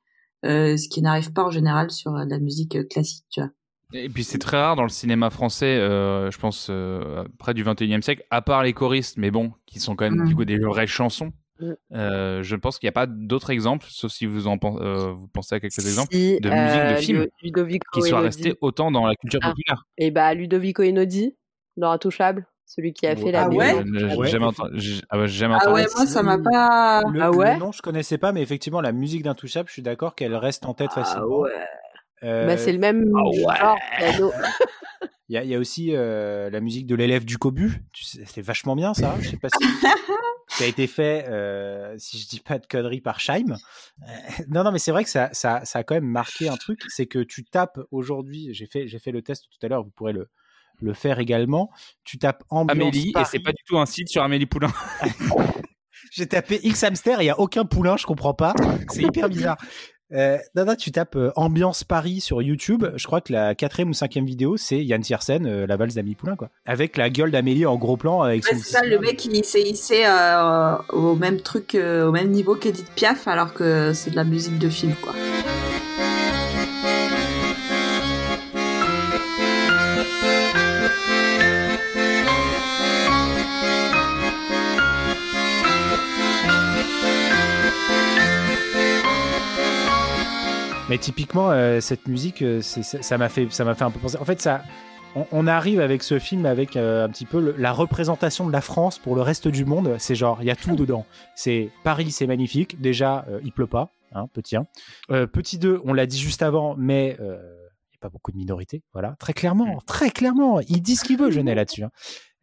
ce 0.44 0.88
qui 0.88 1.00
n'arrive 1.00 1.32
pas 1.32 1.44
en 1.44 1.50
général 1.50 1.90
sur 1.90 2.12
la 2.12 2.38
musique 2.38 2.88
classique, 2.88 3.24
tu 3.30 3.40
vois. 3.40 3.50
Et 3.92 4.08
puis 4.08 4.22
c'est 4.22 4.38
très 4.38 4.56
rare 4.56 4.76
dans 4.76 4.84
le 4.84 4.88
cinéma 4.88 5.30
français, 5.30 5.76
je 5.78 6.38
pense, 6.38 6.70
près 7.38 7.54
du 7.54 7.64
21e 7.64 8.02
siècle, 8.02 8.22
à 8.30 8.42
part 8.42 8.62
les 8.62 8.72
choristes, 8.72 9.16
mais 9.16 9.30
bon, 9.30 9.52
qui 9.66 9.80
sont 9.80 9.96
quand 9.96 10.04
même 10.04 10.26
du 10.26 10.34
mmh. 10.34 10.36
coup 10.36 10.44
des 10.44 10.58
vraies 10.58 10.86
chansons. 10.86 11.32
Mm. 11.60 11.72
Euh, 11.92 12.42
je 12.42 12.56
pense 12.56 12.78
qu'il 12.78 12.86
n'y 12.86 12.90
a 12.90 12.92
pas 12.92 13.06
d'autres 13.06 13.50
exemples, 13.50 13.86
sauf 13.88 14.10
si 14.10 14.26
vous 14.26 14.46
en 14.46 14.58
euh, 14.64 15.12
vous 15.12 15.28
pensez 15.28 15.54
à 15.54 15.60
quelques 15.60 15.78
exemples 15.78 16.12
de 16.12 16.18
musique 16.26 16.42
de 16.42 16.50
euh, 16.50 16.96
films 16.96 17.26
qui 17.92 18.02
soient 18.02 18.20
restés 18.20 18.54
autant 18.60 18.90
dans 18.90 19.06
la 19.06 19.14
culture 19.14 19.40
ah. 19.42 19.50
populaire. 19.50 19.84
Et 19.98 20.10
bah 20.10 20.32
Ludovico 20.34 20.82
Einaudi 20.82 21.36
dans 21.76 21.90
Intouchable, 21.90 22.46
celui 22.66 22.92
qui 22.92 23.06
a 23.06 23.16
fait 23.16 23.32
la 23.32 23.44
ah 23.44 23.48
ouais? 23.48 23.84
J'ai 23.92 24.30
jamais 24.30 24.46
entendu. 24.46 25.00
Ah 25.10 25.18
ouais, 25.18 25.28
ah 25.42 25.72
ouais 25.72 25.86
moi 25.96 26.06
ça 26.06 26.22
m'a 26.22 26.38
pas. 26.38 27.02
ah 27.20 27.30
ouais? 27.30 27.58
non, 27.58 27.72
je 27.72 27.82
connaissais 27.82 28.18
pas, 28.18 28.32
mais 28.32 28.42
effectivement 28.42 28.80
la 28.80 28.92
musique 28.92 29.22
d'Intouchable, 29.22 29.68
je 29.68 29.74
suis 29.74 29.82
d'accord 29.82 30.14
qu'elle 30.14 30.34
reste 30.34 30.66
en 30.66 30.74
tête 30.74 30.92
facilement. 30.92 31.44
Bah, 32.22 32.56
c'est 32.56 32.72
le 32.72 32.78
même 32.78 33.04
genre. 33.08 33.78
Il 35.30 35.46
y, 35.46 35.54
a, 35.54 35.58
aussi 35.58 35.92
la 35.92 36.60
musique 36.60 36.86
de 36.86 36.96
l'élève 36.96 37.24
du 37.24 37.38
Cobu. 37.38 37.84
C'était 37.94 38.42
vachement 38.42 38.74
bien 38.74 38.94
ça. 38.94 39.16
Je 39.20 39.30
sais 39.30 39.36
pas 39.36 39.48
si. 39.48 39.64
qui 40.56 40.64
a 40.64 40.66
été 40.66 40.86
fait, 40.86 41.26
euh, 41.28 41.94
si 41.98 42.18
je 42.18 42.28
dis 42.28 42.40
pas 42.40 42.58
de 42.58 42.66
conneries, 42.66 43.00
par 43.00 43.20
Scheim. 43.20 43.56
Euh, 44.02 44.06
non, 44.48 44.64
non, 44.64 44.72
mais 44.72 44.78
c'est 44.78 44.90
vrai 44.90 45.04
que 45.04 45.10
ça, 45.10 45.30
ça, 45.32 45.64
ça, 45.64 45.80
a 45.80 45.84
quand 45.84 45.94
même 45.94 46.06
marqué 46.06 46.48
un 46.48 46.56
truc, 46.56 46.80
c'est 46.88 47.06
que 47.06 47.20
tu 47.20 47.44
tapes 47.44 47.78
aujourd'hui, 47.90 48.52
j'ai 48.52 48.66
fait, 48.66 48.88
j'ai 48.88 48.98
fait 48.98 49.12
le 49.12 49.22
test 49.22 49.44
tout 49.50 49.64
à 49.64 49.68
l'heure, 49.68 49.84
vous 49.84 49.90
pourrez 49.90 50.12
le, 50.12 50.28
le 50.80 50.92
faire 50.92 51.18
également. 51.18 51.70
Tu 52.04 52.18
tapes 52.18 52.44
ambiance 52.50 52.76
Amélie, 52.76 53.12
et 53.18 53.24
c'est 53.24 53.38
pas 53.38 53.52
du 53.52 53.62
tout 53.64 53.78
un 53.78 53.86
site 53.86 54.08
sur 54.08 54.22
Amélie 54.22 54.46
Poulain. 54.46 54.72
j'ai 56.12 56.26
tapé 56.26 56.60
X 56.62 56.82
hamster, 56.82 57.22
il 57.22 57.26
y 57.26 57.30
a 57.30 57.38
aucun 57.38 57.64
poulain, 57.64 57.96
je 57.96 58.06
comprends 58.06 58.34
pas. 58.34 58.54
C'est 58.90 59.02
hyper 59.02 59.28
bizarre. 59.28 59.56
Euh, 60.12 60.38
non, 60.56 60.74
tu 60.74 60.90
tapes 60.90 61.16
euh, 61.16 61.30
ambiance 61.36 61.84
Paris 61.84 62.20
sur 62.20 62.42
YouTube. 62.42 62.84
Je 62.96 63.06
crois 63.06 63.20
que 63.20 63.32
la 63.32 63.54
quatrième 63.54 63.90
ou 63.90 63.94
cinquième 63.94 64.26
vidéo, 64.26 64.56
c'est 64.56 64.84
Yann 64.84 65.00
Tiersen, 65.02 65.46
euh, 65.46 65.66
la 65.66 65.76
valse 65.76 65.94
d'Amélie 65.94 66.14
Poulain, 66.14 66.36
quoi. 66.36 66.50
Avec 66.66 66.96
la 66.96 67.10
gueule 67.10 67.30
d'Amélie 67.30 67.66
en 67.66 67.76
gros 67.76 67.96
plan. 67.96 68.22
Avec 68.22 68.44
ouais, 68.44 68.50
c'est 68.52 68.72
ça, 68.72 68.84
le 68.84 68.98
mec, 68.98 69.24
il 69.24 69.44
s'est 69.44 69.62
hissé 69.62 70.02
euh, 70.06 70.76
au 70.90 71.14
même 71.14 71.40
truc, 71.40 71.74
euh, 71.74 72.06
au 72.06 72.12
même 72.12 72.30
niveau 72.30 72.54
qu'Edith 72.54 72.90
Piaf, 72.94 73.28
alors 73.28 73.54
que 73.54 73.92
c'est 73.92 74.10
de 74.10 74.16
la 74.16 74.24
musique 74.24 74.58
de 74.58 74.68
film, 74.68 74.94
quoi. 75.00 75.14
Mais 90.90 90.98
typiquement, 90.98 91.52
euh, 91.52 91.78
cette 91.78 92.08
musique, 92.08 92.42
euh, 92.42 92.60
ça 92.62 93.16
m'a 93.16 93.28
fait, 93.28 93.46
ça 93.52 93.64
m'a 93.64 93.76
fait 93.76 93.84
un 93.84 93.92
peu 93.92 94.00
penser. 94.00 94.16
En 94.16 94.24
fait, 94.24 94.40
ça, 94.40 94.64
on, 95.30 95.46
arrive 95.46 95.78
avec 95.78 96.02
ce 96.02 96.18
film 96.18 96.46
avec 96.46 96.76
euh, 96.76 97.04
un 97.04 97.08
petit 97.08 97.26
peu 97.26 97.54
la 97.56 97.72
représentation 97.72 98.44
de 98.44 98.50
la 98.50 98.60
France 98.60 98.98
pour 98.98 99.14
le 99.14 99.22
reste 99.22 99.46
du 99.46 99.64
monde. 99.64 99.94
C'est 100.00 100.16
genre, 100.16 100.38
il 100.40 100.48
y 100.48 100.50
a 100.50 100.56
tout 100.56 100.74
dedans. 100.74 101.06
C'est 101.36 101.70
Paris, 101.84 102.10
c'est 102.10 102.26
magnifique. 102.26 102.80
Déjà, 102.80 103.24
il 103.44 103.52
pleut 103.52 103.68
pas, 103.68 103.92
hein, 104.14 104.26
petit 104.32 104.56
1. 104.56 104.66
petit 105.28 105.58
2, 105.58 105.80
on 105.84 105.92
l'a 105.92 106.06
dit 106.06 106.18
juste 106.18 106.42
avant, 106.42 106.74
mais 106.76 107.16
pas 108.00 108.08
beaucoup 108.08 108.32
de 108.32 108.36
minorités. 108.36 108.82
Voilà, 108.92 109.14
très 109.18 109.32
clairement, 109.32 109.78
très 109.86 110.10
clairement. 110.10 110.60
Il 110.68 110.82
dit 110.82 110.96
ce 110.96 111.04
qu'il 111.04 111.18
veut, 111.18 111.30
Genet, 111.30 111.54
là-dessus. 111.54 111.84
hein. 111.84 111.90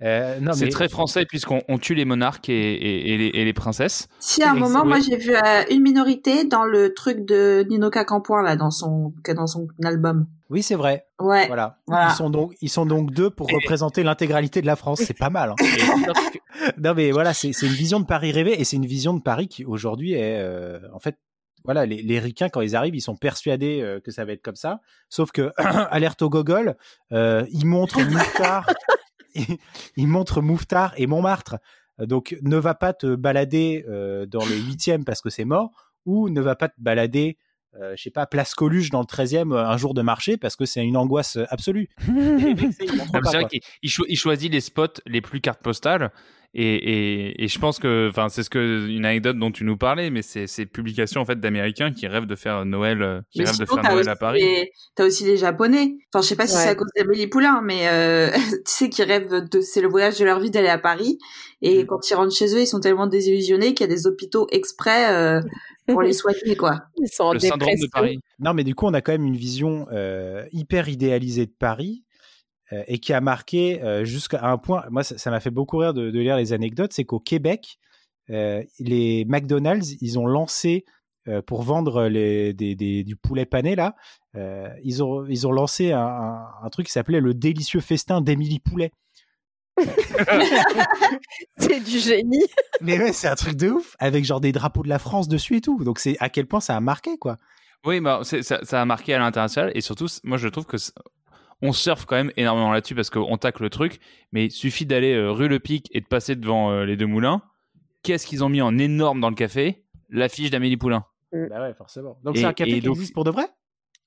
Euh, 0.04 0.40
non, 0.40 0.54
C'est 0.54 0.66
mais- 0.66 0.70
très 0.72 0.90
français 0.90 1.26
puisqu'on 1.26 1.64
on 1.68 1.80
tue 1.80 1.96
les 1.96 2.06
monarques 2.06 2.50
et, 2.50 2.54
et- 2.54 3.14
et 3.14 3.18
les, 3.18 3.26
et 3.34 3.46
les 3.46 3.54
princesses. 3.54 4.08
Si 4.20 4.44
à 4.44 4.52
un 4.52 4.54
moment, 4.54 4.82
oui. 4.84 4.88
moi 4.90 5.00
j'ai 5.00 5.18
vu 5.18 5.32
euh, 5.36 5.64
une 5.72 5.82
minorité 5.82 6.44
dans 6.44 6.66
le 6.66 6.94
truc 6.94 7.26
de 7.26 7.66
Nino 7.68 7.90
Cacampoin 7.90 8.44
là, 8.44 8.56
dans 8.56 8.70
son 8.70 9.12
dans 9.36 9.48
son 9.48 9.68
album. 9.84 10.28
Oui, 10.52 10.62
c'est 10.62 10.76
vrai. 10.76 11.08
Ouais. 11.20 11.48
Voilà. 11.48 11.80
Voilà. 11.88 12.10
Ils 12.12 12.16
sont 12.16 12.30
donc, 12.30 12.54
ils 12.62 12.70
sont 12.70 12.86
donc 12.86 13.12
deux 13.12 13.32
pour 13.32 13.48
représenter 13.50 14.04
l'intégralité 14.04 14.62
de 14.62 14.68
la 14.68 14.76
France. 14.76 15.02
C'est 15.04 15.18
pas 15.18 15.32
mal. 15.32 15.50
hein. 15.50 15.56
non 16.78 16.94
mais 16.96 17.12
voilà, 17.12 17.34
c'est 17.34 17.52
c'est 17.54 17.66
une 17.66 17.74
vision 17.74 18.00
de 18.00 18.06
Paris 18.06 18.32
rêvé 18.32 18.60
et 18.62 18.64
c'est 18.66 18.76
une 18.76 18.86
vision 18.86 19.16
de 19.16 19.22
Paris 19.22 19.48
qui 19.48 19.66
aujourd'hui 19.66 20.14
est 20.14 20.38
euh, 20.40 20.80
en 20.94 21.00
fait 21.00 21.18
voilà 21.68 21.86
les, 21.86 22.02
les 22.02 22.20
ricains 22.20 22.50
quand 22.50 22.62
ils 22.62 22.76
arrivent 22.76 22.96
ils 22.96 23.02
sont 23.02 23.18
persuadés 23.18 23.82
euh, 23.82 24.00
que 24.00 24.10
ça 24.10 24.26
va 24.26 24.32
être 24.32 24.42
comme 24.42 24.56
ça. 24.56 24.80
Sauf 25.10 25.32
que 25.32 25.52
alerte 25.58 26.24
au 26.24 26.30
gogol 26.30 26.76
euh, 27.12 27.46
ils 27.52 27.68
montrent 27.68 28.02
Mouffetard 28.02 28.68
ils, 29.36 29.58
ils 29.98 30.08
montrent 30.08 30.42
Mouffetard 30.42 30.94
et 30.98 31.06
Montmartre. 31.06 31.58
Donc 32.00 32.38
ne 32.42 32.58
va 32.58 32.74
pas 32.74 32.94
te 32.94 33.16
balader 33.16 33.86
euh, 33.88 34.26
dans 34.26 34.46
le 34.46 34.56
huitième 34.56 35.04
parce 35.04 35.22
que 35.22 35.30
c'est 35.30 35.46
mort 35.46 35.72
ou 36.06 36.30
ne 36.30 36.42
va 36.42 36.56
pas 36.56 36.70
te 36.70 36.80
balader 36.80 37.38
euh, 37.82 37.94
je 37.96 38.04
sais 38.04 38.10
pas 38.12 38.26
place 38.26 38.54
Coluche 38.56 38.90
dans 38.90 39.00
le 39.02 39.06
13e 39.06 39.54
euh, 39.54 39.66
un 39.66 39.78
jour 39.78 39.94
de 39.94 40.02
marché 40.02 40.38
parce 40.38 40.56
que 40.56 40.66
c'est 40.66 40.84
une 40.84 40.98
angoisse 40.98 41.38
absolue 41.50 41.90
ils 42.08 42.14
montrent 42.96 43.12
Ah, 43.14 43.20
c'est 43.26 43.38
vrai 43.38 43.46
qu'il 43.50 43.62
il 43.84 43.90
cho- 43.90 44.06
il 44.08 44.16
choisit 44.18 44.52
les 44.52 44.62
spots 44.62 45.02
les 45.06 45.22
plus 45.22 45.42
cartes 45.42 45.62
postales. 45.62 46.12
Et, 46.54 46.64
et, 46.76 47.44
et 47.44 47.48
je 47.50 47.60
pense 47.60 47.78
que, 47.78 48.08
enfin, 48.10 48.30
c'est 48.30 48.42
ce 48.42 48.50
que 48.50 48.88
une 48.88 49.06
anecdote 49.06 49.38
dont 49.38 49.52
tu 49.52 49.64
nous 49.66 49.78
parlais, 49.78 50.10
mais 50.10 50.22
c'est 50.24 50.48
ces 50.48 50.66
publications 50.66 51.22
en 51.22 51.26
fait 51.26 51.40
d'Américains 51.40 51.92
qui 51.92 52.08
rêvent 52.08 52.26
de 52.26 52.36
faire 52.36 52.66
Noël, 52.66 53.02
euh, 53.04 53.22
qui 53.32 53.40
Mais 53.40 53.46
rêvent 53.46 53.60
de 53.60 53.66
faire 53.66 53.84
Noël 53.84 54.00
aussi 54.00 54.10
à 54.10 54.16
Paris. 54.16 54.40
les- 54.42 54.72
T'as 54.96 55.06
aussi 55.06 55.26
les 55.26 55.38
Japonais. 55.38 55.98
Enfin, 56.12 56.24
je 56.24 56.30
sais 56.30 56.36
pas 56.38 56.48
si 56.48 56.56
Ouais. 56.56 56.64
c'est 56.64 56.70
à 56.70 56.76
cause 56.76 56.88
d'Amélie 56.98 57.28
Poulain, 57.28 57.62
mais 57.64 57.88
euh, 57.90 58.32
tu 58.66 58.72
sais 58.72 58.90
qu'ils 58.90 59.06
rêvent 59.06 59.30
de, 59.52 59.60
c'est 59.62 59.82
le 59.82 59.90
voyage 59.90 60.18
de 60.18 60.26
leur 60.26 60.40
vie 60.40 60.50
d'aller 60.50 60.70
à 60.70 60.80
Paris. 60.80 61.20
Et 61.62 61.84
Mm. 61.84 61.86
quand 61.88 62.10
ils 62.10 62.14
rentrent 62.16 62.36
chez 62.36 62.56
eux, 62.56 62.62
ils 62.62 62.66
sont 62.68 62.80
tellement 62.80 63.08
désillusionnés 63.08 63.74
qu'il 63.76 63.86
y 63.86 63.92
a 63.92 63.94
des 63.94 64.08
hôpitaux 64.08 64.48
exprès 64.52 65.14
euh, 65.14 65.42
pour 65.88 66.02
les 66.02 66.14
soigner, 66.14 66.56
quoi. 66.56 66.82
Ils 66.98 67.08
sont 67.08 67.24
en 67.26 67.34
Le 67.34 67.40
syndrome 67.40 67.60
de 67.60 67.66
dépression. 67.82 67.90
Paris. 67.92 68.20
Non, 68.40 68.54
mais 68.54 68.64
du 68.64 68.76
coup, 68.76 68.86
on 68.86 68.94
a 68.94 69.02
quand 69.02 69.12
même 69.14 69.26
une 69.26 69.36
vision 69.38 69.88
euh, 69.92 70.46
hyper 70.52 70.90
idéalisée 70.90 71.46
de 71.46 71.54
Paris 71.58 72.04
euh, 72.74 72.84
et 72.88 73.00
qui 73.00 73.14
a 73.14 73.22
marqué 73.22 73.82
euh, 73.84 74.04
jusqu'à 74.06 74.46
un 74.46 74.58
point. 74.58 74.84
Moi, 74.90 75.04
ça 75.04 75.32
m'a 75.32 75.40
fait 75.40 75.52
beaucoup 75.52 75.78
rire 75.78 75.94
de, 75.94 76.12
de 76.12 76.20
lire 76.20 76.38
les 76.38 76.54
anecdotes. 76.54 76.94
C'est 76.94 77.06
qu'au 77.06 77.20
Québec, 77.20 77.78
euh, 78.30 78.62
les 78.80 79.26
McDonald's, 79.26 79.96
ils 80.02 80.20
ont 80.20 80.28
lancé 80.28 80.86
pour 81.46 81.62
vendre 81.64 82.08
les, 82.08 82.54
des, 82.54 82.74
des- 82.76 83.04
du 83.04 83.18
poulet 83.18 83.46
pané 83.46 83.76
là. 83.76 83.98
euh, 84.38 84.70
ils 84.86 85.04
ont 85.04 85.26
ils 85.26 85.46
ont 85.46 85.52
lancé 85.52 85.92
un, 85.92 86.00
un- 86.00 86.46
un 86.64 86.70
truc 86.70 86.86
qui 86.86 86.94
s'appelait 86.94 87.20
le 87.20 87.34
délicieux 87.34 87.82
festin 87.82 88.22
d'Émilie 88.22 88.60
Poulet. 88.60 88.92
C'est 91.58 91.80
du 91.84 92.00
génie. 92.00 92.44
Mais 92.82 92.98
ouais, 93.00 93.14
c'est 93.14 93.28
un 93.28 93.36
truc 93.36 93.56
de 93.56 93.70
ouf 93.70 93.96
avec 94.00 94.26
genre 94.26 94.42
des 94.42 94.52
drapeaux 94.52 94.84
de 94.84 94.90
la 94.90 95.00
France 95.00 95.28
dessus 95.28 95.58
et 95.58 95.62
tout. 95.62 95.84
Donc 95.84 96.00
c'est 96.00 96.18
à 96.20 96.30
quel 96.30 96.46
point 96.48 96.60
ça 96.60 96.76
a 96.76 96.80
marqué 96.80 97.18
quoi. 97.18 97.38
Oui, 97.86 98.00
bah, 98.02 98.22
ça, 98.24 98.42
ça 98.64 98.82
a 98.82 98.86
marqué 98.86 99.14
à 99.14 99.20
l'international 99.20 99.72
et 99.76 99.82
surtout, 99.82 100.08
moi 100.24 100.38
je 100.38 100.48
trouve 100.48 100.66
que 100.66 100.78
on 101.62 101.72
surfe 101.72 102.06
quand 102.06 102.16
même 102.16 102.32
énormément 102.38 102.72
là-dessus 102.72 102.96
parce 102.96 103.10
qu'on 103.10 103.38
tacle 103.38 103.64
le 103.64 103.70
truc, 103.70 104.00
mais 104.32 104.46
il 104.46 104.52
suffit 104.52 104.86
d'aller 104.86 105.14
euh, 105.14 105.32
rue 105.32 105.48
Le 105.48 105.60
Pic 105.60 105.90
et 105.92 106.02
de 106.02 106.06
passer 106.06 106.36
devant 106.36 106.72
euh, 106.72 106.86
les 106.86 106.98
deux 106.98 107.08
moulins. 107.08 107.42
Qu'est-ce 108.04 108.28
qu'ils 108.28 108.44
ont 108.44 108.50
mis 108.50 108.62
en 108.62 108.78
énorme 108.78 109.20
dans 109.22 109.30
le 109.30 109.36
café? 109.36 109.84
L'affiche 110.10 110.50
d'Amélie 110.52 110.78
Poulain. 110.78 111.06
Bah 111.32 111.62
ouais, 111.62 111.74
forcément. 111.74 112.18
Donc 112.24 112.38
c'est 112.38 112.46
un 112.46 112.54
café 112.54 112.74
qui 112.74 112.82
donc- 112.82 112.96
existe 112.96 113.14
pour 113.14 113.24
de 113.24 113.32
vrai? 113.32 113.46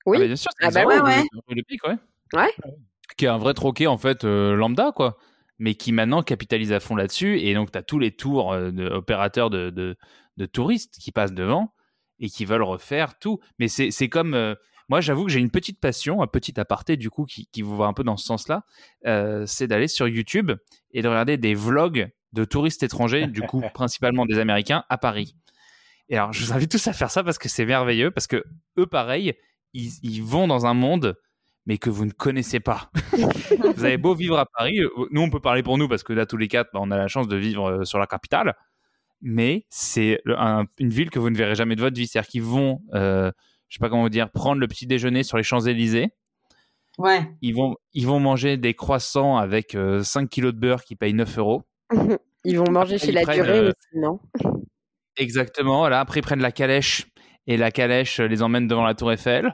Oui. 0.05 0.17
Ah, 0.17 0.21
bah, 0.21 0.27
bien 0.27 0.35
sûr, 0.35 0.51
c'est 0.59 0.65
Ah 0.65 0.71
bah 0.71 0.85
ouais, 0.85 0.99
rue- 0.99 1.03
ouais. 1.09 1.23
rue 1.47 1.55
Le 1.55 1.63
Pic, 1.63 1.85
ouais. 1.85 1.95
Ouais. 2.33 2.49
Qui 3.17 3.25
est 3.25 3.27
un 3.29 3.37
vrai 3.37 3.53
troquet 3.53 3.87
en 3.87 3.97
fait 3.97 4.23
euh, 4.23 4.55
lambda 4.55 4.91
quoi, 4.95 5.17
mais 5.61 5.75
qui 5.75 5.91
maintenant 5.91 6.23
capitalise 6.23 6.73
à 6.73 6.79
fond 6.79 6.95
là-dessus 6.95 7.39
et 7.39 7.53
donc 7.53 7.71
tu 7.71 7.77
as 7.77 7.83
tous 7.83 7.99
les 7.99 8.11
tours 8.11 8.51
euh, 8.51 8.71
de, 8.71 8.87
opérateurs 8.87 9.51
de, 9.51 9.69
de, 9.69 10.45
touristes 10.47 10.97
qui 10.99 11.11
passent 11.11 11.33
devant 11.33 11.75
et 12.19 12.29
qui 12.29 12.45
veulent 12.45 12.63
refaire 12.63 13.19
tout. 13.19 13.39
Mais 13.59 13.67
c'est 13.67 13.91
c'est 13.91 14.09
comme 14.09 14.33
euh, 14.33 14.55
moi 14.89 15.01
j'avoue 15.01 15.25
que 15.25 15.31
j'ai 15.31 15.39
une 15.39 15.51
petite 15.51 15.79
passion, 15.79 16.23
un 16.23 16.27
petit 16.27 16.59
aparté 16.59 16.97
du 16.97 17.11
coup 17.11 17.25
qui, 17.25 17.45
qui 17.51 17.61
vous 17.61 17.77
va 17.77 17.85
un 17.85 17.93
peu 17.93 18.03
dans 18.03 18.17
ce 18.17 18.25
sens-là, 18.25 18.65
euh, 19.05 19.45
c'est 19.45 19.67
d'aller 19.67 19.87
sur 19.87 20.07
YouTube 20.07 20.51
et 20.89 21.03
de 21.03 21.07
regarder 21.07 21.37
des 21.37 21.53
vlogs 21.53 22.09
de 22.33 22.43
touristes 22.43 22.81
étrangers, 22.81 23.27
du 23.27 23.43
coup 23.43 23.61
principalement 23.75 24.25
des 24.25 24.39
Américains 24.39 24.83
à 24.89 24.97
Paris. 24.97 25.35
Et 26.09 26.17
alors 26.17 26.33
je 26.33 26.43
vous 26.43 26.53
invite 26.53 26.71
tous 26.71 26.87
à 26.87 26.93
faire 26.93 27.11
ça 27.11 27.23
parce 27.23 27.37
que 27.37 27.49
c'est 27.49 27.65
merveilleux 27.65 28.09
parce 28.09 28.25
que 28.25 28.43
eux 28.79 28.87
pareil, 28.87 29.35
ils, 29.73 29.91
ils 30.01 30.23
vont 30.23 30.47
dans 30.47 30.65
un 30.65 30.73
monde 30.73 31.15
mais 31.65 31.77
que 31.77 31.89
vous 31.89 32.05
ne 32.05 32.11
connaissez 32.11 32.59
pas. 32.59 32.89
vous 33.75 33.85
avez 33.85 33.97
beau 33.97 34.15
vivre 34.15 34.37
à 34.39 34.45
Paris, 34.45 34.79
euh, 34.79 34.89
nous 35.11 35.21
on 35.21 35.29
peut 35.29 35.39
parler 35.39 35.63
pour 35.63 35.77
nous 35.77 35.87
parce 35.87 36.03
que 36.03 36.13
là 36.13 36.25
tous 36.25 36.37
les 36.37 36.47
quatre, 36.47 36.69
bah, 36.73 36.79
on 36.81 36.91
a 36.91 36.97
la 36.97 37.07
chance 37.07 37.27
de 37.27 37.35
vivre 37.37 37.69
euh, 37.69 37.83
sur 37.85 37.99
la 37.99 38.07
capitale, 38.07 38.55
mais 39.21 39.65
c'est 39.69 40.21
un- 40.27 40.65
une 40.79 40.89
ville 40.89 41.09
que 41.09 41.19
vous 41.19 41.29
ne 41.29 41.37
verrez 41.37 41.55
jamais 41.55 41.75
de 41.75 41.81
votre 41.81 41.95
vie. 41.95 42.07
C'est-à-dire 42.07 42.29
qu'ils 42.29 42.43
vont, 42.43 42.81
euh, 42.93 43.31
je 43.67 43.75
sais 43.77 43.79
pas 43.79 43.89
comment 43.89 44.01
vous 44.03 44.09
dire, 44.09 44.31
prendre 44.31 44.59
le 44.59 44.67
petit 44.67 44.87
déjeuner 44.87 45.23
sur 45.23 45.37
les 45.37 45.43
Champs-Élysées, 45.43 46.09
Ouais. 46.97 47.31
ils 47.41 47.53
vont, 47.55 47.75
ils 47.93 48.05
vont 48.05 48.19
manger 48.19 48.57
des 48.57 48.73
croissants 48.73 49.37
avec 49.37 49.75
euh, 49.75 50.03
5 50.03 50.29
kilos 50.29 50.53
de 50.53 50.59
beurre 50.59 50.83
qui 50.83 50.95
payent 50.95 51.13
9 51.13 51.37
euros. 51.37 51.63
Ils 52.43 52.57
vont 52.57 52.71
manger 52.71 52.97
chez 52.97 53.09
Ils 53.09 53.13
la 53.13 53.21
prennent, 53.21 53.43
durée 53.43 53.59
euh, 53.59 53.69
aussi, 53.69 53.99
non? 53.99 54.19
Exactement, 55.17 55.79
voilà. 55.79 55.99
Après, 55.99 56.19
ils 56.19 56.23
prennent 56.23 56.41
la 56.41 56.51
calèche 56.51 57.05
et 57.53 57.57
la 57.57 57.71
calèche 57.71 58.19
euh, 58.19 58.27
les 58.27 58.41
emmène 58.43 58.67
devant 58.67 58.83
la 58.85 58.93
Tour 58.95 59.11
Eiffel. 59.11 59.53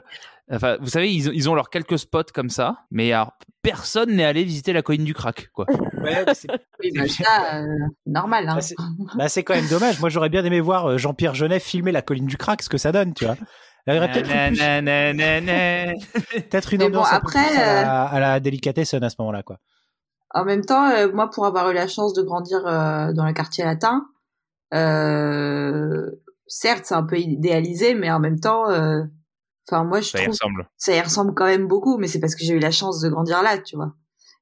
Enfin, 0.50 0.78
vous 0.80 0.88
savez, 0.88 1.12
ils, 1.12 1.28
ont- 1.28 1.32
ils 1.34 1.50
ont 1.50 1.54
leurs 1.54 1.68
quelques 1.68 1.98
spots 1.98 2.32
comme 2.32 2.48
ça, 2.48 2.78
mais 2.90 3.12
alors, 3.12 3.32
personne 3.62 4.14
n'est 4.16 4.24
allé 4.24 4.44
visiter 4.44 4.72
la 4.72 4.80
colline 4.82 5.04
du 5.04 5.12
crack, 5.12 5.48
quoi. 5.52 5.66
Ouais, 6.02 6.24
mais 6.26 6.34
c'est- 6.34 6.48
bah, 6.96 7.06
ça, 7.08 7.56
euh, 7.56 7.66
normal. 8.06 8.48
Hein. 8.48 8.54
Bah, 8.54 8.60
c'est- 8.62 8.74
bah, 9.16 9.28
c'est 9.28 9.42
quand 9.42 9.54
même 9.54 9.68
dommage. 9.68 10.00
Moi, 10.00 10.08
j'aurais 10.08 10.30
bien 10.30 10.44
aimé 10.44 10.60
voir 10.60 10.86
euh, 10.86 10.96
Jean-Pierre 10.98 11.34
Genet 11.34 11.60
filmer 11.60 11.92
la 11.92 12.00
colline 12.02 12.26
du 12.26 12.36
crack, 12.38 12.62
ce 12.62 12.68
que 12.70 12.78
ça 12.78 12.92
donne, 12.92 13.12
tu 13.14 13.26
vois. 13.26 13.36
Il 13.86 13.94
y 13.94 13.96
aurait 13.98 14.10
peut-être 14.12 14.30
plus- 14.48 14.60
une 16.76 16.80
bon, 16.80 16.86
ambiance 16.86 17.12
après, 17.12 17.38
à 17.56 17.82
la, 17.82 18.02
à 18.04 18.20
la 18.20 18.40
délicatessen 18.40 19.02
à 19.04 19.10
ce 19.10 19.16
moment-là, 19.18 19.42
quoi. 19.42 19.58
En 20.34 20.44
même 20.44 20.64
temps, 20.64 20.90
euh, 20.90 21.10
moi, 21.12 21.30
pour 21.30 21.46
avoir 21.46 21.70
eu 21.70 21.74
la 21.74 21.88
chance 21.88 22.12
de 22.14 22.22
grandir 22.22 22.66
euh, 22.66 23.12
dans 23.14 23.24
le 23.26 23.32
quartier 23.32 23.64
latin, 23.64 24.06
euh, 24.74 26.10
certes, 26.48 26.84
c'est 26.86 26.94
un 26.94 27.04
peu 27.04 27.18
idéalisé, 27.18 27.94
mais 27.94 28.10
en 28.10 28.18
même 28.20 28.40
temps, 28.40 28.68
euh, 28.70 29.02
enfin, 29.70 29.84
moi, 29.84 30.00
je 30.00 30.08
Ça 30.08 30.18
y 30.18 30.22
trouve 30.22 30.32
ressemble. 30.34 30.68
ça 30.76 30.94
y 30.96 31.00
ressemble 31.00 31.34
quand 31.34 31.46
même 31.46 31.66
beaucoup, 31.68 31.98
mais 31.98 32.08
c'est 32.08 32.20
parce 32.20 32.34
que 32.34 32.44
j'ai 32.44 32.54
eu 32.54 32.58
la 32.60 32.70
chance 32.70 33.00
de 33.00 33.08
grandir 33.08 33.42
là, 33.42 33.58
tu 33.58 33.76
vois. 33.76 33.92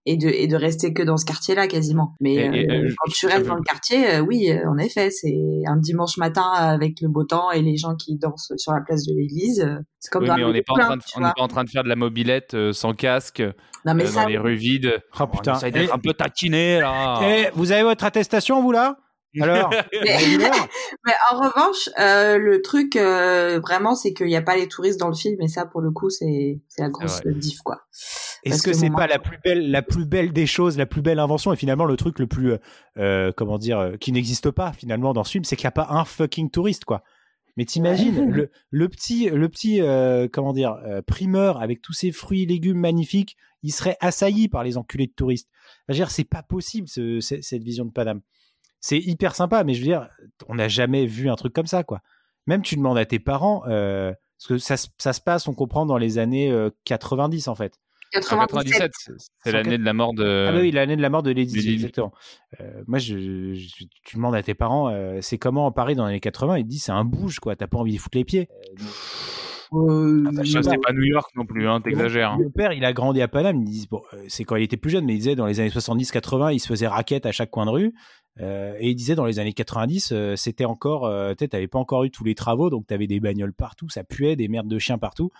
Et 0.09 0.17
de, 0.17 0.29
et 0.29 0.47
de 0.47 0.55
rester 0.55 0.93
que 0.95 1.03
dans 1.03 1.17
ce 1.17 1.25
quartier-là, 1.25 1.67
quasiment. 1.67 2.15
Mais 2.21 2.35
Et- 2.37 2.39
et, 2.45 2.71
euh, 2.71 2.75
euh, 2.85 2.89
quand 2.97 3.11
je- 3.11 3.17
tu 3.17 3.27
restes 3.27 3.47
dans 3.47 3.57
le 3.57 3.63
quartier, 3.65 4.09
euh, 4.09 4.21
oui, 4.21 4.49
euh, 4.53 4.71
en 4.71 4.79
effet, 4.79 5.11
c'est 5.11 5.35
un 5.67 5.77
dimanche 5.77 6.17
matin 6.17 6.49
avec 6.53 7.01
le 7.01 7.09
beau 7.09 7.25
temps 7.25 7.51
et 7.51 7.61
les 7.61 7.77
gens 7.77 7.97
qui 7.97 8.17
dansent 8.17 8.53
sur 8.57 8.71
la 8.73 8.83
place 8.83 9.05
de 9.05 9.13
l'église. 9.17 9.69
C'est 9.99 10.11
comme 10.13 10.23
Oui, 10.23 10.29
dans 10.29 10.37
mais 10.37 10.45
un 10.45 10.49
on 10.51 10.53
n'est 10.53 10.63
pas, 10.63 10.75
en 10.75 10.79
train 10.79 10.97
de- 10.97 11.03
tu 11.03 11.09
on 11.17 11.19
n'est 11.19 11.25
vois. 11.27 11.35
pas 11.37 11.43
en 11.43 11.49
train 11.49 11.65
de 11.65 11.71
faire 11.71 11.83
de 11.83 11.89
la 11.89 11.97
mobilette 11.97 12.55
euh, 12.55 12.73
sans 12.73 12.93
casque 12.95 13.43
Non, 13.85 13.95
mais 13.95 14.05
dans 14.05 14.11
ça, 14.11 14.27
les 14.29 14.39
rues 14.39 14.55
vides. 14.55 15.03
Oh 15.19 15.25
On 15.25 15.27
putain. 15.27 15.55
essaye 15.57 15.73
d'être 15.73 15.91
Eh, 15.91 15.93
un 15.93 15.99
peu 15.99 16.13
taquiné, 16.15 16.79
là. 16.79 17.19
eh, 17.25 17.49
vous 17.55 17.73
avez 17.73 17.83
votre 17.83 18.05
attestation, 18.05 18.63
vous 18.63 18.71
là? 18.71 18.99
Alors 19.43 19.71
Mais- 19.93 21.13
en 21.33 21.39
revanche, 21.41 21.89
euh, 21.99 22.39
le 22.39 22.63
truc 22.63 22.97
euh, 22.97 23.61
vraiment, 23.61 23.95
c'est 23.95 24.13
qu'il 24.13 24.27
n'y 24.27 24.37
a 24.37 24.43
pas 24.43 24.57
les 24.57 24.69
touristes 24.69 24.99
dans 25.01 25.09
le 25.09 25.15
film, 25.15 25.41
et 25.41 25.49
ça, 25.49 25.67
pour 25.67 25.81
le 25.81 25.91
coup, 25.91 26.11
c'est 26.11 26.61
c'est 26.69 26.83
la 26.83 26.89
grosse 26.91 27.21
vrai. 27.23 27.35
diff, 27.35 27.61
quoi. 27.61 27.83
Est-ce 28.45 28.63
que 28.63 28.71
que 28.71 28.77
c'est 28.77 28.91
pas 28.91 29.07
la 29.07 29.19
plus 29.19 29.39
belle, 29.45 29.71
la 29.71 29.83
plus 29.83 30.07
belle 30.07 30.33
des 30.33 30.47
choses, 30.47 30.79
la 30.79 30.87
plus 30.87 31.03
belle 31.03 31.19
invention 31.19 31.53
et 31.53 31.57
finalement 31.57 31.85
le 31.85 31.97
truc 31.97 32.19
le 32.19 32.27
plus, 32.27 32.53
euh, 32.53 32.59
euh, 32.99 33.33
comment 33.37 33.59
dire, 33.59 33.79
euh, 33.79 33.97
qui 33.97 34.13
n'existe 34.13 34.51
pas 34.51 34.73
finalement 34.73 35.13
dans 35.13 35.25
ce 35.25 35.33
film, 35.33 35.45
c'est 35.45 35.57
qu'il 35.57 35.65
n'y 35.65 35.69
a 35.69 35.73
pas 35.73 35.89
un 35.91 36.05
fucking 36.05 36.51
touriste 36.51 36.85
quoi. 36.85 37.03
Mais 37.57 37.65
t'imagines 37.65 38.31
le, 38.31 38.51
le 38.71 38.89
petit, 38.89 39.31
le 39.31 39.49
petit, 39.49 39.81
euh, 39.81 40.29
comment 40.31 40.53
dire, 40.53 40.77
primeur 41.07 41.61
avec 41.61 41.81
tous 41.81 41.95
ces 41.95 42.13
fruits 42.13 42.43
et 42.43 42.47
légumes 42.47 42.79
magnifiques, 42.79 43.37
il 43.63 43.73
serait 43.73 43.97
assailli 44.01 44.49
par 44.49 44.63
les 44.63 44.77
enculés 44.77 45.07
de 45.07 45.13
touristes. 45.17 45.49
Dire, 45.89 46.11
c'est 46.11 46.25
pas 46.25 46.43
possible 46.43 46.87
ce- 46.87 47.19
cette 47.21 47.63
vision 47.65 47.87
de 47.87 47.91
Paname. 47.93 48.21
C'est 48.89 48.99
hyper 48.99 49.35
sympa, 49.35 49.65
mais 49.65 49.75
je 49.75 49.81
veux 49.81 49.87
dire, 49.87 50.09
on 50.49 50.55
n'a 50.55 50.69
jamais 50.69 51.07
vu 51.07 51.29
un 51.29 51.35
truc 51.35 51.53
comme 51.53 51.67
ça, 51.67 51.83
quoi. 51.83 52.03
Même 52.47 52.63
tu 52.63 52.77
demandes 52.77 52.99
à 52.99 53.05
tes 53.05 53.19
parents, 53.19 53.65
euh, 53.67 54.13
parce 54.39 54.47
que 54.49 54.59
ça, 54.59 54.77
se- 54.77 54.87
ça 54.99 55.13
se 55.13 55.21
passe, 55.21 55.49
on 55.49 55.55
comprend 55.55 55.87
dans 55.87 55.99
les 55.99 56.19
années 56.19 56.53
euh, 56.53 56.71
90 56.85 57.49
en 57.49 57.57
fait. 57.57 57.81
En 58.15 58.21
97. 58.21 58.93
97, 58.93 58.93
c'est- 59.43 59.51
l'année 59.53 59.77
de 59.79 59.85
la 59.85 59.93
mort 59.93 60.15
de. 60.15 60.47
Ah 60.49 60.53
bah 60.53 60.61
oui, 60.61 60.71
l'année 60.71 60.95
de 60.95 61.03
la 61.03 61.11
mort 61.11 61.25
de 61.25 61.33
Lady 61.33 61.59
exactement. 61.75 62.13
Euh, 62.61 62.85
moi, 62.87 63.01
je, 63.01 63.55
je- 63.55 63.85
tu 64.05 64.17
demandes 64.17 64.37
à 64.37 64.43
tes 64.45 64.55
parents, 64.55 64.89
euh, 64.89 65.19
c'est 65.21 65.37
comment 65.39 65.73
Paris 65.73 65.97
dans 65.97 66.05
les 66.05 66.11
années 66.11 66.21
80 66.21 66.59
Ils 66.59 66.63
te 66.65 66.69
disent, 66.69 66.85
c'est 66.85 66.93
un 66.93 67.05
bouge, 67.05 67.41
quoi. 67.41 67.57
T'as 67.57 67.67
pas 67.67 67.79
envie 67.79 67.91
d'y 67.91 67.99
foutre 67.99 68.17
les 68.17 68.25
pieds. 68.25 68.49
Euh, 69.73 70.23
Ah 70.29 70.31
bah, 70.33 70.43
je 70.45 70.53
Ça, 70.53 70.63
sais 70.63 70.71
c'est 70.71 70.77
pas. 70.77 70.89
pas 70.89 70.93
New 70.93 71.03
York 71.03 71.29
non 71.35 71.45
plus, 71.45 71.67
hein, 71.69 71.81
t'exagères. 71.81 72.31
hein. 72.33 72.39
Mon 72.41 72.51
père, 72.51 72.73
il 72.73 72.85
a 72.85 72.93
grandi 72.93 73.21
à 73.21 73.27
Paname. 73.27 73.61
Ils 73.63 73.65
disent, 73.65 73.89
bon, 73.89 74.01
euh, 74.15 74.23
c'est 74.29 74.45
quand 74.45 74.55
il 74.55 74.63
était 74.63 74.77
plus 74.77 74.91
jeune, 74.91 75.05
mais 75.05 75.15
il 75.15 75.19
disait 75.19 75.35
dans 75.35 75.47
les 75.47 75.59
années 75.59 75.71
70-80, 75.71 76.53
il 76.53 76.61
se 76.61 76.69
faisait 76.69 76.87
raquette 76.87 77.27
à 77.27 77.33
chaque 77.33 77.51
coin 77.51 77.67
de 77.67 77.71
rue. 77.71 77.93
Euh, 78.41 78.75
et 78.79 78.91
il 78.91 78.95
disait 78.95 79.15
dans 79.15 79.25
les 79.25 79.39
années 79.39 79.53
90, 79.55 80.11
euh, 80.13 80.37
c'était 80.37 80.65
encore, 80.67 81.07
euh, 81.07 81.33
tu 81.33 81.45
sais, 81.45 81.49
t'avais 81.49 81.69
pas 81.69 81.79
encore 81.79 82.05
eu 82.05 82.11
tous 82.11 82.25
les 82.25 82.35
travaux, 82.35 82.69
donc 82.71 82.87
t'avais 82.87 83.07
des 83.07 83.19
bagnoles 83.21 83.55
partout, 83.55 83.89
ça 83.89 84.05
puait, 84.05 84.37
des 84.37 84.49
merdes 84.49 84.69
de 84.69 84.79
chiens 84.79 84.99
partout. 84.99 85.31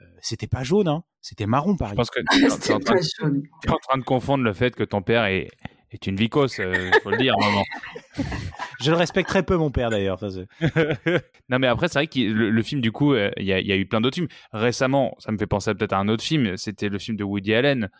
Euh, 0.00 0.04
c'était 0.20 0.46
pas 0.48 0.62
jaune, 0.64 0.88
hein, 0.88 1.04
c'était 1.20 1.46
marron 1.46 1.72
Je 1.72 1.78
Paris. 1.78 1.94
pense 1.96 2.10
que 2.10 2.20
jaune. 3.20 3.42
t'es 3.62 3.70
en 3.70 3.76
train 3.78 3.98
de 3.98 4.04
confondre 4.04 4.42
le 4.44 4.52
fait 4.52 4.74
que 4.74 4.84
ton 4.84 5.02
père 5.02 5.24
est, 5.26 5.48
est 5.92 6.06
une 6.06 6.16
vicose, 6.16 6.56
euh, 6.60 6.90
faut 7.02 7.10
le 7.10 7.18
dire, 7.18 7.34
moment. 7.40 7.64
Je 8.80 8.90
le 8.90 8.96
respecte 8.96 9.28
très 9.28 9.42
peu, 9.42 9.56
mon 9.56 9.70
père 9.70 9.90
d'ailleurs. 9.90 10.18
Non, 11.50 11.58
mais 11.58 11.66
après, 11.66 11.88
c'est 11.88 11.98
vrai 11.98 12.06
que 12.06 12.18
le, 12.20 12.48
le 12.50 12.62
film, 12.62 12.80
du 12.80 12.92
coup, 12.92 13.12
euh, 13.12 13.30
il 13.36 13.44
y, 13.44 13.52
a, 13.52 13.58
il 13.60 13.66
y 13.66 13.72
a 13.72 13.76
eu 13.76 13.84
plein 13.86 14.00
d'autres 14.00 14.14
films. 14.14 14.28
Récemment, 14.52 15.16
ça 15.18 15.32
me 15.32 15.38
fait 15.38 15.48
penser 15.48 15.74
peut-être 15.74 15.92
à 15.92 15.98
un 15.98 16.08
autre 16.08 16.22
film, 16.22 16.56
c'était 16.56 16.88
le 16.88 16.98
film 17.00 17.16
de 17.16 17.24
Woody 17.24 17.52
Allen, 17.54 17.90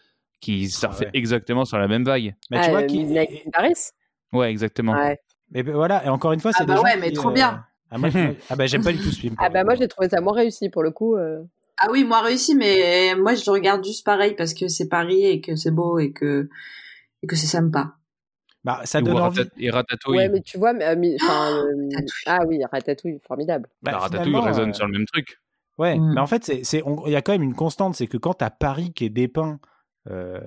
qui 0.41 0.71
surfait 0.71 1.07
ouais. 1.07 1.11
exactement 1.15 1.65
sur 1.65 1.77
la 1.79 1.89
même 1.89 2.05
vague. 2.05 2.35
Mais 2.51 2.59
Ah, 2.59 2.65
tu 2.65 2.71
vois, 2.71 2.81
euh, 2.83 2.87
qui- 2.87 3.51
Paris 3.53 3.75
Ouais, 4.33 4.51
exactement. 4.51 4.93
Ouais. 4.95 5.19
Mais 5.53 5.63
ben 5.63 5.75
voilà, 5.75 6.05
et 6.05 6.09
encore 6.09 6.33
une 6.33 6.41
fois, 6.41 6.53
Ah 6.55 6.59
c'est 6.59 6.65
bah 6.67 6.75
des 6.75 6.77
gens 6.79 6.85
ouais, 6.85 6.97
mais 7.01 7.09
qui, 7.09 7.15
trop 7.15 7.31
euh, 7.31 7.35
bien. 7.35 7.65
Ah, 7.91 7.99
moi, 7.99 8.09
ah 8.51 8.57
bah 8.57 8.67
j'aime 8.67 8.85
pas 8.85 8.93
du 8.93 8.99
tout 8.99 9.11
ce 9.11 9.19
film. 9.21 9.35
Ah 9.39 9.49
bah 9.49 9.65
moi 9.65 9.75
j'ai 9.75 9.89
trouvé 9.89 10.09
ça 10.09 10.21
moins 10.21 10.33
réussi 10.35 10.69
pour 10.69 10.83
le 10.85 10.93
coup. 10.93 11.17
euh. 11.17 11.43
Ah 11.79 11.89
oui, 11.91 12.05
moi 12.05 12.21
réussi, 12.21 12.55
mais 12.55 13.15
moi 13.17 13.35
je 13.35 13.43
le 13.47 13.53
regarde 13.53 13.85
juste 13.85 14.05
pareil 14.07 14.35
parce 14.37 14.55
que 14.55 14.69
c'est 14.69 14.89
Paris 14.89 15.25
et 15.25 15.41
que 15.41 15.57
c'est 15.57 15.73
beau 15.73 15.99
et 15.99 16.13
que 16.13 16.49
et 17.23 17.27
que 17.27 17.35
c'est 17.35 17.47
sympa. 17.49 17.95
Bah, 18.63 18.81
ça 18.85 19.01
Ou 19.01 19.05
donne 19.05 19.17
envie. 19.17 19.43
Et 19.59 19.71
Ratatouille. 19.71 20.17
Ouais 20.19 20.29
mais 20.29 20.41
tu 20.43 20.59
vois, 20.59 20.73
mais, 20.73 20.85
euh, 20.85 20.95
euh, 20.95 21.17
Ratatouille. 21.27 21.89
ah 22.27 22.39
oui 22.47 22.61
Ratatouille, 22.71 23.19
formidable. 23.27 23.69
Bah, 23.83 23.93
Bah, 23.93 23.99
Ratatouille 23.99 24.37
résonne 24.39 24.71
euh, 24.71 24.75
sur 24.75 24.87
le 24.87 24.93
même 24.93 25.07
truc. 25.07 25.41
Ouais, 25.79 25.99
Mm. 25.99 26.13
mais 26.15 26.21
en 26.21 26.27
fait, 26.27 26.45
c'est, 26.45 26.83
il 27.07 27.13
y 27.13 27.17
a 27.17 27.23
quand 27.23 27.33
même 27.33 27.43
une 27.43 27.55
constante, 27.55 27.95
c'est 27.97 28.07
que 28.07 28.19
quand 28.19 28.35
t'as 28.35 28.51
Paris 28.51 28.93
qui 28.93 29.07
est 29.07 29.09
dépeint 29.11 29.59
euh, 30.11 30.39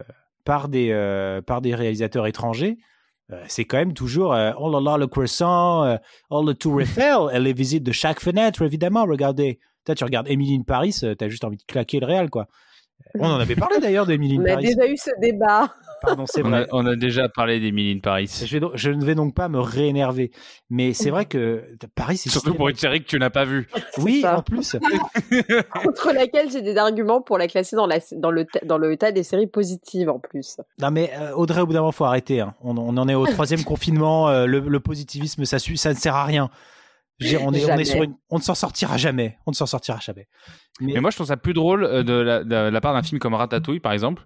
par 0.45 0.69
des 0.69 0.91
euh, 0.91 1.41
par 1.41 1.59
des 1.61 1.73
réalisateurs 1.73 2.27
étrangers, 2.27 2.77
euh, 3.31 3.43
c'est 3.47 3.65
quand 3.65 3.77
même 3.77 3.93
toujours 3.93 4.33
euh, 4.33 4.51
oh 4.57 4.69
là 4.69 4.81
là 4.81 4.97
le 4.97 5.07
croissant, 5.07 5.85
euh, 5.85 5.97
oh 6.29 6.43
le 6.43 6.53
Tour 6.53 6.81
Eiffel, 6.81 7.17
et 7.33 7.39
les 7.39 7.53
visites 7.53 7.83
de 7.83 7.91
chaque 7.91 8.19
fenêtre 8.19 8.61
évidemment. 8.61 9.03
Regardez, 9.03 9.59
toi 9.85 9.95
tu 9.95 10.03
regardes 10.03 10.27
Emily 10.29 10.55
in 10.55 10.63
Paris, 10.63 10.95
euh, 11.03 11.15
t'as 11.15 11.29
juste 11.29 11.43
envie 11.43 11.57
de 11.57 11.63
claquer 11.63 11.99
le 11.99 12.05
réel 12.05 12.29
quoi. 12.29 12.47
On 13.19 13.27
en 13.27 13.39
avait 13.39 13.55
parlé 13.55 13.79
d'ailleurs 13.79 14.05
d'Emily 14.05 14.37
in 14.37 14.41
On 14.41 14.45
a 14.45 14.53
Paris. 14.53 14.65
déjà 14.75 14.87
eu 14.87 14.97
ce 14.97 15.11
débat. 15.21 15.73
Pardon, 16.01 16.25
c'est 16.25 16.43
On 16.43 16.49
vrai. 16.49 16.63
a, 16.63 16.67
on 16.73 16.85
a 16.85 16.95
déjà 16.97 17.29
parlé 17.29 17.59
d'Emily 17.61 17.93
in 17.93 17.99
Paris. 17.99 18.29
Je, 18.45 18.51
vais 18.51 18.59
donc- 18.59 18.71
je 18.75 18.89
ne 18.89 19.05
vais 19.05 19.15
donc 19.15 19.33
pas 19.35 19.47
me 19.49 19.59
réénerver, 19.59 20.31
mais 20.69 20.91
c'est 20.93 21.11
vrai 21.11 21.25
que 21.25 21.63
Paris 21.95 22.17
c'est 22.17 22.29
Surtout 22.29 22.53
pour 22.55 22.67
une 22.69 22.75
série 22.75 23.01
que 23.01 23.07
tu 23.07 23.17
n'as 23.19 23.29
pas 23.29 23.45
vue. 23.45 23.67
oui 23.99 24.21
ça. 24.21 24.37
en 24.39 24.41
plus. 24.41 24.75
contre 25.83 26.11
laquelle 26.13 26.49
j'ai 26.51 26.61
des 26.61 26.75
arguments 26.77 27.21
pour 27.21 27.37
la 27.37 27.47
classer 27.47 27.75
dans, 27.75 27.87
la, 27.87 27.99
dans, 28.17 28.31
le, 28.31 28.45
dans 28.65 28.77
le 28.77 28.97
tas 28.97 29.11
des 29.11 29.23
séries 29.23 29.47
positives 29.47 30.09
en 30.09 30.19
plus. 30.19 30.57
Non 30.81 30.91
mais 30.91 31.11
euh, 31.17 31.31
Audrey, 31.35 31.61
au 31.61 31.67
bout 31.67 31.73
d'un 31.73 31.79
moment, 31.79 31.91
faut 31.91 32.05
arrêter. 32.05 32.41
hein. 32.41 32.53
On, 32.61 32.77
on 32.77 32.97
en 32.97 33.07
est 33.07 33.15
au 33.15 33.25
troisième 33.25 33.63
confinement. 33.63 34.27
euh, 34.29 34.45
le, 34.45 34.59
le 34.59 34.79
positivisme, 34.79 35.45
ça, 35.45 35.59
suit, 35.59 35.77
ça 35.77 35.91
ne 35.93 35.97
sert 35.97 36.15
à 36.15 36.25
rien. 36.25 36.49
Dire, 37.23 37.41
on, 37.43 37.53
est, 37.53 37.63
on, 37.63 37.67
Jamais. 37.67 37.81
est 37.81 37.85
sur 37.85 38.03
une- 38.03 38.15
on 38.29 38.37
ne 38.37 38.43
s'en 38.43 38.55
sortira 38.55 38.97
jamais. 38.97 39.37
On 39.45 39.51
ne 39.51 39.55
s'en 39.55 39.65
sortira 39.65 39.99
jamais. 39.99 40.27
Mais, 40.79 40.93
Mais 40.93 41.01
moi, 41.01 41.09
je 41.11 41.17
trouve 41.17 41.27
ça 41.27 41.37
plus 41.37 41.53
drôle 41.53 41.83
euh, 41.83 42.03
de 42.03 42.13
la, 42.13 42.43
de 42.43 42.55
la 42.55 42.81
part 42.81 42.93
d'un 42.93 43.03
film 43.03 43.19
comme 43.19 43.33
Ratatouille, 43.33 43.79
par 43.79 43.91
exemple, 43.93 44.25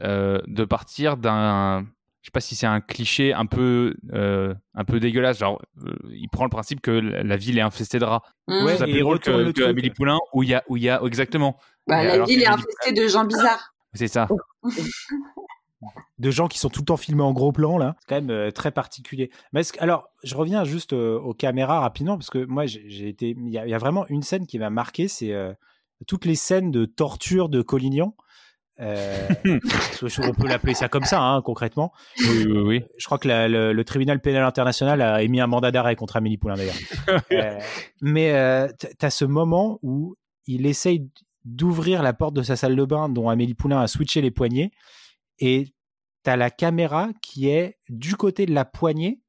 euh, 0.00 0.40
de 0.46 0.64
partir 0.64 1.16
d'un. 1.16 1.84
Je 2.22 2.26
sais 2.26 2.32
pas 2.32 2.40
si 2.40 2.54
c'est 2.54 2.66
un 2.66 2.82
cliché 2.82 3.32
un 3.32 3.46
peu, 3.46 3.94
euh, 4.12 4.54
un 4.74 4.84
peu 4.84 5.00
dégueulasse. 5.00 5.38
Genre, 5.38 5.60
euh, 5.86 5.94
il 6.10 6.28
prend 6.28 6.44
le 6.44 6.50
principe 6.50 6.82
que 6.82 6.90
la 6.90 7.36
ville 7.38 7.56
est 7.56 7.62
infestée 7.62 7.98
de 7.98 8.04
rats. 8.04 8.20
Mmh. 8.46 8.52
Ouais, 8.52 8.60
Je 8.60 8.66
trouve 8.66 8.76
ça 8.78 8.84
et 8.84 8.90
plus 8.90 8.98
il 8.98 9.02
drôle 9.02 9.18
que, 9.20 9.30
le 9.30 9.52
que. 9.54 9.62
Amélie 9.62 9.88
Poulain, 9.90 10.18
où 10.34 10.42
il 10.42 10.50
y 10.50 10.54
a, 10.54 10.62
où 10.68 10.76
il 10.76 10.82
y 10.82 10.90
a, 10.90 11.00
exactement. 11.02 11.56
Bah, 11.86 12.04
la 12.04 12.22
ville 12.24 12.42
est 12.42 12.46
infestée 12.46 12.92
de 12.92 13.08
gens 13.08 13.24
bizarres. 13.24 13.72
C'est 13.94 14.06
ça. 14.08 14.28
de 16.18 16.30
gens 16.30 16.46
qui 16.48 16.58
sont 16.58 16.68
tout 16.68 16.80
le 16.80 16.84
temps 16.86 16.96
filmés 16.98 17.22
en 17.22 17.32
gros 17.32 17.52
plan 17.52 17.78
là, 17.78 17.96
c'est 18.00 18.08
quand 18.08 18.14
même 18.16 18.30
euh, 18.30 18.50
très 18.50 18.70
particulier. 18.70 19.30
Mais 19.52 19.62
que- 19.64 19.80
alors, 19.82 20.10
je 20.22 20.34
reviens 20.34 20.64
juste 20.64 20.92
euh, 20.92 21.18
aux 21.18 21.32
caméras 21.34 21.80
rapidement 21.80 22.16
parce 22.18 22.28
que 22.30 22.44
moi, 22.44 22.66
j'ai 22.66 23.08
été, 23.08 23.30
il 23.38 23.48
y, 23.48 23.58
a- 23.58 23.66
il 23.66 23.70
y 23.70 23.74
a 23.74 23.78
vraiment 23.78 24.06
une 24.08 24.22
scène 24.22 24.46
qui 24.46 24.58
m'a 24.58 24.68
marqué, 24.70 25.08
c'est 25.08 25.32
euh, 25.32 25.52
toutes 26.06 26.24
les 26.26 26.34
scènes 26.34 26.70
de 26.70 26.84
torture 26.84 27.48
de 27.48 27.62
Collignon. 27.62 28.14
Euh, 28.80 29.28
on 30.22 30.32
peut 30.32 30.48
l'appeler 30.48 30.74
ça 30.74 30.88
comme 30.88 31.04
ça, 31.04 31.20
hein, 31.22 31.42
concrètement? 31.42 31.92
Oui, 32.20 32.46
oui, 32.46 32.58
oui. 32.60 32.84
Je 32.98 33.04
crois 33.06 33.18
que 33.18 33.28
la- 33.28 33.48
le, 33.48 33.72
le 33.72 33.84
tribunal 33.84 34.20
pénal 34.20 34.42
international 34.44 35.02
a 35.02 35.22
émis 35.22 35.40
un 35.40 35.46
mandat 35.46 35.70
d'arrêt 35.70 35.96
contre 35.96 36.16
Amélie 36.16 36.38
Poulain 36.38 36.56
d'ailleurs. 36.56 36.74
Euh, 37.32 37.58
mais 38.02 38.32
euh, 38.32 38.68
t- 38.78 38.88
t'as 38.98 39.10
ce 39.10 39.24
moment 39.24 39.78
où 39.82 40.16
il 40.46 40.66
essaye 40.66 41.08
d'ouvrir 41.44 42.02
la 42.02 42.12
porte 42.12 42.34
de 42.34 42.42
sa 42.42 42.56
salle 42.56 42.76
de 42.76 42.84
bain 42.84 43.08
dont 43.08 43.28
Amélie 43.28 43.54
Poulain 43.54 43.80
a 43.80 43.86
switché 43.86 44.20
les 44.20 44.30
poignées 44.30 44.70
et 45.40 45.74
t'as 46.22 46.36
la 46.36 46.50
caméra 46.50 47.08
qui 47.22 47.48
est 47.48 47.78
du 47.88 48.14
côté 48.16 48.46
de 48.46 48.52
la 48.54 48.64
poignée 48.64 49.20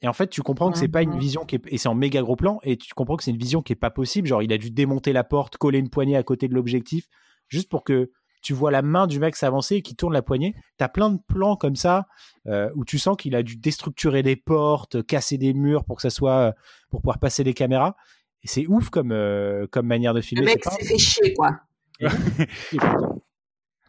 et 0.00 0.06
en 0.08 0.12
fait 0.12 0.28
tu 0.28 0.42
comprends 0.42 0.70
que 0.70 0.78
c'est 0.78 0.86
pas 0.88 1.02
une 1.02 1.10
Mhm. 1.12 1.18
vision 1.18 1.44
qui 1.44 1.56
est 1.56 1.62
et 1.66 1.76
c'est 1.78 1.88
en 1.88 1.94
méga 1.94 2.22
gros 2.22 2.36
plan 2.36 2.60
et 2.62 2.76
tu 2.76 2.94
comprends 2.94 3.16
que 3.16 3.24
c'est 3.24 3.32
une 3.32 3.36
vision 3.38 3.62
qui 3.62 3.72
est 3.72 3.76
pas 3.76 3.90
possible 3.90 4.28
genre 4.28 4.42
il 4.42 4.52
a 4.52 4.58
dû 4.58 4.70
démonter 4.70 5.12
la 5.12 5.24
porte 5.24 5.56
coller 5.56 5.78
une 5.80 5.90
poignée 5.90 6.16
à 6.16 6.22
côté 6.22 6.46
de 6.48 6.54
l'objectif 6.54 7.08
juste 7.48 7.68
pour 7.68 7.82
que 7.82 8.12
tu 8.40 8.52
vois 8.52 8.70
la 8.70 8.82
main 8.82 9.08
du 9.08 9.18
mec 9.18 9.34
s'avancer 9.34 9.74
et 9.76 9.82
qui 9.82 9.96
tourne 9.96 10.12
la 10.12 10.22
poignée 10.22 10.54
t'as 10.76 10.88
plein 10.88 11.10
de 11.10 11.18
plans 11.26 11.56
comme 11.56 11.74
ça 11.74 12.06
euh, 12.46 12.70
où 12.76 12.84
tu 12.84 12.96
sens 13.00 13.16
qu'il 13.16 13.34
a 13.34 13.42
dû 13.42 13.56
déstructurer 13.56 14.22
des 14.22 14.36
portes 14.36 15.04
casser 15.04 15.36
des 15.36 15.52
murs 15.52 15.84
pour 15.84 15.96
que 15.96 16.02
ça 16.02 16.10
soit 16.10 16.38
euh, 16.38 16.52
pour 16.90 17.00
pouvoir 17.02 17.18
passer 17.18 17.42
des 17.42 17.54
caméras 17.54 17.96
et 18.44 18.46
c'est 18.46 18.68
ouf 18.68 18.90
comme 18.90 19.10
euh, 19.10 19.66
comme 19.72 19.86
manière 19.88 20.14
de 20.14 20.18
Le 20.18 20.22
filmer 20.22 20.44
mec 20.44 20.60
c'est 20.62 20.70
pas- 20.70 20.76
s'est 20.76 20.84
fait 20.84 20.98
chier, 20.98 21.34
quoi. 21.34 21.58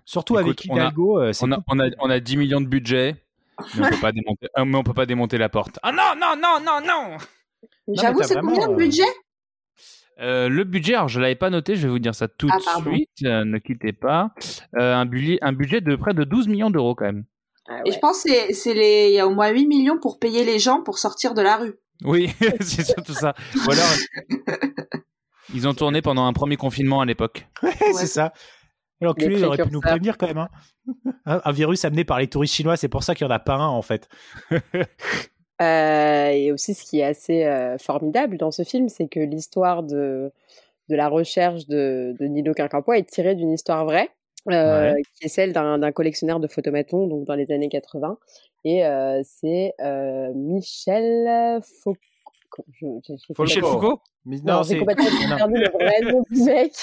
Surtout 0.09 0.39
Écoute, 0.39 0.61
avec 0.61 0.65
on 0.69 0.73
a- 0.73 0.79
Hidalgo, 0.79 1.19
euh, 1.21 1.31
On 1.41 1.51
a, 1.51 1.55
tout- 1.57 1.63
on, 1.67 1.79
a, 1.79 1.85
on 1.99 2.09
a 2.09 2.19
10 2.19 2.37
millions 2.37 2.61
de 2.61 2.65
budget, 2.65 3.15
mais 3.75 3.85
on 3.85 3.89
peut 3.91 3.99
pas 4.01 4.11
démonter, 4.11 4.47
euh, 4.57 4.65
mais 4.65 4.75
on 4.75 4.81
peut 4.83 4.93
pas 4.95 5.05
démonter 5.05 5.37
la 5.37 5.49
porte. 5.49 5.77
Ah 5.83 5.91
non, 5.91 6.19
non, 6.19 6.33
non, 6.35 6.57
non, 6.65 6.79
non 6.83 7.17
J'avoue, 7.93 8.23
c'est 8.23 8.39
combien 8.39 8.67
de 8.69 8.73
euh, 8.73 8.75
budget? 8.75 9.03
Euh, 10.19 10.49
le 10.49 10.63
budget, 10.63 10.95
alors 10.95 11.09
je 11.09 11.19
l'avais 11.19 11.35
pas 11.35 11.51
noté, 11.51 11.75
je 11.75 11.83
vais 11.83 11.89
vous 11.91 11.99
dire 11.99 12.15
ça 12.15 12.27
tout 12.27 12.49
Ah, 12.51 12.57
de 12.57 12.63
pardon. 12.63 12.91
suite, 12.91 13.09
euh, 13.23 13.45
ne 13.45 13.59
quittez 13.59 13.93
pas. 13.93 14.31
Euh, 14.79 14.95
un, 14.95 15.05
budget, 15.05 15.37
un 15.43 15.53
budget 15.53 15.79
de 15.81 15.95
près 15.95 16.15
de 16.15 16.23
12 16.23 16.47
millions 16.47 16.71
d'euros 16.71 16.95
quand 16.95 17.05
même. 17.05 17.25
Ah 17.67 17.81
Et 17.85 17.91
je 17.91 17.99
pense 17.99 18.23
que 18.23 18.31
c'est- 18.31 18.53
c'est 18.53 18.73
les, 18.73 19.09
il 19.09 19.13
y 19.13 19.19
a 19.19 19.27
au 19.27 19.33
moins 19.35 19.49
8 19.49 19.67
millions 19.67 19.99
pour 19.99 20.17
payer 20.17 20.43
les 20.43 20.57
gens 20.57 20.81
pour 20.81 20.97
sortir 20.97 21.35
de 21.35 21.43
la 21.43 21.57
rue. 21.57 21.75
Oui, 22.03 22.31
c'est 22.61 22.83
surtout 22.83 23.13
ça. 23.13 23.35
Ou 23.67 23.71
alors, 23.71 23.93
ils 25.53 25.67
ont 25.67 25.73
tourné 25.73 26.01
pendant 26.01 26.25
un 26.25 26.33
premier 26.33 26.57
confinement 26.57 27.01
à 27.01 27.05
l'époque. 27.05 27.47
Ouais, 27.61 27.73
c'est 27.93 28.07
ça. 28.07 28.33
L'enculé, 29.01 29.43
aurait 29.43 29.57
pu 29.57 29.71
nous 29.71 29.81
prévenir 29.81 30.17
quand 30.17 30.27
même. 30.27 30.37
hein. 30.37 30.49
Un, 31.45 31.51
virus 31.51 31.85
amené 31.85 32.03
par 32.03 32.19
les 32.19 32.27
touristes 32.27 32.55
chinois, 32.55 32.75
c'est 32.75 32.87
pour 32.87 33.03
ça 33.03 33.15
qu'il 33.15 33.25
n'y 33.27 33.31
en 33.31 33.35
a 33.35 33.39
pas 33.39 33.55
un 33.55 33.67
en 33.67 33.81
fait. 33.81 34.09
Euh, 35.61 36.29
et 36.29 36.53
aussi, 36.53 36.73
ce 36.73 36.85
qui 36.85 37.01
est 37.01 37.03
assez 37.03 37.43
euh, 37.43 37.77
formidable 37.77 38.37
dans 38.37 38.49
ce 38.49 38.63
film, 38.63 38.87
c'est 38.87 39.09
que 39.09 39.19
l'histoire 39.19 39.83
de, 39.83 40.31
de 40.87 40.95
la 40.95 41.09
recherche 41.09 41.67
de, 41.67 42.15
de 42.17 42.25
Nilo 42.27 42.53
Quincampoix 42.53 42.97
est 42.97 43.09
tirée 43.09 43.35
d'une 43.35 43.51
histoire 43.51 43.83
vraie, 43.83 44.09
euh, 44.49 44.95
qui 45.17 45.25
est 45.25 45.27
celle 45.27 45.51
d'un 45.51 45.91
collectionneur 45.91 46.39
de 46.39 46.47
photomatons, 46.47 47.07
donc 47.07 47.25
dans 47.25 47.35
les 47.35 47.51
années 47.51 47.67
80. 47.67 48.17
Et 48.63 48.83
c'est 49.25 49.73
Michel 50.33 51.61
Foucault. 51.83 51.99
Je-. 52.73 53.41
Michel 53.41 53.63
Foucault 53.63 54.01
Mais 54.25 54.37
Non, 54.37 54.43
non, 54.57 54.63
c'est 54.63 54.79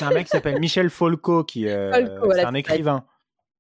un 0.03 0.11
mec 0.11 0.25
qui 0.25 0.31
s'appelle 0.31 0.61
Michel 0.61 0.91
Folco 0.91 1.45
qui 1.45 1.69
euh, 1.69 1.93
Folco, 1.93 2.27
voilà, 2.27 2.43
c'est 2.43 2.49
un 2.49 2.55
écrivain. 2.55 3.05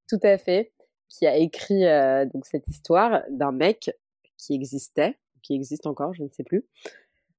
Tout 0.08 0.20
à 0.22 0.38
fait, 0.38 0.72
qui 1.08 1.26
a 1.26 1.36
écrit 1.36 1.86
euh, 1.86 2.24
donc 2.26 2.46
cette 2.46 2.66
histoire 2.68 3.22
d'un 3.30 3.52
mec 3.52 3.90
qui 4.38 4.54
existait, 4.54 5.18
qui 5.42 5.54
existe 5.54 5.86
encore, 5.86 6.14
je 6.14 6.22
ne 6.22 6.28
sais 6.28 6.44
plus, 6.44 6.64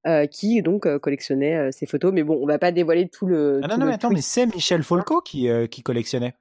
euh, 0.06 0.26
qui 0.26 0.62
donc 0.62 0.86
euh, 0.86 0.98
collectionnait 0.98 1.56
euh, 1.56 1.70
ces 1.72 1.86
photos. 1.86 2.12
Mais 2.12 2.22
bon, 2.22 2.38
on 2.42 2.46
va 2.46 2.58
pas 2.58 2.72
dévoiler 2.72 3.08
tout 3.08 3.26
le. 3.26 3.60
Ah 3.62 3.68
tout 3.68 3.72
non 3.72 3.78
non 3.78 3.84
le 3.84 3.88
mais 3.90 3.94
attends, 3.94 4.08
truc. 4.08 4.16
mais 4.18 4.22
c'est 4.22 4.46
Michel 4.46 4.82
Folco 4.82 5.20
qui 5.20 5.48
euh, 5.48 5.66
qui 5.66 5.82
collectionnait. 5.82 6.34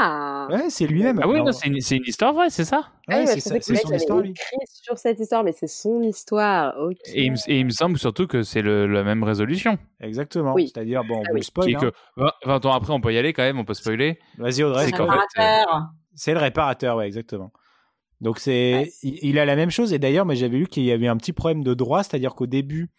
Ah 0.00 0.48
Ouais, 0.50 0.68
c'est 0.70 0.86
lui-même. 0.86 1.18
Ah 1.22 1.28
oui, 1.28 1.34
Alors, 1.36 1.46
non, 1.46 1.52
c'est 1.52 1.68
une, 1.68 1.76
histoire 2.04 2.32
vraie, 2.34 2.50
c'est 2.50 2.64
ça? 2.64 2.88
Ouais, 3.08 3.24
Ah 3.24 3.26
c'est 3.26 3.54
le 3.54 3.60
son 3.60 3.92
histoire, 3.94 4.20
lui. 4.20 4.30
écrit 4.30 4.56
sur 4.66 4.98
cette 4.98 5.18
histoire, 5.20 5.42
mais 5.44 5.52
c'est 5.52 5.66
son 5.66 6.02
histoire. 6.02 6.74
Et 7.14 7.24
il, 7.24 7.32
me, 7.32 7.36
et 7.48 7.60
il 7.60 7.64
me 7.66 7.70
semble 7.70 7.98
surtout 7.98 8.26
que 8.26 8.42
c'est 8.42 8.62
le- 8.62 8.86
la 8.86 9.02
même 9.04 9.22
résolution. 9.24 9.78
Exactement. 10.00 10.54
Oui. 10.54 10.70
C'est-à-dire, 10.72 11.02
bon, 11.04 11.16
on 11.16 11.22
Ah 11.22 11.28
vous 11.28 11.34
oui. 11.34 11.40
le 11.40 11.44
spoil. 11.44 11.74
Hein. 11.76 11.78
que 11.80 11.92
20, 12.16 12.30
20 12.44 12.66
ans 12.66 12.72
après, 12.72 12.92
on 12.92 13.00
peut 13.00 13.12
y 13.12 13.18
aller 13.18 13.32
quand 13.32 13.42
même, 13.42 13.58
on 13.58 13.64
peut 13.64 13.74
spoiler. 13.74 14.18
Vas-y, 14.38 14.62
Audrey. 14.62 14.86
C'est 14.86 14.96
fait, 14.96 15.02
euh, 15.02 15.04
Réparateur. 15.04 15.88
C'est 16.14 16.32
le 16.32 16.38
réparateur, 16.40 16.96
ouais, 16.96 17.06
exactement. 17.06 17.52
Donc 18.20 18.38
c'est, 18.38 18.90
il, 19.02 19.18
il 19.22 19.38
a 19.38 19.44
la 19.44 19.56
même 19.56 19.70
chose. 19.70 19.92
Et 19.92 19.98
d'ailleurs, 19.98 20.24
moi 20.24 20.34
j'avais 20.34 20.56
lu 20.56 20.66
qu'il 20.66 20.84
y 20.84 20.92
avait 20.92 21.08
un 21.08 21.16
petit 21.18 21.32
problème 21.34 21.62
de 21.62 21.74
droit, 21.74 22.02
c'est-à-dire 22.02 22.34
qu'au 22.34 22.46
début, 22.46 22.90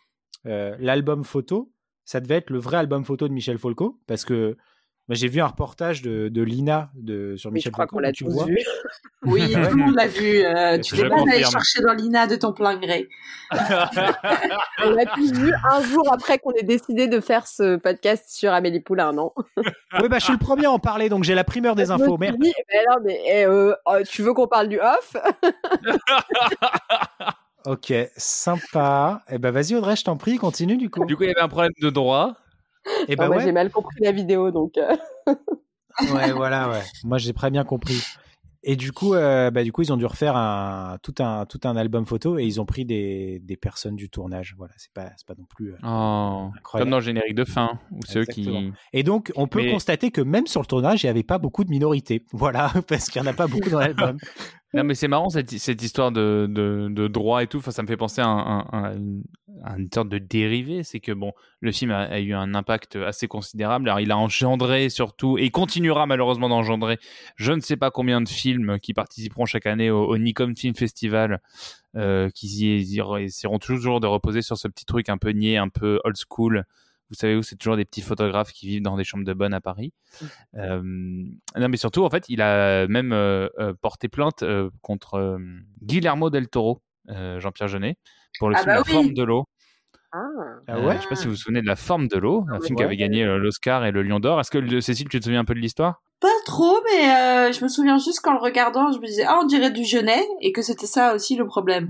euh, 0.45 0.75
l'album 0.79 1.23
photo, 1.23 1.71
ça 2.05 2.19
devait 2.19 2.35
être 2.35 2.51
le 2.51 2.59
vrai 2.59 2.77
album 2.77 3.03
photo 3.03 3.27
de 3.27 3.33
Michel 3.33 3.57
Folco, 3.57 3.99
parce 4.07 4.23
que 4.25 4.55
moi, 5.07 5.15
j'ai 5.15 5.27
vu 5.29 5.39
un 5.39 5.47
reportage 5.47 6.01
de, 6.01 6.27
de 6.27 6.41
Lina 6.41 6.89
de 6.95 7.35
sur 7.37 7.49
Oui, 7.49 7.53
je 7.61 7.69
Michel 7.69 7.71
crois 7.71 7.85
Folco. 7.85 7.95
qu'on 7.95 8.01
l'a 8.01 8.09
où 8.09 8.13
tu 8.13 8.23
tous 8.25 8.31
vois. 8.31 8.45
vu. 8.45 8.57
Oui, 9.23 9.51
tout 9.51 9.59
le 9.59 9.75
monde 9.75 9.95
l'a 9.95 10.07
vu. 10.07 10.43
euh, 10.45 10.77
tu 10.79 10.95
t'es 10.95 11.09
pas 11.09 11.15
allé 11.21 11.43
chercher 11.43 11.81
dans 11.81 11.93
l'INA 11.93 12.27
de 12.27 12.35
ton 12.35 12.53
plein 12.53 12.77
gré. 12.77 13.09
On 13.51 14.89
l'a 14.91 15.05
tous 15.15 15.31
vu 15.33 15.51
un 15.71 15.81
jour 15.81 16.07
après 16.13 16.37
qu'on 16.39 16.51
ait 16.53 16.63
décidé 16.63 17.07
de 17.07 17.19
faire 17.19 17.47
ce 17.47 17.77
podcast 17.77 18.25
sur 18.29 18.53
Amélie 18.53 18.79
Poulain, 18.79 19.11
non? 19.13 19.31
Oui, 20.01 20.07
bah 20.09 20.19
je 20.19 20.25
suis 20.25 20.33
le 20.33 20.39
premier 20.39 20.65
à 20.65 20.71
en 20.71 20.79
parler, 20.79 21.09
donc 21.09 21.23
j'ai 21.23 21.33
la 21.35 21.43
primeur 21.43 21.75
des 21.75 21.89
infos. 21.91 22.17
Merde. 22.17 22.37
dit, 22.39 22.53
eh 22.71 22.77
non, 22.89 22.97
mais 23.03 23.19
eh, 23.25 23.45
euh, 23.45 23.73
oh, 23.85 23.97
tu 24.07 24.21
veux 24.21 24.33
qu'on 24.33 24.47
parle 24.47 24.67
du 24.69 24.79
off? 24.79 25.15
Ok, 27.65 27.93
sympa. 28.15 29.23
Eh 29.29 29.37
ben 29.39 29.51
vas-y 29.51 29.75
Audrey, 29.75 29.95
je 29.95 30.03
t'en 30.05 30.15
prie, 30.15 30.37
continue 30.37 30.77
du 30.77 30.89
coup. 30.89 31.03
Du 31.05 31.17
coup, 31.17 31.23
il 31.23 31.27
y 31.29 31.31
avait 31.31 31.41
un 31.41 31.49
problème 31.49 31.73
de 31.81 31.89
droit. 31.89 32.33
Et 33.07 33.15
Moi, 33.15 33.29
ouais. 33.29 33.43
j'ai 33.43 33.51
mal 33.51 33.69
compris 33.71 33.99
la 34.01 34.11
vidéo, 34.11 34.51
donc. 34.51 34.77
euh, 34.77 34.95
Ouais, 36.13 36.31
voilà, 36.31 36.69
ouais. 36.69 36.81
Moi, 37.03 37.17
j'ai 37.17 37.33
très 37.33 37.49
bien 37.49 37.63
compris. 37.63 37.99
Et 38.63 38.75
du 38.75 38.91
coup, 38.91 39.13
euh, 39.13 39.49
bah, 39.49 39.63
du 39.63 39.71
coup, 39.71 39.81
ils 39.81 39.93
ont 39.93 39.97
dû 39.97 40.05
refaire 40.05 40.35
un, 40.35 40.97
tout, 41.01 41.13
un, 41.19 41.45
tout 41.45 41.59
un 41.63 41.75
album 41.77 42.05
photo 42.05 42.37
et 42.37 42.43
ils 42.43 42.59
ont 42.59 42.65
pris 42.65 42.85
des, 42.85 43.39
des 43.43 43.55
personnes 43.55 43.95
du 43.95 44.09
tournage. 44.09 44.55
Voilà, 44.57 44.73
c'est 44.77 44.91
pas, 44.93 45.09
c'est 45.15 45.25
pas 45.25 45.35
non 45.37 45.45
plus. 45.49 45.71
euh, 45.73 45.77
Oh, 45.83 46.51
Incroyable. 46.57 46.61
comme 46.85 46.89
dans 46.89 46.97
le 46.97 47.03
générique 47.03 47.35
de 47.35 47.45
fin, 47.45 47.79
où 47.91 48.01
ceux 48.05 48.25
qui. 48.25 48.71
Et 48.93 49.03
donc, 49.03 49.31
on 49.35 49.47
peut 49.47 49.61
Mais- 49.63 49.71
constater 49.71 50.11
que 50.11 50.21
même 50.21 50.47
sur 50.47 50.61
le 50.61 50.67
tournage, 50.67 51.03
il 51.03 51.05
n'y 51.05 51.09
avait 51.11 51.23
pas 51.23 51.37
beaucoup 51.37 51.63
de 51.63 51.69
minorités. 51.69 52.25
Voilà, 52.33 52.71
parce 52.87 53.09
qu'il 53.09 53.21
n'y 53.21 53.27
en 53.27 53.31
a 53.31 53.35
pas 53.35 53.47
beaucoup 53.47 53.69
dans 53.69 53.79
l'album. 53.79 54.17
Non, 54.73 54.83
mais 54.83 54.95
c'est 54.95 55.07
marrant 55.07 55.29
cette, 55.29 55.49
cette 55.51 55.81
histoire 55.81 56.11
de, 56.11 56.45
de, 56.49 56.89
de 56.91 57.07
droit 57.07 57.41
et 57.41 57.47
tout. 57.47 57.57
Enfin, 57.59 57.71
ça 57.71 57.83
me 57.83 57.87
fait 57.87 57.95
penser 57.97 58.19
à, 58.21 58.27
un- 58.27 58.59
un- 58.59 58.93
un- 59.63 59.77
une- 59.77 59.89
sorte 59.93 60.09
de 60.09 60.17
dérivé. 60.17 60.83
C'est 60.83 60.99
que 60.99 61.13
bon, 61.13 61.31
le 61.61 61.71
film 61.71 61.91
a, 61.91 62.19
eu 62.19 62.33
un 62.33 62.53
impact 62.53 62.97
assez 62.97 63.27
considérable. 63.29 63.87
Alors, 63.87 64.01
il 64.01 64.11
a 64.11 64.17
engendré 64.17 64.89
surtout, 64.89 65.37
et 65.37 65.49
continuera 65.51 66.05
malheureusement 66.05 66.49
d'engendrer, 66.49 66.99
je 67.37 67.53
ne 67.53 67.61
sais 67.61 67.77
pas 67.77 67.91
combien 67.91 68.19
de 68.19 68.27
films 68.27 68.77
qui 68.79 68.93
participeront 68.93 69.45
chaque 69.45 69.65
année 69.65 69.89
au, 69.89 70.03
au 70.05 70.17
Nikon 70.17 70.53
Film 70.55 70.75
Festival, 70.75 71.39
euh, 71.95 72.29
qui 72.29 72.47
y, 72.47 72.95
y 72.97 73.01
essaieront 73.23 73.59
toujours 73.59 74.01
de 74.01 74.07
reposer 74.07 74.41
sur 74.41 74.57
ce 74.57 74.67
petit 74.67 74.85
truc 74.85 75.07
un 75.07 75.17
peu 75.17 75.29
niais, 75.29 75.57
un 75.57 75.69
peu 75.69 75.99
old 76.03 76.17
school. 76.17 76.65
Vous 77.09 77.15
savez 77.15 77.35
où 77.35 77.41
c'est 77.43 77.55
toujours 77.55 77.77
des 77.77 77.85
petits 77.85 78.01
photographes 78.01 78.51
qui 78.51 78.67
vivent 78.67 78.81
dans 78.81 78.97
des 78.97 79.03
chambres 79.03 79.23
de 79.25 79.33
bonne 79.33 79.53
à 79.53 79.61
Paris. 79.61 79.93
Euh, 80.55 80.81
non, 80.83 81.69
mais 81.69 81.77
surtout, 81.77 82.03
en 82.03 82.09
fait, 82.09 82.25
il 82.29 82.41
a 82.41 82.87
même 82.87 83.13
euh, 83.13 83.47
euh, 83.59 83.73
porté 83.81 84.09
plainte 84.09 84.43
euh, 84.43 84.69
contre 84.81 85.15
euh, 85.15 85.37
Guillermo 85.81 86.29
del 86.29 86.47
Toro, 86.49 86.81
euh, 87.09 87.39
Jean-Pierre 87.39 87.67
Jeunet, 87.69 87.97
pour 88.39 88.49
le 88.49 88.55
Ah 88.55 88.59
film 88.59 88.67
bah 88.73 88.75
La 88.79 88.83
forme 88.83 89.13
de 89.13 89.23
l'eau. 89.23 89.45
Ah. 90.11 90.19
Ah 90.67 90.77
Euh, 90.77 90.85
ouais 90.87 90.95
je 90.97 91.01
sais 91.01 91.07
pas 91.09 91.15
si 91.15 91.25
vous 91.25 91.31
vous 91.31 91.37
souvenez 91.37 91.61
de 91.61 91.67
La 91.67 91.75
forme 91.75 92.07
de 92.07 92.17
l'eau, 92.17 92.45
un 92.51 92.59
film 92.61 92.75
qui 92.75 92.83
avait 92.83 92.97
gagné 92.97 93.25
l'Oscar 93.25 93.85
et 93.85 93.91
le 93.91 94.01
Lion 94.03 94.19
d'Or. 94.19 94.39
Est-ce 94.39 94.51
que 94.51 94.57
le- 94.57 94.81
Cécile, 94.81 95.07
tu 95.09 95.19
te 95.19 95.23
souviens 95.25 95.41
un 95.41 95.45
peu 95.45 95.53
de 95.53 95.59
l'histoire? 95.59 96.01
Pas 96.19 96.27
trop, 96.45 96.79
mais 96.85 97.09
euh, 97.11 97.51
je 97.51 97.63
me 97.63 97.69
souviens 97.69 97.97
juste 97.99 98.21
qu'en 98.21 98.33
le 98.33 98.39
regardant, 98.39 98.91
je 98.91 98.99
me 98.99 99.05
disais, 99.05 99.23
ah, 99.27 99.39
on 99.41 99.45
dirait 99.45 99.69
du 99.71 99.83
Genet, 99.83 100.25
et 100.41 100.51
que 100.51 100.61
c'était 100.61 100.87
ça 100.87 101.13
aussi 101.13 101.35
le 101.35 101.45
problème. 101.45 101.89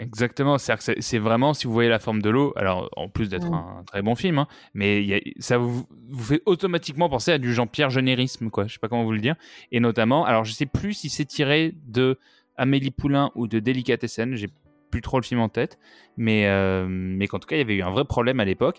Exactement, 0.00 0.56
c'est- 0.58 1.18
vraiment, 1.18 1.52
si 1.54 1.66
vous 1.66 1.72
voyez 1.72 1.88
La 1.90 1.98
forme 1.98 2.22
de 2.22 2.30
l'eau, 2.30 2.52
alors 2.56 2.88
en 2.96 3.08
plus 3.08 3.28
d'être 3.28 3.52
un, 3.52 3.82
très 3.86 4.02
bon 4.02 4.14
film, 4.14 4.38
hein, 4.38 4.46
mais 4.74 5.02
il 5.02 5.08
y 5.08 5.14
a- 5.14 5.20
ça 5.38 5.58
vous, 5.58 5.84
vous 6.08 6.22
fait 6.22 6.42
automatiquement 6.46 7.08
penser 7.08 7.32
à 7.32 7.38
du 7.38 7.52
Jean-Pierre 7.52 7.90
Jeunérisme, 7.90 8.48
quoi. 8.50 8.66
Je 8.66 8.72
sais 8.72 8.78
pas 8.78 8.88
comment 8.88 9.04
vous 9.04 9.12
le 9.12 9.20
dire. 9.20 9.36
Et 9.72 9.80
notamment, 9.80 10.24
alors 10.24 10.44
je 10.44 10.52
sais 10.52 10.66
plus 10.66 10.94
si 10.94 11.08
c'est 11.10 11.24
tiré 11.26 11.74
de 11.86 12.18
Amélie 12.56 12.90
Poulain 12.90 13.30
ou 13.34 13.46
de 13.46 13.58
Délicatessen, 13.58 14.34
j'ai 14.36 14.48
plus 14.90 15.02
trop 15.02 15.18
le 15.18 15.24
film 15.24 15.40
en 15.40 15.48
tête, 15.48 15.78
mais, 16.16 16.46
euh, 16.46 16.86
mais 16.88 17.28
qu'en 17.28 17.38
tout 17.38 17.46
cas, 17.46 17.56
il 17.56 17.60
y 17.60 17.62
avait 17.62 17.76
eu 17.76 17.82
un 17.82 17.90
vrai 17.90 18.04
problème 18.04 18.40
à 18.40 18.44
l'époque. 18.44 18.78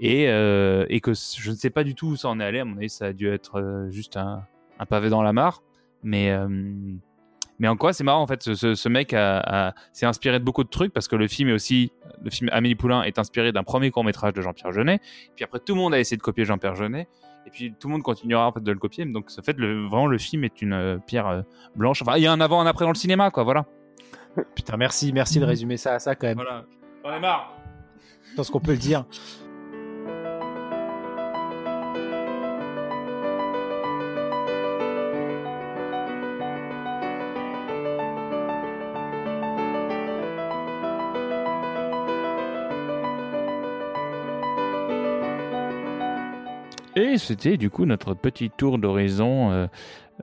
Et, 0.00 0.28
euh, 0.28 0.86
et 0.88 1.00
que 1.00 1.12
je 1.14 1.50
ne 1.50 1.56
sais 1.56 1.70
pas 1.70 1.84
du 1.84 1.94
tout 1.94 2.08
où 2.08 2.16
ça 2.16 2.28
en 2.28 2.40
est 2.40 2.44
allé. 2.44 2.58
À 2.58 2.64
mon 2.64 2.76
avis, 2.76 2.90
ça 2.90 3.06
a 3.06 3.12
dû 3.12 3.28
être 3.28 3.60
euh, 3.60 3.90
juste 3.90 4.16
un, 4.16 4.42
un 4.80 4.86
pavé 4.86 5.08
dans 5.08 5.22
la 5.22 5.32
mare. 5.32 5.62
Mais, 6.02 6.30
euh, 6.32 6.48
mais 7.58 7.68
en 7.68 7.76
quoi 7.76 7.92
c'est 7.92 8.04
marrant 8.04 8.22
en 8.22 8.26
fait, 8.26 8.42
ce, 8.42 8.88
mec 8.88 9.12
a, 9.12 9.38
a- 9.68 9.74
s'est 9.92 10.06
inspiré 10.06 10.38
de 10.38 10.44
beaucoup 10.44 10.64
de 10.64 10.68
trucs 10.68 10.92
parce 10.92 11.08
que 11.08 11.16
le 11.16 11.28
film 11.28 11.48
est 11.48 11.52
aussi, 11.52 11.92
le 12.22 12.30
film 12.30 12.50
Amélie 12.52 12.74
Poulain 12.74 13.02
est 13.02 13.18
inspiré 13.18 13.52
d'un 13.52 13.62
premier 13.62 13.90
court 13.90 14.04
métrage 14.04 14.32
de 14.32 14.42
Jean-Pierre 14.42 14.72
Jeunet. 14.72 15.00
Puis 15.36 15.44
après 15.44 15.60
tout 15.60 15.74
le 15.74 15.80
monde 15.80 15.94
a 15.94 16.00
essayé 16.00 16.16
de 16.16 16.22
copier 16.22 16.44
Jean-Pierre 16.44 16.74
Jeunet. 16.74 17.06
Et 17.46 17.50
puis 17.50 17.74
tout 17.78 17.88
le 17.88 17.92
monde 17.92 18.02
continuera 18.02 18.48
en 18.48 18.52
fait 18.52 18.62
de 18.62 18.72
le 18.72 18.78
copier. 18.78 19.04
Donc 19.04 19.28
en 19.38 19.42
fait, 19.42 19.58
le, 19.58 19.86
vraiment 19.86 20.06
le 20.06 20.16
film 20.18 20.44
est 20.44 20.62
une 20.62 20.72
euh, 20.72 20.96
pierre 21.06 21.26
euh, 21.26 21.42
blanche. 21.76 22.00
Enfin, 22.02 22.16
il 22.16 22.22
y 22.22 22.26
a 22.26 22.32
un 22.32 22.40
avant, 22.40 22.60
un 22.60 22.66
après 22.66 22.86
dans 22.86 22.90
le 22.92 22.96
cinéma, 22.96 23.30
quoi. 23.30 23.44
Voilà. 23.44 23.66
Putain, 24.54 24.76
merci, 24.76 25.12
merci 25.12 25.38
de 25.38 25.44
résumer 25.44 25.76
ça 25.76 25.94
à 25.94 25.98
ça 25.98 26.14
quand 26.14 26.26
même. 26.26 26.36
Voilà. 26.36 26.64
On 27.04 27.12
est 27.12 27.20
marre. 27.20 27.52
Je 28.30 28.34
pense 28.36 28.50
qu'on 28.50 28.60
peut 28.60 28.72
le 28.72 28.78
dire. 28.78 29.04
C'était 47.18 47.56
du 47.56 47.70
coup 47.70 47.86
notre 47.86 48.14
petit 48.14 48.50
tour 48.50 48.78
d'horizon 48.78 49.50
euh, 49.52 49.66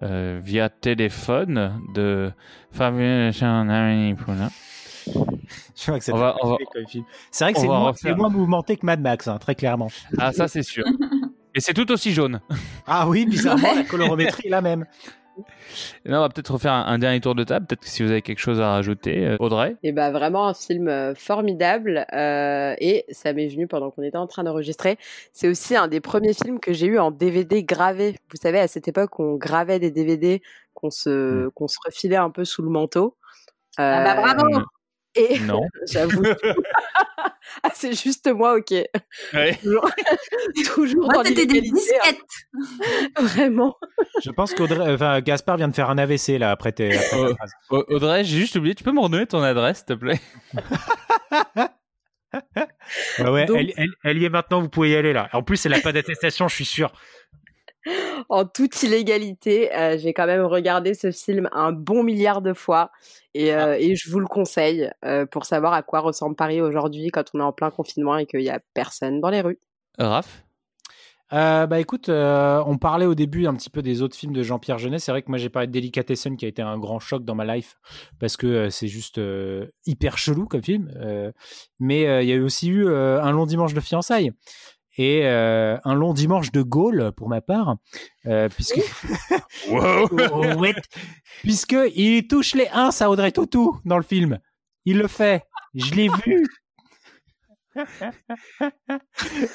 euh, 0.04 0.40
via 0.44 0.70
téléphone 0.70 1.80
de 1.94 2.32
Fabien 2.72 3.32
Jean-Amélie 3.32 4.16
Poulain. 4.16 4.50
Je 5.08 5.12
crois 5.84 5.98
que 5.98 6.04
c'est 6.06 6.14
On 6.14 6.18
va- 6.18 6.34
très 6.34 6.40
on 6.44 6.50
va- 6.52 6.58
particulier 6.58 6.84
comme 6.84 6.92
film. 6.92 7.06
C'est 7.32 7.44
vrai 7.46 7.54
que 7.54 7.58
on 7.58 7.62
c'est 7.62 7.68
va 7.68 7.74
moins, 7.80 7.88
refaire. 7.90 8.12
c'est 8.12 8.16
moins 8.18 8.30
mouvementé 8.30 8.78
que 8.78 8.86
Mad 8.86 9.02
Max, 9.02 9.28
hein, 9.28 9.38
très 9.40 9.56
clairement. 9.56 9.88
Ah, 10.18 10.32
ça 10.32 10.48
c'est 10.48 10.64
sûr. 10.64 10.84
Et 11.56 11.60
c'est 11.60 11.74
tout 11.74 11.92
aussi 11.92 12.14
jaune. 12.14 12.40
Ah 12.88 13.10
oui, 13.10 13.26
bizarrement, 13.26 13.74
la 13.76 13.84
colorométrie 13.90 14.48
est 14.48 14.52
la 14.52 14.62
même. 14.62 14.86
Là, 16.06 16.18
on 16.18 16.22
va 16.22 16.30
peut-être 16.30 16.52
refaire 16.52 16.74
un, 16.74 16.86
un 16.86 17.00
dernier 17.00 17.22
tour 17.22 17.36
de 17.36 17.44
table. 17.44 17.66
Peut-être 17.66 17.82
que 17.82 17.88
si 17.88 18.04
vous 18.04 18.12
avez 18.12 18.22
quelque 18.22 18.40
chose 18.40 18.60
à 18.60 18.72
rajouter, 18.72 19.26
euh, 19.26 19.38
Audrey. 19.40 19.76
Et 19.84 19.92
bah 19.92 20.12
vraiment 20.12 20.48
un 20.48 20.54
film 20.54 20.88
euh, 20.88 21.16
formidable 21.16 22.06
euh, 22.14 22.76
et 22.80 23.06
ça 23.10 23.34
m'est 23.34 23.48
venu 23.48 23.68
pendant 23.68 23.92
qu'on 23.92 24.04
était 24.04 24.18
en 24.18 24.28
train 24.28 24.44
d'enregistrer. 24.44 24.98
C'est 25.34 25.48
aussi 25.48 25.76
un 25.76 25.88
des 25.88 26.02
premiers 26.02 26.34
films 26.34 26.60
que 26.60 26.74
j'ai 26.74 26.88
eu 26.88 27.00
en 27.00 27.12
DVD 27.12 27.64
gravé. 27.64 28.16
Vous 28.32 28.38
savez 28.42 28.60
à 28.60 28.68
cette 28.68 28.88
époque 28.88 29.20
on 29.20 29.36
gravait 29.36 29.80
des 29.80 29.92
DVD 29.92 30.42
qu'on 30.74 30.90
se 30.90 31.50
qu'on 31.50 31.68
se 31.68 31.78
refilait 31.86 32.18
un 32.18 32.30
peu 32.30 32.46
sous 32.46 32.62
le 32.62 32.70
manteau. 32.70 33.16
Ah 33.78 34.04
bah 34.04 34.22
bravo 34.22 34.58
Euh, 34.58 34.81
Et 35.16 35.40
Non. 35.40 35.62
j'avoue. 35.92 36.24
ah 37.64 37.70
c'est 37.74 37.94
juste 38.02 38.32
moi 38.34 38.56
ok. 38.56 38.72
Ouais. 39.34 39.56
Toujours, 39.62 39.90
toujours 40.74 41.06
Moi, 41.06 41.14
dans 41.16 41.24
t'étais 41.24 41.46
des 41.46 41.60
l'illégalité, 41.60 41.96
hein, 42.06 42.12
disquettes. 42.12 43.30
vraiment. 43.34 43.76
Je 44.24 44.30
pense 44.32 44.54
qu'Audrey, 44.54 44.94
enfin, 44.94 45.20
Gaspard 45.22 45.58
vient 45.58 45.68
de 45.68 45.76
faire 45.76 45.90
un 45.90 45.98
AVC 45.98 46.38
là 46.40 46.52
après 46.52 46.72
tes. 46.72 46.96
après 46.98 47.36
Oh. 47.70 47.78
Au- 47.78 47.96
Audrey, 47.96 48.24
j'ai 48.24 48.38
juste 48.40 48.56
oublié. 48.56 48.74
Tu 48.76 48.84
peux 48.84 48.92
me 48.94 49.02
redonner 49.02 49.26
ton 49.28 49.42
adresse, 49.44 49.80
s'il 49.80 49.86
te 49.88 49.94
plaît? 49.94 50.20
Ouais, 53.20 53.30
ouais, 53.30 53.46
Donc- 53.46 53.58
elle, 53.60 53.74
elle- 53.76 53.94
elle 54.06 54.18
y 54.18 54.26
est 54.26 54.30
maintenant, 54.30 54.62
vous 54.62 54.70
pouvez 54.70 54.92
y 54.92 54.96
aller 54.96 55.12
là. 55.12 55.30
En 55.34 55.44
plus, 55.44 55.66
elle 55.66 55.74
n'a 55.74 55.82
pas 55.82 55.92
d'attestation, 55.92 56.48
je 56.48 56.56
suis 56.56 56.66
sûr. 56.66 56.94
En 58.30 58.46
toute 58.46 58.84
illégalité, 58.84 59.74
euh, 59.76 59.98
j'ai 59.98 60.14
quand 60.14 60.28
même 60.28 60.44
regardé 60.44 60.94
ce 60.94 61.12
film 61.12 61.50
un 61.52 61.72
bon 61.72 62.04
milliard 62.04 62.42
de 62.42 62.54
fois 62.54 62.92
et, 63.34 63.54
euh, 63.54 63.76
et 63.80 63.96
je 63.96 64.10
vous 64.10 64.20
le 64.20 64.28
conseille 64.28 64.92
euh, 65.06 65.26
pour 65.26 65.46
savoir 65.46 65.74
à 65.74 65.82
quoi 65.82 66.00
ressemble 66.00 66.36
Paris 66.36 66.62
aujourd'hui 66.62 67.10
quand 67.10 67.26
on 67.34 67.40
est 67.40 67.44
en 67.44 67.54
plein 67.54 67.72
confinement 67.72 68.18
et 68.18 68.26
qu'il 68.26 68.42
n'y 68.42 68.50
a 68.50 68.60
personne 68.74 69.20
dans 69.20 69.30
les 69.30 69.42
rues. 69.42 69.60
Raph? 69.98 70.44
Euh, 71.34 71.66
bah 71.66 71.80
écoute, 71.80 72.10
euh, 72.10 72.62
on 72.66 72.78
parlait 72.78 73.06
au 73.06 73.16
début 73.16 73.48
un 73.48 73.54
petit 73.54 73.70
peu 73.70 73.82
des 73.82 74.02
autres 74.02 74.18
films 74.18 74.34
de 74.34 74.44
Jean-Pierre 74.44 74.80
Jeunet. 74.80 75.00
C'est 75.00 75.12
vrai 75.12 75.22
que 75.22 75.30
moi 75.30 75.38
j'ai 75.38 75.48
parlé 75.50 75.68
de 75.68 75.72
Delicatessen 75.72 76.36
qui 76.36 76.44
a 76.44 76.50
été 76.50 76.62
un 76.62 76.78
grand 76.78 77.00
choc 77.00 77.24
dans 77.24 77.36
ma 77.36 77.46
life 77.56 77.78
parce 78.20 78.36
que 78.36 78.48
euh, 78.48 78.70
c'est 78.70 78.90
juste 78.90 79.18
euh, 79.18 79.68
hyper 79.86 80.18
chelou 80.18 80.46
comme 80.46 80.62
film. 80.62 80.92
Euh, 80.98 81.32
mais 81.80 82.06
euh, 82.06 82.22
il 82.22 82.28
y 82.28 82.34
a 82.34 82.36
eu 82.36 82.42
aussi 82.42 82.68
eu 82.68 82.86
euh, 82.86 83.22
un 83.22 83.32
long 83.32 83.46
dimanche 83.46 83.74
de 83.74 83.80
fiançailles 83.80 84.34
et 84.98 85.22
euh, 85.26 85.78
un 85.84 85.94
long 85.94 86.14
dimanche 86.14 86.52
de 86.52 86.62
Gaulle 86.62 87.12
pour 87.16 87.30
ma 87.30 87.42
part, 87.42 87.76
euh, 88.26 88.50
puisque 88.50 88.80
Wow 89.70 90.10
Oh, 90.34 90.64
puisque 91.42 91.76
il 91.96 92.28
touche 92.28 92.56
les 92.56 92.68
uns 92.74 92.90
à 93.00 93.10
Audrey 93.10 93.32
Tautou 93.32 93.80
dans 93.86 93.98
le 93.98 94.04
film. 94.04 94.40
Il 94.86 94.98
le 94.98 95.08
fait. 95.08 95.44
Je 95.76 95.94
l'ai 95.94 96.10
vu. 96.26 96.44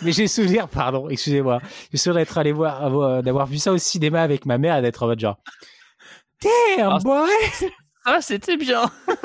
Mais 0.03 0.13
j'ai 0.13 0.27
souvenir, 0.27 0.69
pardon, 0.69 1.09
excusez-moi, 1.11 1.61
j'ai 1.93 1.99
souvenir 1.99 2.21
d'être 2.23 2.39
allé 2.39 2.53
voir, 2.53 2.83
avoir- 2.83 3.23
d'avoir 3.23 3.47
vu 3.47 3.59
ça 3.59 3.73
au 3.73 3.79
cinéma 3.79 4.23
avec 4.23 4.47
ma 4.47 4.57
mère 4.59 4.77
et 4.79 4.83
d'être 4.83 5.03
en 5.03 5.07
mode 5.09 5.21
genre, 5.21 5.39
damn 6.43 6.93
Ah, 6.93 6.99
boy, 7.03 7.29
Ah, 8.09 8.21
c'était 8.21 8.57
bien. 8.57 8.83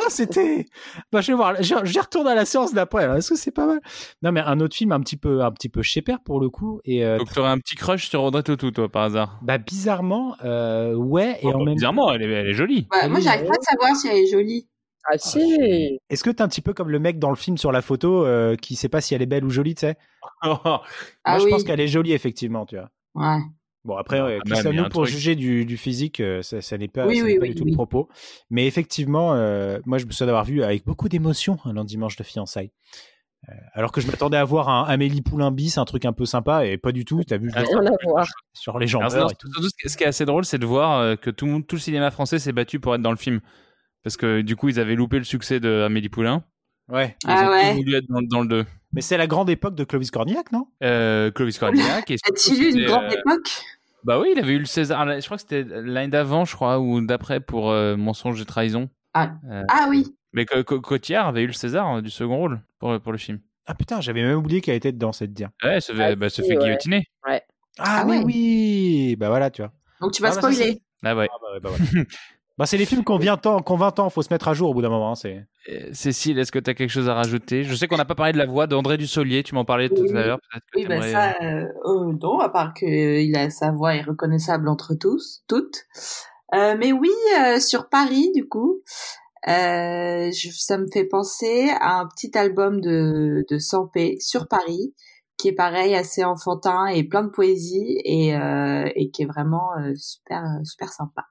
Ah, 0.00 0.08
c'était, 0.08 0.64
bah 1.12 1.20
je 1.20 1.32
vais 1.32 1.36
voir, 1.36 1.62
je, 1.62 1.74
je 1.84 2.00
retourne 2.00 2.26
à 2.26 2.34
la 2.34 2.46
séance 2.46 2.72
d'après. 2.72 3.04
alors, 3.04 3.16
Est-ce 3.16 3.28
que 3.30 3.36
c'est 3.36 3.50
pas 3.50 3.66
mal? 3.66 3.80
Non, 4.22 4.32
mais 4.32 4.40
un 4.40 4.58
autre 4.60 4.74
film 4.74 4.90
un 4.92 5.00
petit 5.00 5.18
peu, 5.18 5.42
un 5.44 5.52
petit 5.52 5.68
peu 5.68 5.82
pépère 5.94 6.20
pour 6.24 6.40
le 6.40 6.48
coup 6.48 6.80
et 6.84 7.04
euh, 7.04 7.18
Donc, 7.18 7.30
t'aurais 7.32 7.50
un 7.50 7.58
petit 7.58 7.74
crush 7.74 8.08
sur 8.08 8.22
Audrey 8.22 8.42
Tautou, 8.42 8.70
toi, 8.70 8.88
par 8.88 9.02
hasard? 9.02 9.38
bah 9.42 9.58
bizarrement, 9.58 10.34
euh, 10.44 10.94
ouais 10.94 11.38
et 11.42 11.46
en 11.52 11.58
même. 11.62 11.74
Bizarrement, 11.74 12.10
elle 12.12 12.22
est, 12.22 12.32
elle 12.32 12.48
est 12.48 12.54
jolie. 12.54 12.88
Ouais, 12.90 13.08
moi, 13.08 13.20
j'arrive 13.20 13.46
pas 13.46 13.54
à 13.54 13.62
savoir 13.62 13.96
si 13.96 14.08
elle 14.08 14.16
est 14.16 14.26
jolie. 14.30 14.66
Ah 15.08 15.18
si 15.18 15.98
Est-ce 16.08 16.24
que 16.24 16.30
t'es 16.30 16.42
un 16.42 16.48
petit 16.48 16.62
peu 16.62 16.72
comme 16.72 16.88
le 16.90 16.98
mec 16.98 17.18
dans 17.18 17.30
le 17.30 17.36
film 17.36 17.58
sur 17.58 17.70
la 17.70 17.82
photo 17.82 18.24
euh, 18.24 18.56
qui 18.56 18.76
sait 18.76 18.88
pas 18.88 19.00
si 19.02 19.14
elle 19.14 19.22
est 19.22 19.26
belle 19.26 19.44
ou 19.44 19.50
jolie, 19.50 19.74
tu 19.74 19.80
sais? 19.80 19.96
Ah 20.42 20.80
Moi, 21.26 21.38
je 21.38 21.44
oui. 21.44 21.50
pense 21.50 21.64
qu'elle 21.64 21.80
est 21.80 21.88
jolie 21.88 22.12
effectivement, 22.12 22.64
tu 22.66 22.76
vois. 22.76 22.90
Ouais. 23.14 23.42
Bon 23.86 23.96
après, 23.96 24.16
qui 24.18 24.22
même, 24.22 24.40
il 24.44 24.50
y 24.50 24.52
a 24.52 24.62
sommes-nous 24.62 24.82
un 24.84 24.88
pour 24.88 25.02
truc. 25.04 25.14
juger 25.14 25.34
du, 25.36 25.64
du 25.64 25.76
physique 25.76 26.20
euh, 26.20 26.42
Ça, 26.42 26.60
ça 26.60 26.76
n'est 26.76 26.88
pas, 26.88 27.06
Oui, 27.06 27.18
ça 27.18 27.24
oui, 27.24 27.32
n'est 27.34 27.38
pas 27.38 27.42
oui, 27.44 27.48
du 27.50 27.54
tout 27.54 27.64
le 27.64 27.72
propos. 27.72 28.08
Mais 28.50 28.66
effectivement, 28.66 29.34
euh, 29.34 29.78
moi 29.86 29.98
je 29.98 30.06
me 30.06 30.10
souviens 30.10 30.26
d'avoir 30.26 30.44
vu 30.44 30.62
avec 30.62 30.84
beaucoup 30.84 31.08
d'émotion 31.08 31.58
un 31.64 31.84
dimanche 31.84 32.16
de 32.16 32.24
fiançailles. 32.24 32.72
Euh, 33.48 33.52
alors 33.74 33.92
que 33.92 34.00
je 34.00 34.08
m'attendais 34.08 34.36
à 34.38 34.44
voir 34.44 34.68
un 34.68 34.82
Amélie 34.84 35.22
Poulain 35.22 35.52
bis, 35.52 35.78
un 35.78 35.84
truc 35.84 36.04
un 36.04 36.12
peu 36.12 36.24
sympa, 36.26 36.66
et 36.66 36.78
pas 36.78 36.90
du 36.90 37.04
tout. 37.04 37.22
T'as 37.24 37.36
vu 37.36 37.50
Ah, 37.54 37.62
genre, 37.64 37.80
Rien 37.80 37.92
à 37.92 37.96
voir. 38.10 38.26
sur 38.54 38.78
les 38.80 38.88
gens 38.88 38.98
Alors, 39.00 39.12
meurent 39.12 39.22
non, 39.26 39.30
et 39.30 39.34
tout. 39.38 39.52
surtout, 39.52 39.68
ce 39.86 39.96
qui- 39.96 40.02
est 40.02 40.08
assez 40.08 40.24
drôle, 40.24 40.44
c'est 40.44 40.58
de 40.58 40.66
voir 40.66 41.16
que 41.20 41.30
tout, 41.30 41.46
le 41.46 41.52
monde- 41.52 41.66
tout 41.66 41.76
le 41.76 41.80
cinéma 41.80 42.10
français 42.10 42.40
s'est 42.40 42.52
battu 42.52 42.80
pour 42.80 42.94
être 42.96 43.02
dans 43.02 43.12
le 43.12 43.16
film. 43.16 43.40
Parce 44.02 44.16
que 44.16 44.40
du 44.40 44.56
coup, 44.56 44.68
ils 44.68 44.80
avaient 44.80 44.96
loupé 44.96 45.18
le 45.18 45.24
succès 45.24 45.60
de 45.60 45.82
Amélie 45.82 46.08
Poulain. 46.08 46.42
Ouais. 46.88 47.14
Ils 47.24 47.30
Ah 47.30 47.46
ont 47.46 47.50
ouais. 47.52 47.70
tous 47.70 47.76
voulu 47.76 47.94
être 47.96 48.06
dans, 48.08 48.22
dans 48.22 48.40
le 48.42 48.48
2. 48.48 48.64
Mais 48.96 49.02
c'est 49.02 49.16
la 49.16 49.26
grande 49.28 49.48
époque 49.50 49.74
de 49.76 49.84
Clovis 49.84 50.10
Cornillac, 50.10 50.50
non? 50.50 50.66
Euh, 50.82 51.30
Clovis 51.30 51.58
Cornillac. 51.58 52.12
surtout, 52.24 52.60
lu 52.60 52.72
une 52.80 52.86
grande 52.86 53.04
euh, 53.04 53.10
époque? 53.10 53.62
Bah 54.04 54.18
oui, 54.18 54.30
il 54.34 54.38
avait 54.38 54.54
eu 54.54 54.58
le 54.58 54.64
César. 54.64 55.06
Je 55.20 55.24
crois 55.24 55.36
que 55.36 55.42
c'était 55.42 55.64
l'année 55.64 56.08
d'avant, 56.08 56.44
je 56.44 56.54
crois, 56.56 56.80
ou 56.80 57.00
d'après 57.00 57.40
pour 57.40 57.70
euh, 57.70 57.96
Mensonge 57.96 58.40
et 58.40 58.44
Trahison. 58.44 58.88
Ah. 59.14 59.34
Euh, 59.50 59.62
Ah 59.68 59.86
oui. 59.90 60.06
Mais 60.32 60.44
Co- 60.46 60.64
Co- 60.64 60.80
Cotillard 60.80 61.28
avait 61.28 61.42
eu 61.42 61.46
le 61.46 61.52
César 61.52 61.96
euh, 61.96 62.00
du 62.02 62.10
second 62.10 62.36
rôle 62.36 62.60
pour, 62.78 62.98
pour 63.00 63.12
le 63.12 63.18
film. 63.18 63.38
Ah 63.66 63.74
putain, 63.74 64.00
j'avais 64.00 64.22
même 64.22 64.38
oublié 64.38 64.60
qu'elle 64.60 64.76
était 64.76 64.92
dedans 64.92 65.12
cette 65.12 65.32
dire. 65.32 65.50
Ouais, 65.62 65.80
se 65.80 65.92
fait, 65.92 66.02
Ah, 66.12 66.16
bah, 66.16 66.28
se 66.28 66.42
fait 66.42 66.56
ouais. 66.56 66.64
guillotiner. 66.64 67.04
Ah, 67.26 67.40
Ah 67.78 68.04
mais 68.06 68.18
ouais. 68.18 68.24
oui 68.24 69.16
Bah 69.18 69.28
voilà, 69.28 69.50
tu 69.50 69.60
vois. 69.62 69.72
Donc 70.00 70.12
tu 70.12 70.22
vas 70.22 70.28
Ah, 70.30 70.34
bah, 70.36 70.40
ça, 70.42 70.52
spoiler. 70.52 70.80
Ah 71.04 71.14
ouais. 71.16 71.28
Ah 71.30 71.36
bah 71.42 71.48
ouais, 71.52 71.60
bah 71.60 71.70
voilà. 71.70 71.84
bah 72.58 72.66
c'est 72.66 72.76
les 72.78 72.86
films 72.86 73.04
qu'on 73.04 73.18
vient 73.18 73.36
tant, 73.36 73.60
qu'on 73.60 73.76
20 73.76 73.98
ans, 73.98 74.08
faut 74.10 74.22
se 74.22 74.32
mettre 74.32 74.48
à 74.48 74.54
jour 74.54 74.70
au 74.70 74.74
bout 74.74 74.82
d'un 74.82 74.88
moment. 74.88 75.12
hein, 75.12 75.14
c'est. 75.14 75.44
Euh, 75.70 75.90
Cécile, 75.92 76.38
est-ce 76.38 76.50
que 76.52 76.58
tu 76.58 76.70
as 76.70 76.74
quelque 76.74 76.90
chose 76.90 77.08
à 77.08 77.14
rajouter? 77.14 77.64
Je 77.64 77.74
sais 77.74 77.86
qu'on 77.88 77.96
n'a 77.96 78.04
pas 78.04 78.14
parlé 78.14 78.32
de 78.32 78.38
la 78.38 78.46
voix 78.46 78.66
d'André 78.66 78.96
Dussolier, 78.96 79.42
tu 79.42 79.54
m'en 79.54 79.64
parlais 79.64 79.88
tout 79.88 80.02
Oui. 80.02 80.16
à 80.16 80.26
l'heure. 80.26 80.38
Oui, 80.74 80.86
bah 80.86 81.00
t'aimerais- 81.00 81.12
ça, 81.12 81.34
euh, 81.42 81.64
euh, 81.84 82.12
non, 82.22 82.38
à 82.38 82.48
part 82.48 82.72
que 82.74 82.86
euh, 82.86 83.20
il 83.20 83.36
a 83.36 83.50
sa 83.50 83.72
voix 83.72 83.94
est 83.94 84.02
reconnaissable 84.02 84.68
entre 84.68 84.94
tous, 84.94 85.42
toutes. 85.48 85.84
Euh, 86.54 86.76
mais 86.78 86.92
oui, 86.92 87.10
euh, 87.40 87.58
sur 87.60 87.88
Paris, 87.88 88.30
du 88.34 88.46
coup, 88.48 88.80
euh, 89.48 90.30
je- 90.32 90.50
ça 90.52 90.78
me 90.78 90.86
fait 90.92 91.04
penser 91.04 91.70
à 91.80 91.98
un 92.00 92.06
petit 92.06 92.36
album 92.38 92.80
de 92.80 93.44
de 93.50 93.58
Sampé 93.58 94.16
sur 94.20 94.48
Paris, 94.48 94.94
qui 95.38 95.48
est 95.48 95.52
pareil, 95.54 95.94
assez 95.94 96.24
enfantin 96.24 96.86
et 96.86 97.04
plein 97.04 97.22
de 97.24 97.28
poésie 97.30 97.98
et 98.04 98.34
euh, 98.36 98.88
et 98.94 99.10
qui 99.10 99.22
est 99.22 99.26
vraiment 99.26 99.70
euh, 99.78 99.92
super 99.96 100.42
super 100.64 100.90
sympa. 100.92 101.22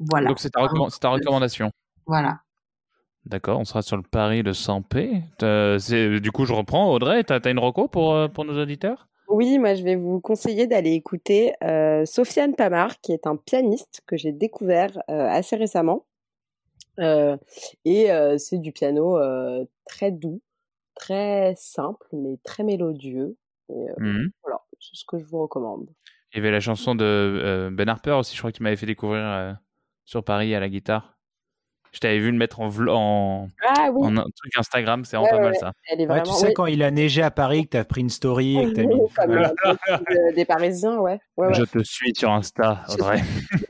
Voilà, 0.00 0.28
Donc 0.28 0.38
c'est 0.38 0.50
ta, 0.50 0.60
recommandation. 0.62 1.70
voilà. 2.06 2.40
D'accord, 3.24 3.58
on 3.58 3.64
sera 3.64 3.82
sur 3.82 3.96
le 3.96 4.02
Paris 4.02 4.42
de 4.42 4.52
100p. 4.52 5.22
Euh, 5.42 5.78
c'est- 5.78 6.20
Du 6.20 6.30
coup, 6.32 6.44
je 6.46 6.52
reprends. 6.54 6.90
Audrey, 6.92 7.24
t'as 7.24 7.40
as 7.44 7.50
une 7.50 7.58
reco 7.58 7.88
pour, 7.88 8.14
euh, 8.14 8.28
pour 8.28 8.44
nos 8.44 8.58
auditeurs? 8.60 9.08
Oui, 9.30 9.58
moi 9.58 9.74
je 9.74 9.82
vais 9.82 9.96
vous 9.96 10.20
conseiller 10.20 10.66
d'aller 10.66 10.92
écouter 10.92 11.52
euh, 11.62 12.06
Sofiane 12.06 12.54
Pamar, 12.54 12.98
qui 13.02 13.12
est 13.12 13.26
un 13.26 13.36
pianiste 13.36 14.00
que 14.06 14.16
j'ai 14.16 14.32
découvert 14.32 14.96
euh, 15.10 15.28
assez 15.28 15.56
récemment. 15.56 16.06
Euh, 16.98 17.36
et 17.84 18.10
euh, 18.10 18.38
c'est 18.38 18.56
du 18.58 18.72
piano 18.72 19.18
euh, 19.18 19.64
très 19.84 20.10
doux, 20.10 20.40
très 20.94 21.54
simple, 21.58 22.06
mais 22.12 22.38
très 22.42 22.62
mélodieux. 22.64 23.36
Et 23.68 23.90
euh, 23.90 23.94
Mhm. 23.98 24.30
voilà, 24.42 24.60
c'est 24.80 24.96
ce 24.96 25.04
que 25.06 25.18
je 25.18 25.24
vous 25.24 25.42
recommande. 25.42 25.90
Il 26.32 26.38
y 26.38 26.40
avait 26.40 26.50
la 26.50 26.60
chanson 26.60 26.94
de 26.94 27.04
euh, 27.04 27.70
Ben 27.70 27.88
Harper 27.90 28.12
aussi, 28.12 28.34
je 28.34 28.40
crois 28.40 28.50
que 28.50 28.56
tu 28.56 28.62
m'avais 28.62 28.76
fait 28.76 28.86
découvrir 28.86 29.22
euh, 29.24 29.52
sur 30.08 30.24
Paris 30.24 30.54
à 30.54 30.60
la 30.60 30.70
guitare. 30.70 31.18
Je 31.92 32.00
t'avais 32.00 32.18
vu 32.18 32.30
le 32.30 32.36
mettre 32.36 32.60
en, 32.60 32.68
en, 32.88 33.48
Ah 33.66 33.88
oui, 33.92 34.06
en 34.06 34.16
un 34.18 34.22
truc 34.36 34.56
Instagram, 34.58 35.04
c'est 35.06 35.16
vraiment 35.16 35.32
Ouais, 35.32 35.38
pas 35.38 35.44
ouais, 35.44 35.50
mal 35.52 35.56
ça. 35.58 35.72
elle 35.90 36.00
est 36.02 36.06
Ouais, 36.06 36.22
tu 36.22 36.32
sais 36.32 36.52
quand 36.52 36.66
il 36.66 36.82
a 36.82 36.90
neigé 36.90 37.22
à 37.22 37.30
Paris, 37.30 37.64
que 37.64 37.70
t'as 37.70 37.84
pris 37.84 38.02
une 38.02 38.10
story 38.10 38.58
et 38.58 38.64
que 38.66 38.70
t'as 38.72 38.82
mis. 38.84 38.94
Comme 39.16 39.30
de- 39.34 40.34
des 40.34 40.44
Parisiens, 40.44 40.98
ouais. 40.98 41.18
ouais, 41.38 41.46
ouais. 41.48 41.54
Je 41.54 41.64
te 41.64 41.82
suis 41.82 42.14
sur 42.14 42.30
Insta, 42.30 42.84
Audrey. 42.90 43.20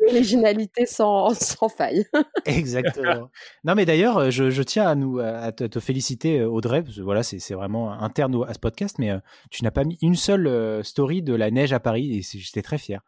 L'originalité 0.02 0.84
sans, 0.86 1.32
sans 1.40 1.68
faille. 1.68 2.04
Exactement. 2.44 3.30
non, 3.64 3.74
mais 3.76 3.84
d'ailleurs, 3.86 4.18
euh, 4.18 4.30
je, 4.30 4.50
je 4.50 4.62
tiens 4.62 4.86
à 4.88 4.94
nous 4.96 5.20
à 5.20 5.50
te, 5.52 5.64
te 5.64 5.78
féliciter, 5.80 6.40
euh, 6.40 6.48
Audrey, 6.48 6.82
parce 6.82 6.96
que 6.96 7.02
voilà, 7.02 7.22
c'est 7.22 7.38
c'est 7.38 7.54
vraiment 7.54 7.92
interne 7.92 8.36
à 8.48 8.52
ce 8.54 8.58
podcast, 8.58 8.96
mais 8.98 9.10
euh, 9.12 9.18
tu 9.50 9.62
n'as 9.64 9.70
pas 9.70 9.84
mis 9.84 9.96
une 10.02 10.16
seule 10.16 10.46
euh, 10.48 10.82
story 10.82 11.22
de 11.22 11.34
la 11.34 11.50
neige 11.52 11.72
à 11.72 11.80
Paris 11.80 12.16
et 12.18 12.22
j'étais 12.22 12.62
très 12.62 12.78
fier. 12.78 13.00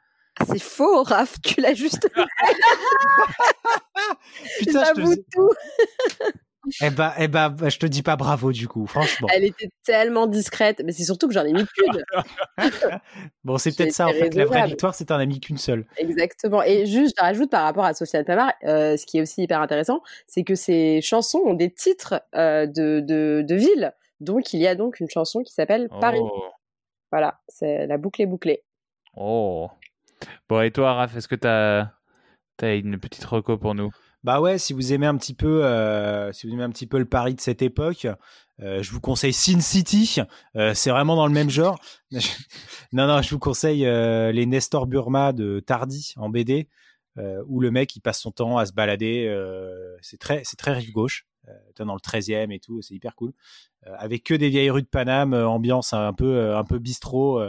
C'est 0.46 0.60
faux, 0.60 1.02
Raph, 1.02 1.40
tu 1.42 1.60
l'as 1.60 1.74
juste. 1.74 2.08
Putain, 4.58 4.84
je 4.96 5.02
te, 5.02 5.20
tout. 5.32 5.50
eh 6.82 6.90
ben, 6.90 7.12
eh 7.18 7.28
ben, 7.28 7.48
bah, 7.50 7.68
je 7.68 7.78
te 7.78 7.86
dis 7.86 8.02
pas 8.02 8.16
bravo 8.16 8.52
du 8.52 8.68
coup, 8.68 8.86
franchement. 8.86 9.28
Elle 9.32 9.44
était 9.44 9.70
tellement 9.84 10.26
discrète, 10.26 10.82
mais 10.84 10.92
c'est 10.92 11.04
surtout 11.04 11.28
que 11.28 11.34
j'en 11.34 11.44
ai 11.44 11.52
mis 11.52 11.64
qu'une. 11.66 12.04
Bon, 13.44 13.58
c'est 13.58 13.76
peut-être 13.76 13.92
ça 13.92 14.06
en 14.06 14.12
fait. 14.12 14.34
La 14.34 14.44
vraie 14.44 14.66
victoire, 14.66 14.94
c'est 14.94 15.10
un 15.10 15.18
ami 15.18 15.40
qu'une 15.40 15.58
seule. 15.58 15.86
Exactement. 15.96 16.62
Et 16.62 16.86
juste, 16.86 17.14
je 17.18 17.22
rajoute 17.22 17.50
par 17.50 17.64
rapport 17.64 17.84
à 17.84 17.94
Sofiane 17.94 18.24
Pamar, 18.24 18.52
euh, 18.64 18.96
ce 18.96 19.06
qui 19.06 19.18
est 19.18 19.22
aussi 19.22 19.42
hyper 19.42 19.60
intéressant, 19.60 20.02
c'est 20.26 20.44
que 20.44 20.54
ces 20.54 21.00
chansons 21.02 21.40
ont 21.44 21.54
des 21.54 21.72
titres 21.72 22.22
euh, 22.34 22.66
de, 22.66 23.00
de, 23.00 23.42
de 23.46 23.54
villes. 23.54 23.92
Donc, 24.20 24.52
il 24.52 24.60
y 24.60 24.66
a 24.66 24.74
donc 24.74 25.00
une 25.00 25.08
chanson 25.08 25.42
qui 25.42 25.52
s'appelle 25.52 25.88
Paris. 26.00 26.20
Oh. 26.22 26.44
Voilà, 27.10 27.40
c'est 27.48 27.86
la 27.86 27.96
boucle 27.98 28.22
est 28.22 28.26
bouclée. 28.26 28.62
Oh. 29.16 29.68
Bon, 30.48 30.60
et 30.60 30.70
toi, 30.70 30.94
Raph, 30.94 31.16
est-ce 31.16 31.28
que 31.28 31.34
t'as 31.34 31.90
as 32.62 32.74
une 32.74 32.98
petite 32.98 33.24
reco 33.24 33.56
pour 33.56 33.74
nous? 33.74 33.90
Bah 34.22 34.40
ouais, 34.40 34.58
si 34.58 34.74
vous 34.74 34.92
aimez 34.92 35.06
un 35.06 35.16
petit 35.16 35.32
peu, 35.32 35.64
euh, 35.64 36.30
si 36.32 36.46
vous 36.46 36.52
aimez 36.52 36.62
un 36.62 36.70
petit 36.70 36.86
peu 36.86 36.98
le 36.98 37.06
Paris 37.06 37.34
de 37.34 37.40
cette 37.40 37.62
époque, 37.62 38.06
euh, 38.60 38.82
je 38.82 38.92
vous 38.92 39.00
conseille 39.00 39.32
Sin 39.32 39.60
City. 39.60 40.18
Euh, 40.56 40.74
c'est 40.74 40.90
vraiment 40.90 41.16
dans 41.16 41.26
le 41.26 41.32
même 41.32 41.48
genre. 41.48 41.78
non, 42.92 43.06
non, 43.06 43.22
je 43.22 43.30
vous 43.30 43.38
conseille 43.38 43.80
les 43.84 44.46
Nestor 44.46 44.86
Burma 44.86 45.32
de 45.32 45.60
Tardy 45.60 46.12
en 46.16 46.28
BD, 46.28 46.68
où 47.46 47.60
le 47.60 47.70
mec 47.70 47.96
il 47.96 48.00
passe 48.00 48.20
son 48.20 48.30
temps 48.30 48.58
à 48.58 48.66
se 48.66 48.72
balader. 48.72 49.34
c'est 50.02 50.18
très, 50.18 50.42
très 50.42 50.72
rive 50.72 50.92
gauche, 50.92 51.26
dans 51.78 51.94
le 51.94 52.00
13e 52.00 52.52
et 52.52 52.60
tout. 52.60 52.82
C'est 52.82 52.94
hyper 52.94 53.14
cool. 53.14 53.32
Avec 53.86 54.24
que 54.24 54.34
des 54.34 54.50
vieilles 54.50 54.70
rues 54.70 54.82
de 54.82 54.86
Paname, 54.86 55.32
ambiance 55.32 55.94
un 55.94 56.12
peu, 56.12 56.54
un 56.54 56.64
peu 56.64 56.78
bistrot. 56.78 57.42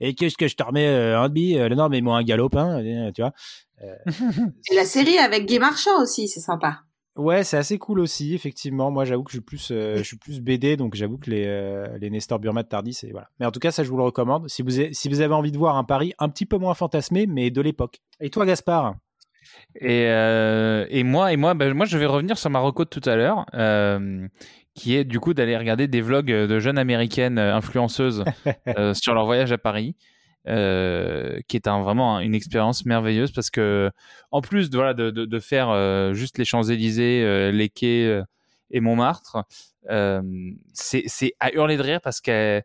Et 0.00 0.14
qu'est-ce 0.14 0.36
que 0.36 0.48
je 0.48 0.56
te 0.56 0.62
remets 0.62 0.88
euh, 0.88 1.20
un 1.20 1.28
demi 1.28 1.56
euh, 1.56 1.68
Non, 1.68 1.88
mais 1.88 2.00
moi 2.00 2.18
un 2.18 2.22
galopin, 2.22 2.82
euh, 2.82 3.10
tu 3.12 3.22
vois. 3.22 3.32
Et 4.70 4.74
la 4.74 4.84
série 4.84 5.18
avec 5.18 5.46
Guy 5.46 5.60
Marchand 5.60 6.02
aussi, 6.02 6.26
c'est 6.26 6.40
sympa. 6.40 6.80
Ouais, 7.18 7.42
c'est 7.42 7.56
assez 7.56 7.78
cool 7.78 7.98
aussi, 7.98 8.32
effectivement. 8.32 8.92
Moi, 8.92 9.04
j'avoue 9.04 9.24
que 9.24 9.32
je 9.32 9.38
suis 9.38 9.44
plus, 9.44 9.70
euh, 9.72 9.96
je 9.96 10.02
suis 10.04 10.16
plus 10.16 10.40
BD, 10.40 10.76
donc 10.76 10.94
j'avoue 10.94 11.18
que 11.18 11.28
les, 11.28 11.46
euh, 11.46 11.98
les 11.98 12.10
Nestor 12.10 12.38
Burma 12.38 12.62
de 12.62 12.68
Tardy, 12.68 12.94
c'est 12.94 13.10
voilà. 13.10 13.28
Mais 13.40 13.46
en 13.46 13.50
tout 13.50 13.58
cas, 13.58 13.72
ça, 13.72 13.82
je 13.82 13.90
vous 13.90 13.96
le 13.96 14.04
recommande. 14.04 14.48
Si 14.48 14.62
vous, 14.62 14.78
avez, 14.78 14.92
si 14.94 15.08
vous 15.08 15.20
avez 15.20 15.34
envie 15.34 15.50
de 15.50 15.58
voir 15.58 15.76
un 15.76 15.82
Paris 15.82 16.14
un 16.20 16.28
petit 16.28 16.46
peu 16.46 16.58
moins 16.58 16.74
fantasmé, 16.74 17.26
mais 17.26 17.50
de 17.50 17.60
l'époque. 17.60 17.98
Et 18.20 18.30
toi, 18.30 18.46
Gaspard? 18.46 18.94
Et, 19.80 20.06
euh, 20.06 20.86
et 20.90 21.02
moi, 21.02 21.32
et 21.32 21.36
moi, 21.36 21.54
ben, 21.54 21.74
moi, 21.74 21.86
je 21.86 21.98
vais 21.98 22.06
revenir 22.06 22.38
sur 22.38 22.50
ma 22.50 22.60
reco 22.60 22.84
de 22.84 22.88
tout 22.88 23.02
à 23.04 23.16
l'heure, 23.16 23.46
euh, 23.54 24.28
qui 24.78 24.94
est 24.96 25.04
du 25.04 25.20
coup 25.20 25.34
d'aller 25.34 25.56
regarder 25.56 25.88
des 25.88 26.00
vlogs 26.00 26.26
de 26.30 26.58
jeunes 26.60 26.78
américaines 26.78 27.38
euh, 27.38 27.54
influenceuses 27.54 28.24
euh, 28.78 28.94
sur 28.94 29.12
leur 29.14 29.26
voyage 29.26 29.52
à 29.52 29.58
Paris, 29.58 29.96
euh, 30.46 31.38
qui 31.48 31.56
est 31.56 31.66
un, 31.66 31.82
vraiment 31.82 32.20
une 32.20 32.34
expérience 32.34 32.86
merveilleuse 32.86 33.32
parce 33.32 33.50
que 33.50 33.90
en 34.30 34.40
plus 34.40 34.70
de 34.70 34.76
voilà 34.76 34.94
de, 34.94 35.10
de, 35.10 35.24
de 35.26 35.38
faire 35.40 35.68
euh, 35.70 36.12
juste 36.14 36.38
les 36.38 36.44
Champs 36.44 36.62
Élysées, 36.62 37.22
euh, 37.24 37.50
les 37.50 37.68
quais 37.68 38.06
euh, 38.06 38.22
et 38.70 38.80
Montmartre, 38.80 39.38
euh, 39.90 40.22
c'est 40.72 41.32
à 41.40 41.52
hurler 41.54 41.76
de 41.76 41.82
rire 41.82 42.00
parce 42.02 42.20
qu'elle, 42.20 42.62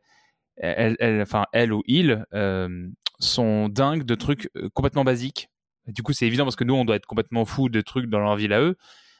elle, 0.58 0.96
elle- 1.00 1.22
enfin 1.22 1.46
elle 1.54 1.74
ou 1.74 1.82
il 1.88 2.26
euh, 2.34 2.88
sont 3.20 3.70
dingues 3.70 4.04
de 4.04 4.16
trucs 4.16 4.50
euh, 4.58 4.70
complètement 4.74 5.04
basiques. 5.04 5.50
Du 5.88 6.04
coup, 6.04 6.14
c'est 6.14 6.26
évident 6.28 6.46
parce 6.46 6.56
que 6.56 6.64
nous, 6.64 6.76
on 6.76 6.86
doit 6.86 6.96
être 6.96 7.06
complètement 7.06 7.44
fous 7.46 7.68
de 7.70 7.82
trucs 7.82 8.10
dans 8.10 8.20
leur 8.20 8.36
ville 8.38 8.54
à 8.54 8.62
eux, 8.62 8.78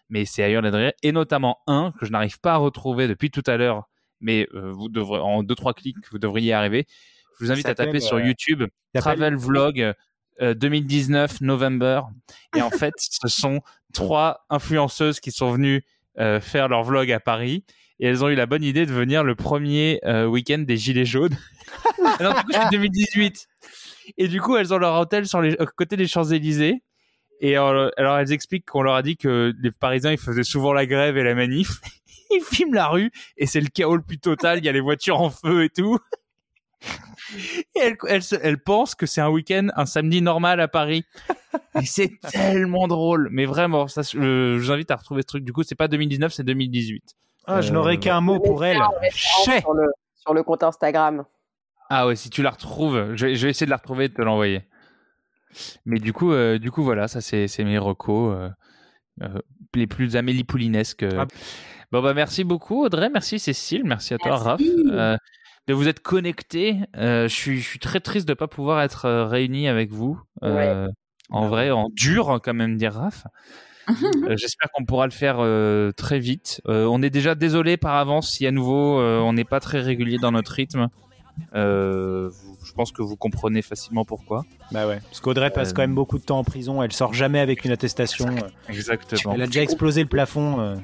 mais 0.10 0.26
c'est 0.26 0.44
ailleurs 0.44 0.62
de 0.62 0.70
rire. 0.70 0.92
Et 1.02 1.12
notamment 1.12 1.60
un 1.68 1.92
que 2.00 2.06
je 2.06 2.12
n'arrive 2.12 2.40
pas 2.40 2.54
à 2.54 2.58
retrouver 2.58 3.08
depuis 3.08 3.32
tout 3.32 3.44
à 3.48 3.58
l'heure, 3.58 3.90
mais 4.22 4.48
euh, 4.54 4.72
vous 4.72 4.90
devrez, 4.90 5.20
en 5.20 5.44
deux 5.44 5.56
trois 5.56 5.74
clics, 5.74 5.98
vous 6.12 6.20
devriez 6.20 6.50
y 6.50 6.54
arriver. 6.54 6.86
Je 7.40 7.46
vous 7.46 7.52
invite 7.52 7.68
à 7.68 7.76
taper 7.76 8.00
sur 8.00 8.18
euh, 8.18 8.24
YouTube 8.24 8.64
Travel 8.94 9.36
Vlog 9.36 9.94
euh, 10.42 10.54
2019 10.56 11.42
November. 11.42 12.02
Et 12.56 12.62
en 12.62 12.72
fait, 12.72 12.94
ce 12.98 13.28
sont 13.28 13.62
trois 13.94 14.46
influenceuses 14.50 15.20
qui 15.20 15.32
sont 15.32 15.52
venues 15.52 15.84
euh, 16.20 16.40
faire 16.40 16.68
leur 16.68 16.84
vlog 16.84 17.12
à 17.12 17.20
Paris. 17.20 17.64
et 18.00 18.08
elles 18.08 18.24
ont 18.24 18.30
eu 18.30 18.36
la 18.36 18.46
bonne 18.46 18.64
idée 18.64 18.86
de 18.86 18.92
venir 18.92 19.24
le 19.24 19.36
premier 19.36 20.00
euh, 20.06 20.26
week-end 20.26 20.60
des 20.60 20.78
Gilets 20.78 21.06
jaunes. 21.06 21.38
Alors, 22.20 22.34
du 22.36 22.44
coup, 22.44 22.52
c'est 22.52 22.72
2018. 22.72 23.48
Et 24.18 24.28
du 24.28 24.42
coup, 24.42 24.58
elles 24.58 24.74
ont 24.74 24.78
leur 24.78 25.00
hôtel 25.00 25.28
sur 25.28 25.42
les 25.42 25.56
côté 25.78 25.98
des 25.98 26.08
Champs-Élysées. 26.08 26.84
Et 27.46 27.56
alors, 27.58 27.92
alors, 27.98 28.18
elles 28.18 28.32
expliquent 28.32 28.66
qu'on 28.66 28.82
leur 28.84 28.96
a 28.96 29.02
dit 29.04 29.18
que 29.18 29.54
les 29.62 29.72
Parisiens, 29.72 30.12
ils 30.14 30.18
faisaient 30.18 30.44
souvent 30.44 30.72
la 30.72 30.86
grève 30.86 31.18
et 31.18 31.24
la 31.24 31.36
manif. 31.36 31.82
Ils 32.32 32.42
filment 32.42 32.74
la 32.74 32.88
rue 32.88 33.12
et 33.38 33.46
c'est 33.46 33.60
le 33.62 33.68
chaos 33.68 33.96
le 33.98 34.02
plus 34.02 34.18
total. 34.18 34.58
Il 34.60 34.66
y 34.66 34.70
a 34.70 34.72
les 34.72 34.80
voitures 34.80 35.20
en 35.22 35.30
feu 35.30 35.66
et 35.66 35.70
tout. 35.70 36.00
Et 37.76 37.80
elles, 37.80 37.98
elles, 38.08 38.24
se- 38.24 38.36
elles 38.42 38.58
pensent 38.62 38.96
que 38.96 39.06
c'est 39.06 39.22
un 39.22 39.30
week-end, 39.30 39.68
un 39.76 39.86
samedi 39.86 40.22
normal 40.22 40.60
à 40.60 40.68
Paris. 40.68 41.06
Et 41.80 41.86
c'est 41.86 42.12
tellement 42.32 42.88
drôle. 42.88 43.30
Mais 43.32 43.46
vraiment, 43.46 43.88
ça, 43.88 44.02
je, 44.02 44.18
je 44.20 44.58
vous 44.58 44.72
invite 44.72 44.90
à 44.90 44.96
retrouver 44.96 45.22
ce 45.22 45.28
truc. 45.28 45.44
Du 45.44 45.54
coup, 45.54 45.64
c'est 45.64 45.76
pas 45.76 45.88
2019, 45.88 46.34
c'est 46.34 46.44
2018. 46.44 47.04
Ah, 47.46 47.62
je 47.62 47.70
Euh, 47.70 47.74
n'aurais 47.74 47.98
qu'un 47.98 48.20
mot 48.22 48.40
pour 48.40 48.64
elle. 48.66 48.80
Chais. 49.14 49.60
sur 49.62 49.74
le, 49.74 49.86
sur 50.16 50.34
le 50.34 50.42
compte 50.44 50.64
Instagram. 50.64 51.26
Ah 51.90 52.08
ouais, 52.08 52.16
si 52.16 52.30
tu 52.30 52.42
la 52.42 52.50
retrouves, 52.50 53.14
je 53.16 53.28
vais, 53.28 53.36
je 53.36 53.46
vais 53.46 53.52
essayer 53.52 53.66
de 53.68 53.72
la 53.72 53.78
retrouver 53.78 54.06
et 54.06 54.10
de 54.10 54.14
te 54.16 54.22
l'envoyer. 54.22 54.64
Mais 55.86 56.00
du 56.00 56.14
coup, 56.14 56.32
euh, 56.32 56.58
du 56.60 56.72
coup, 56.72 56.84
voilà, 56.84 57.08
ça 57.08 57.22
c'est 57.22 57.48
c'est 57.48 57.64
mes 57.64 57.78
recos 57.78 58.36
euh, 58.36 58.50
euh, 59.22 59.40
les 59.76 59.88
plus 59.88 60.16
Amélie 60.16 60.44
Poulinesques. 60.44 61.06
Ah. 61.18 61.26
Bon 61.92 62.02
bah 62.02 62.14
merci 62.16 62.44
beaucoup 62.44 62.84
Audrey, 62.86 63.10
merci 63.12 63.38
Cécile, 63.38 63.84
merci 63.86 64.14
à 64.16 64.18
toi 64.18 64.32
Merci. 64.32 64.48
Raph 64.48 64.62
euh, 64.92 65.18
de 65.68 65.74
vous 65.74 65.88
être 65.88 66.02
connectés. 66.02 66.78
Euh, 66.98 67.28
je 67.28 67.34
suis 67.34 67.60
je 67.60 67.68
suis 67.68 67.80
très 67.80 68.00
triste 68.00 68.28
de 68.28 68.34
pas 68.34 68.48
pouvoir 68.48 68.82
être 68.82 69.06
euh, 69.06 69.26
réuni 69.28 69.68
avec 69.68 69.92
vous. 69.92 70.20
euh, 70.44 70.88
En 71.30 71.48
vrai, 71.48 71.70
en 71.72 71.90
dur 71.94 72.40
quand 72.44 72.54
même 72.54 72.78
dire 72.78 72.94
Raph. 72.94 73.26
Euh, 74.30 74.38
J'espère 74.38 74.72
qu'on 74.72 74.86
pourra 74.86 75.06
le 75.08 75.12
faire 75.12 75.38
euh, 75.40 75.92
très 75.92 76.18
vite. 76.18 76.62
Euh, 76.70 76.86
on 76.86 77.02
est 77.02 77.10
déjà 77.10 77.36
désolé 77.36 77.76
par 77.76 77.96
avance 77.96 78.32
si 78.32 78.48
à 78.48 78.52
nouveau 78.52 78.98
euh, 79.00 79.20
on 79.20 79.34
n'est 79.34 79.44
pas 79.44 79.60
très 79.60 79.82
régulier 79.82 80.18
dans 80.20 80.32
notre 80.32 80.54
rythme. 80.54 80.88
Euh, 81.56 82.30
vous- 82.32 82.58
je 82.66 82.72
pense 82.74 82.92
que 82.92 83.02
vous 83.02 83.16
comprenez 83.16 83.62
facilement 83.62 84.06
pourquoi. 84.06 84.44
Bah 84.72 84.88
ouais. 84.88 85.00
Parce 85.04 85.20
qu'Audrey 85.20 85.50
passe 85.50 85.70
Euh, 85.70 85.74
quand 85.74 85.82
même 85.84 85.96
beaucoup 85.96 86.18
de 86.18 86.24
temps 86.24 86.40
en 86.40 86.44
prison. 86.44 86.82
Elle 86.82 86.92
sort 86.94 87.14
jamais 87.14 87.40
avec 87.40 87.66
une 87.66 87.72
attestation. 87.72 88.28
Exactement. 88.70 89.34
Elle 89.34 89.42
a 89.42 89.46
déjà 89.48 89.62
explosé 89.62 90.02
le 90.02 90.10
plafond. 90.10 90.60
euh. 90.60 90.76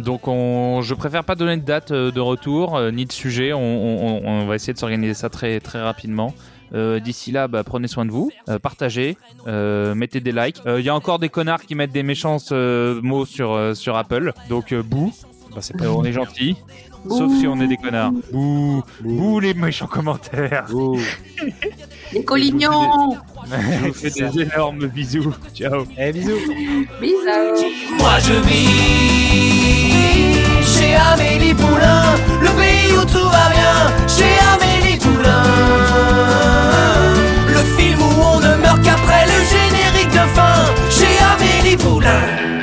Donc 0.00 0.26
on, 0.26 0.82
je 0.82 0.92
préfère 0.94 1.22
pas 1.22 1.36
donner 1.36 1.56
de 1.56 1.62
date 1.64 1.92
euh, 1.92 2.10
de 2.10 2.20
retour 2.20 2.76
euh, 2.76 2.90
ni 2.90 3.06
de 3.06 3.12
sujet. 3.12 3.52
On, 3.52 3.60
on- 3.60 4.26
on 4.26 4.46
va 4.46 4.56
essayer 4.56 4.72
de 4.72 4.78
s'organiser 4.78 5.14
ça 5.14 5.28
très 5.28 5.60
très 5.60 5.80
rapidement. 5.80 6.34
Euh, 6.72 6.98
D'ici 6.98 7.30
là, 7.30 7.46
bah, 7.46 7.62
prenez 7.62 7.86
soin 7.86 8.04
de 8.04 8.10
vous, 8.10 8.32
euh, 8.48 8.58
partagez, 8.58 9.16
euh, 9.46 9.94
mettez 9.94 10.18
des 10.20 10.32
likes. 10.32 10.60
Il 10.66 10.80
y 10.80 10.88
a 10.88 10.94
encore 10.96 11.20
des 11.20 11.28
connards 11.28 11.62
qui 11.62 11.76
mettent 11.76 11.92
des 11.92 12.02
méchants 12.02 12.38
euh, 12.50 13.00
mots 13.02 13.24
sur 13.26 13.52
euh, 13.52 13.74
sur 13.74 13.96
Apple. 13.96 14.32
Donc 14.48 14.72
euh, 14.72 14.82
bouh, 14.82 15.12
Bah, 15.54 15.60
Euh, 15.82 15.86
on 15.86 16.02
est 16.04 16.12
gentil, 16.12 16.56
sauf 17.08 17.32
si 17.38 17.46
on 17.46 17.60
est 17.60 17.66
des 17.66 17.76
connards. 17.76 18.12
Bouh, 18.32 18.82
bouh 19.02 19.40
les 19.40 19.54
méchants 19.54 19.86
commentaires. 19.86 20.66
Les 22.12 22.24
colignons 22.24 23.16
Je 23.50 23.88
vous 23.88 23.94
fais 23.94 24.10
des 24.10 24.42
énormes 24.42 24.86
bisous. 24.86 25.34
Ciao. 25.54 25.84
Eh, 25.98 26.12
bisous. 26.12 26.38
Bisous 27.00 27.64
Moi 27.98 28.18
je 28.20 28.32
vis 28.48 29.84
chez 30.62 30.94
Amélie 30.94 31.54
Poulain, 31.54 32.04
le 32.40 32.48
pays 32.48 32.92
où 32.96 33.04
tout 33.04 33.28
va 33.28 33.48
bien, 33.50 33.92
chez 34.08 34.38
Amélie 34.52 34.98
Poulain. 34.98 35.42
Le 37.48 37.62
film 37.76 38.00
où 38.00 38.22
on 38.22 38.40
ne 38.40 38.56
meurt 38.62 38.82
qu'après 38.82 39.26
le 39.26 39.38
générique 39.54 40.10
de 40.10 40.26
fin, 40.34 40.64
chez 40.90 41.18
Amélie 41.32 41.76
Poulain. 41.76 42.53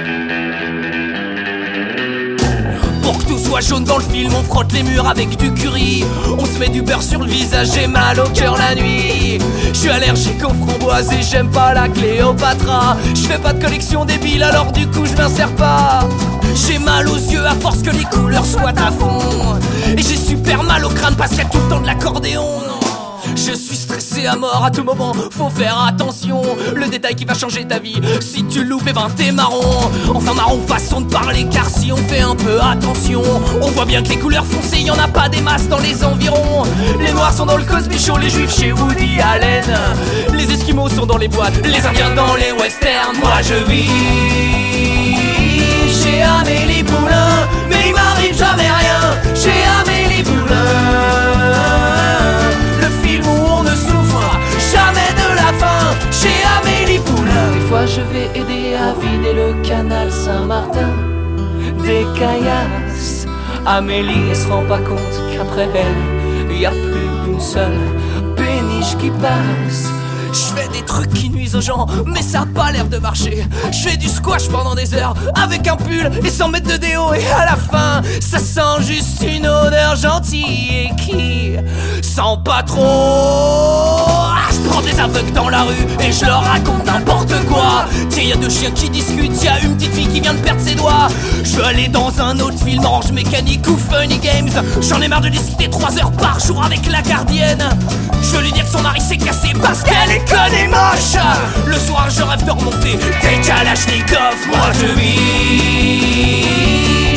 Jaune 3.60 3.84
dans 3.84 3.97
le 3.97 4.04
film, 4.04 4.34
on 4.34 4.43
frotte 4.43 4.72
les 4.72 4.82
murs 4.82 5.08
avec 5.08 5.36
du 5.38 5.54
curry. 5.54 6.06
On 6.38 6.45
se 6.45 6.58
met 6.58 6.70
du 6.70 6.82
beurre 6.82 7.04
sur 7.04 7.20
le 7.20 7.30
visage, 7.30 7.68
j'ai 7.74 7.86
mal 7.86 8.20
au 8.20 8.28
cœur 8.30 8.58
la 8.58 8.76
nuit. 8.76 9.39
Je 9.74 9.78
suis 9.78 9.89
allergique 9.89 10.43
aux 10.43 10.54
framboises 10.54 11.12
et 11.12 11.22
j'aime 11.22 11.49
pas 11.49 11.74
la 11.74 11.89
Cléopatra. 11.89 12.97
Je 13.14 13.22
fais 13.22 13.38
pas 13.38 13.54
de 13.54 13.62
collection 13.62 14.06
débile, 14.06 14.43
alors 14.43 14.72
du 14.72 14.88
coup 14.88 15.06
je 15.06 15.16
m'insère 15.22 15.54
pas. 15.56 16.08
J'ai 16.56 16.80
mal 16.80 17.08
aux 17.08 17.18
yeux 17.18 17.45
à 17.45 17.54
force 17.56 17.84
que 17.84 17.91
les 17.91 18.06
couleurs 18.06 18.45
soient 18.45 18.70
à 18.70 18.91
fond. 18.91 19.60
Et 19.97 20.02
j'ai 20.02 20.18
super 20.18 20.64
mal 20.64 20.86
au 20.86 20.89
crâne 20.89 21.16
parce 21.16 21.32
qu'il 21.32 21.39
y 21.39 21.45
a 21.45 21.49
tout 21.49 21.60
le 21.60 21.70
temps 21.70 21.82
de 21.82 21.88
l'accordéon. 21.88 22.80
Je 23.43 23.55
suis 23.55 23.75
stressé 23.75 24.27
à 24.27 24.35
mort 24.35 24.63
à 24.63 24.69
tout 24.69 24.83
moment, 24.83 25.13
faut 25.31 25.49
faire 25.49 25.83
attention. 25.87 26.43
Le 26.75 26.87
détail 26.87 27.15
qui 27.15 27.25
va 27.25 27.33
changer 27.33 27.65
ta 27.65 27.79
vie, 27.79 27.99
si 28.19 28.45
tu 28.45 28.63
loupes, 28.63 28.83
eh 28.87 28.93
ben 28.93 29.07
t'es 29.15 29.31
marron. 29.31 29.89
Enfin 30.13 30.35
marron 30.35 30.61
façon 30.67 31.01
de 31.01 31.11
parler, 31.11 31.47
car 31.51 31.67
si 31.67 31.91
on 31.91 31.97
fait 31.97 32.21
un 32.21 32.35
peu 32.35 32.61
attention, 32.61 33.23
on 33.59 33.67
voit 33.71 33.85
bien 33.85 34.03
que 34.03 34.09
les 34.09 34.19
couleurs 34.19 34.45
foncées, 34.45 34.81
y 34.81 34.91
en 34.91 34.99
a 34.99 35.07
pas 35.07 35.27
des 35.27 35.41
masses 35.41 35.67
dans 35.67 35.79
les 35.79 36.03
environs. 36.03 36.63
Les 36.99 37.11
noirs 37.13 37.33
sont 37.33 37.47
dans 37.47 37.57
le 37.57 37.63
Cosby 37.63 37.97
les 38.21 38.29
juifs 38.29 38.55
chez 38.55 38.73
Woody 38.73 39.19
Allen. 39.19 39.65
Les 40.35 40.53
esquimaux 40.53 40.89
sont 40.89 41.07
dans 41.07 41.17
les 41.17 41.27
boîtes, 41.27 41.65
les 41.65 41.83
indiens 41.83 42.13
dans 42.13 42.35
les 42.35 42.51
westerns. 42.51 43.17
Moi 43.19 43.41
je 43.41 43.55
vis 43.71 43.89
chez 45.91 46.21
Amélie 46.21 46.83
Poulain, 46.83 47.47
mais 47.69 47.87
il 47.87 47.93
m'arrive 47.93 48.37
jamais 48.37 48.69
rien 48.69 49.17
chez 49.33 49.63
Amélie 49.81 50.21
Poulain. 50.21 51.11
Je 57.86 58.01
vais 58.01 58.29
aider 58.39 58.75
à 58.75 58.93
vider 58.93 59.34
le 59.34 59.61
canal 59.63 60.11
Saint-Martin 60.11 60.93
des 61.84 62.05
caillasses. 62.17 63.25
Amélie 63.65 64.36
se 64.36 64.47
rend 64.47 64.63
pas 64.65 64.77
compte 64.77 64.99
qu'après 65.34 65.67
elle, 65.73 66.57
y 66.57 66.65
a 66.65 66.69
plus 66.69 67.32
une 67.32 67.39
seule 67.39 67.79
péniche 68.36 68.95
qui 68.99 69.09
passe. 69.09 69.89
Je 70.32 70.55
fais 70.55 70.67
des 70.69 70.86
trucs 70.86 71.11
qui 71.11 71.32
nuisent 71.32 71.55
aux 71.55 71.61
gens, 71.61 71.88
mais 72.05 72.21
ça 72.21 72.41
a 72.41 72.45
pas 72.45 72.71
l'air 72.71 72.86
de 72.86 72.99
marcher. 72.99 73.45
Je 73.71 73.89
fais 73.89 73.97
du 73.97 74.07
squash 74.07 74.47
pendant 74.47 74.75
des 74.75 74.93
heures 74.93 75.15
avec 75.34 75.67
un 75.67 75.75
pull 75.75 76.09
et 76.23 76.29
100 76.29 76.49
mètres 76.49 76.71
de 76.71 76.77
déo, 76.77 77.13
et 77.13 77.25
à 77.32 77.45
la 77.45 77.55
fin, 77.55 78.01
ça 78.21 78.38
sent 78.38 78.84
juste 78.84 79.23
une 79.23 79.47
odeur 79.47 79.95
gentille 79.95 80.86
et 80.86 80.95
qui 81.01 81.55
sent 82.01 82.38
pas 82.45 82.61
trop 82.63 84.20
prends 84.72 84.82
des 84.82 84.99
aveugles 84.99 85.32
dans 85.34 85.49
la 85.49 85.63
rue 85.63 85.86
et 85.99 86.11
je 86.11 86.26
leur 86.26 86.43
raconte 86.43 86.86
n'importe 86.86 87.34
quoi. 87.47 87.86
Tiens, 88.09 88.24
y 88.24 88.32
a 88.32 88.36
deux 88.38 88.49
chiens 88.49 88.72
qui 88.72 88.89
discutent, 88.89 89.43
y 89.43 89.47
a 89.47 89.59
une 89.59 89.76
petite 89.76 89.93
fille 89.93 90.07
qui 90.07 90.22
vient 90.22 90.34
de 90.34 90.39
perdre 90.39 90.61
ses 90.61 90.76
doigts. 90.76 91.07
Je 91.43 91.57
veux 91.57 91.65
aller 91.65 91.88
dans 91.88 92.19
un 92.22 92.39
autre 92.39 92.57
film, 92.63 92.84
Orange 92.86 93.11
Mécanique 93.11 93.67
ou 93.67 93.78
Funny 93.78 94.17
Games. 94.17 94.49
J'en 94.82 95.01
ai 95.01 95.07
marre 95.07 95.22
de 95.22 95.30
discuter 95.30 95.69
3 95.69 95.97
heures 95.99 96.11
par 96.13 96.39
jour 96.39 96.63
avec 96.63 96.89
la 96.89 97.01
gardienne. 97.01 97.63
Je 98.22 98.38
veux 98.38 98.43
lui 98.43 98.51
dire 98.51 98.65
que 98.65 98.72
son 98.72 98.82
mari 98.82 99.01
s'est 99.01 99.17
cassé 99.17 99.49
parce 99.61 99.84
qu'elle 99.84 100.11
est 100.11 100.28
conne 100.30 100.53
et 100.53 100.67
moche. 100.67 101.17
Le 101.65 101.76
soir, 101.76 102.07
je 102.09 102.24
rêve 102.24 102.43
de 102.45 102.51
remonter 102.51 102.97
des 103.22 103.41
Kalachnikov. 103.45 104.38
Moi, 104.47 104.72
je 104.80 104.88
vis 104.99 106.45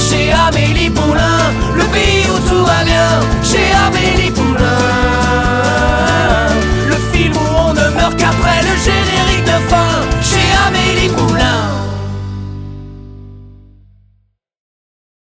chez 0.01 0.33
Amélie 0.33 0.91
Poulain, 0.91 1.53
le 1.77 1.85
pays 1.85 2.27
où 2.35 2.39
tout 2.49 2.65
va 2.65 2.85
bien. 2.85 3.21
Chez 3.43 3.73
Amélie 3.87 4.33
générique 8.85 9.45
de 9.45 9.59
fin. 9.71 10.44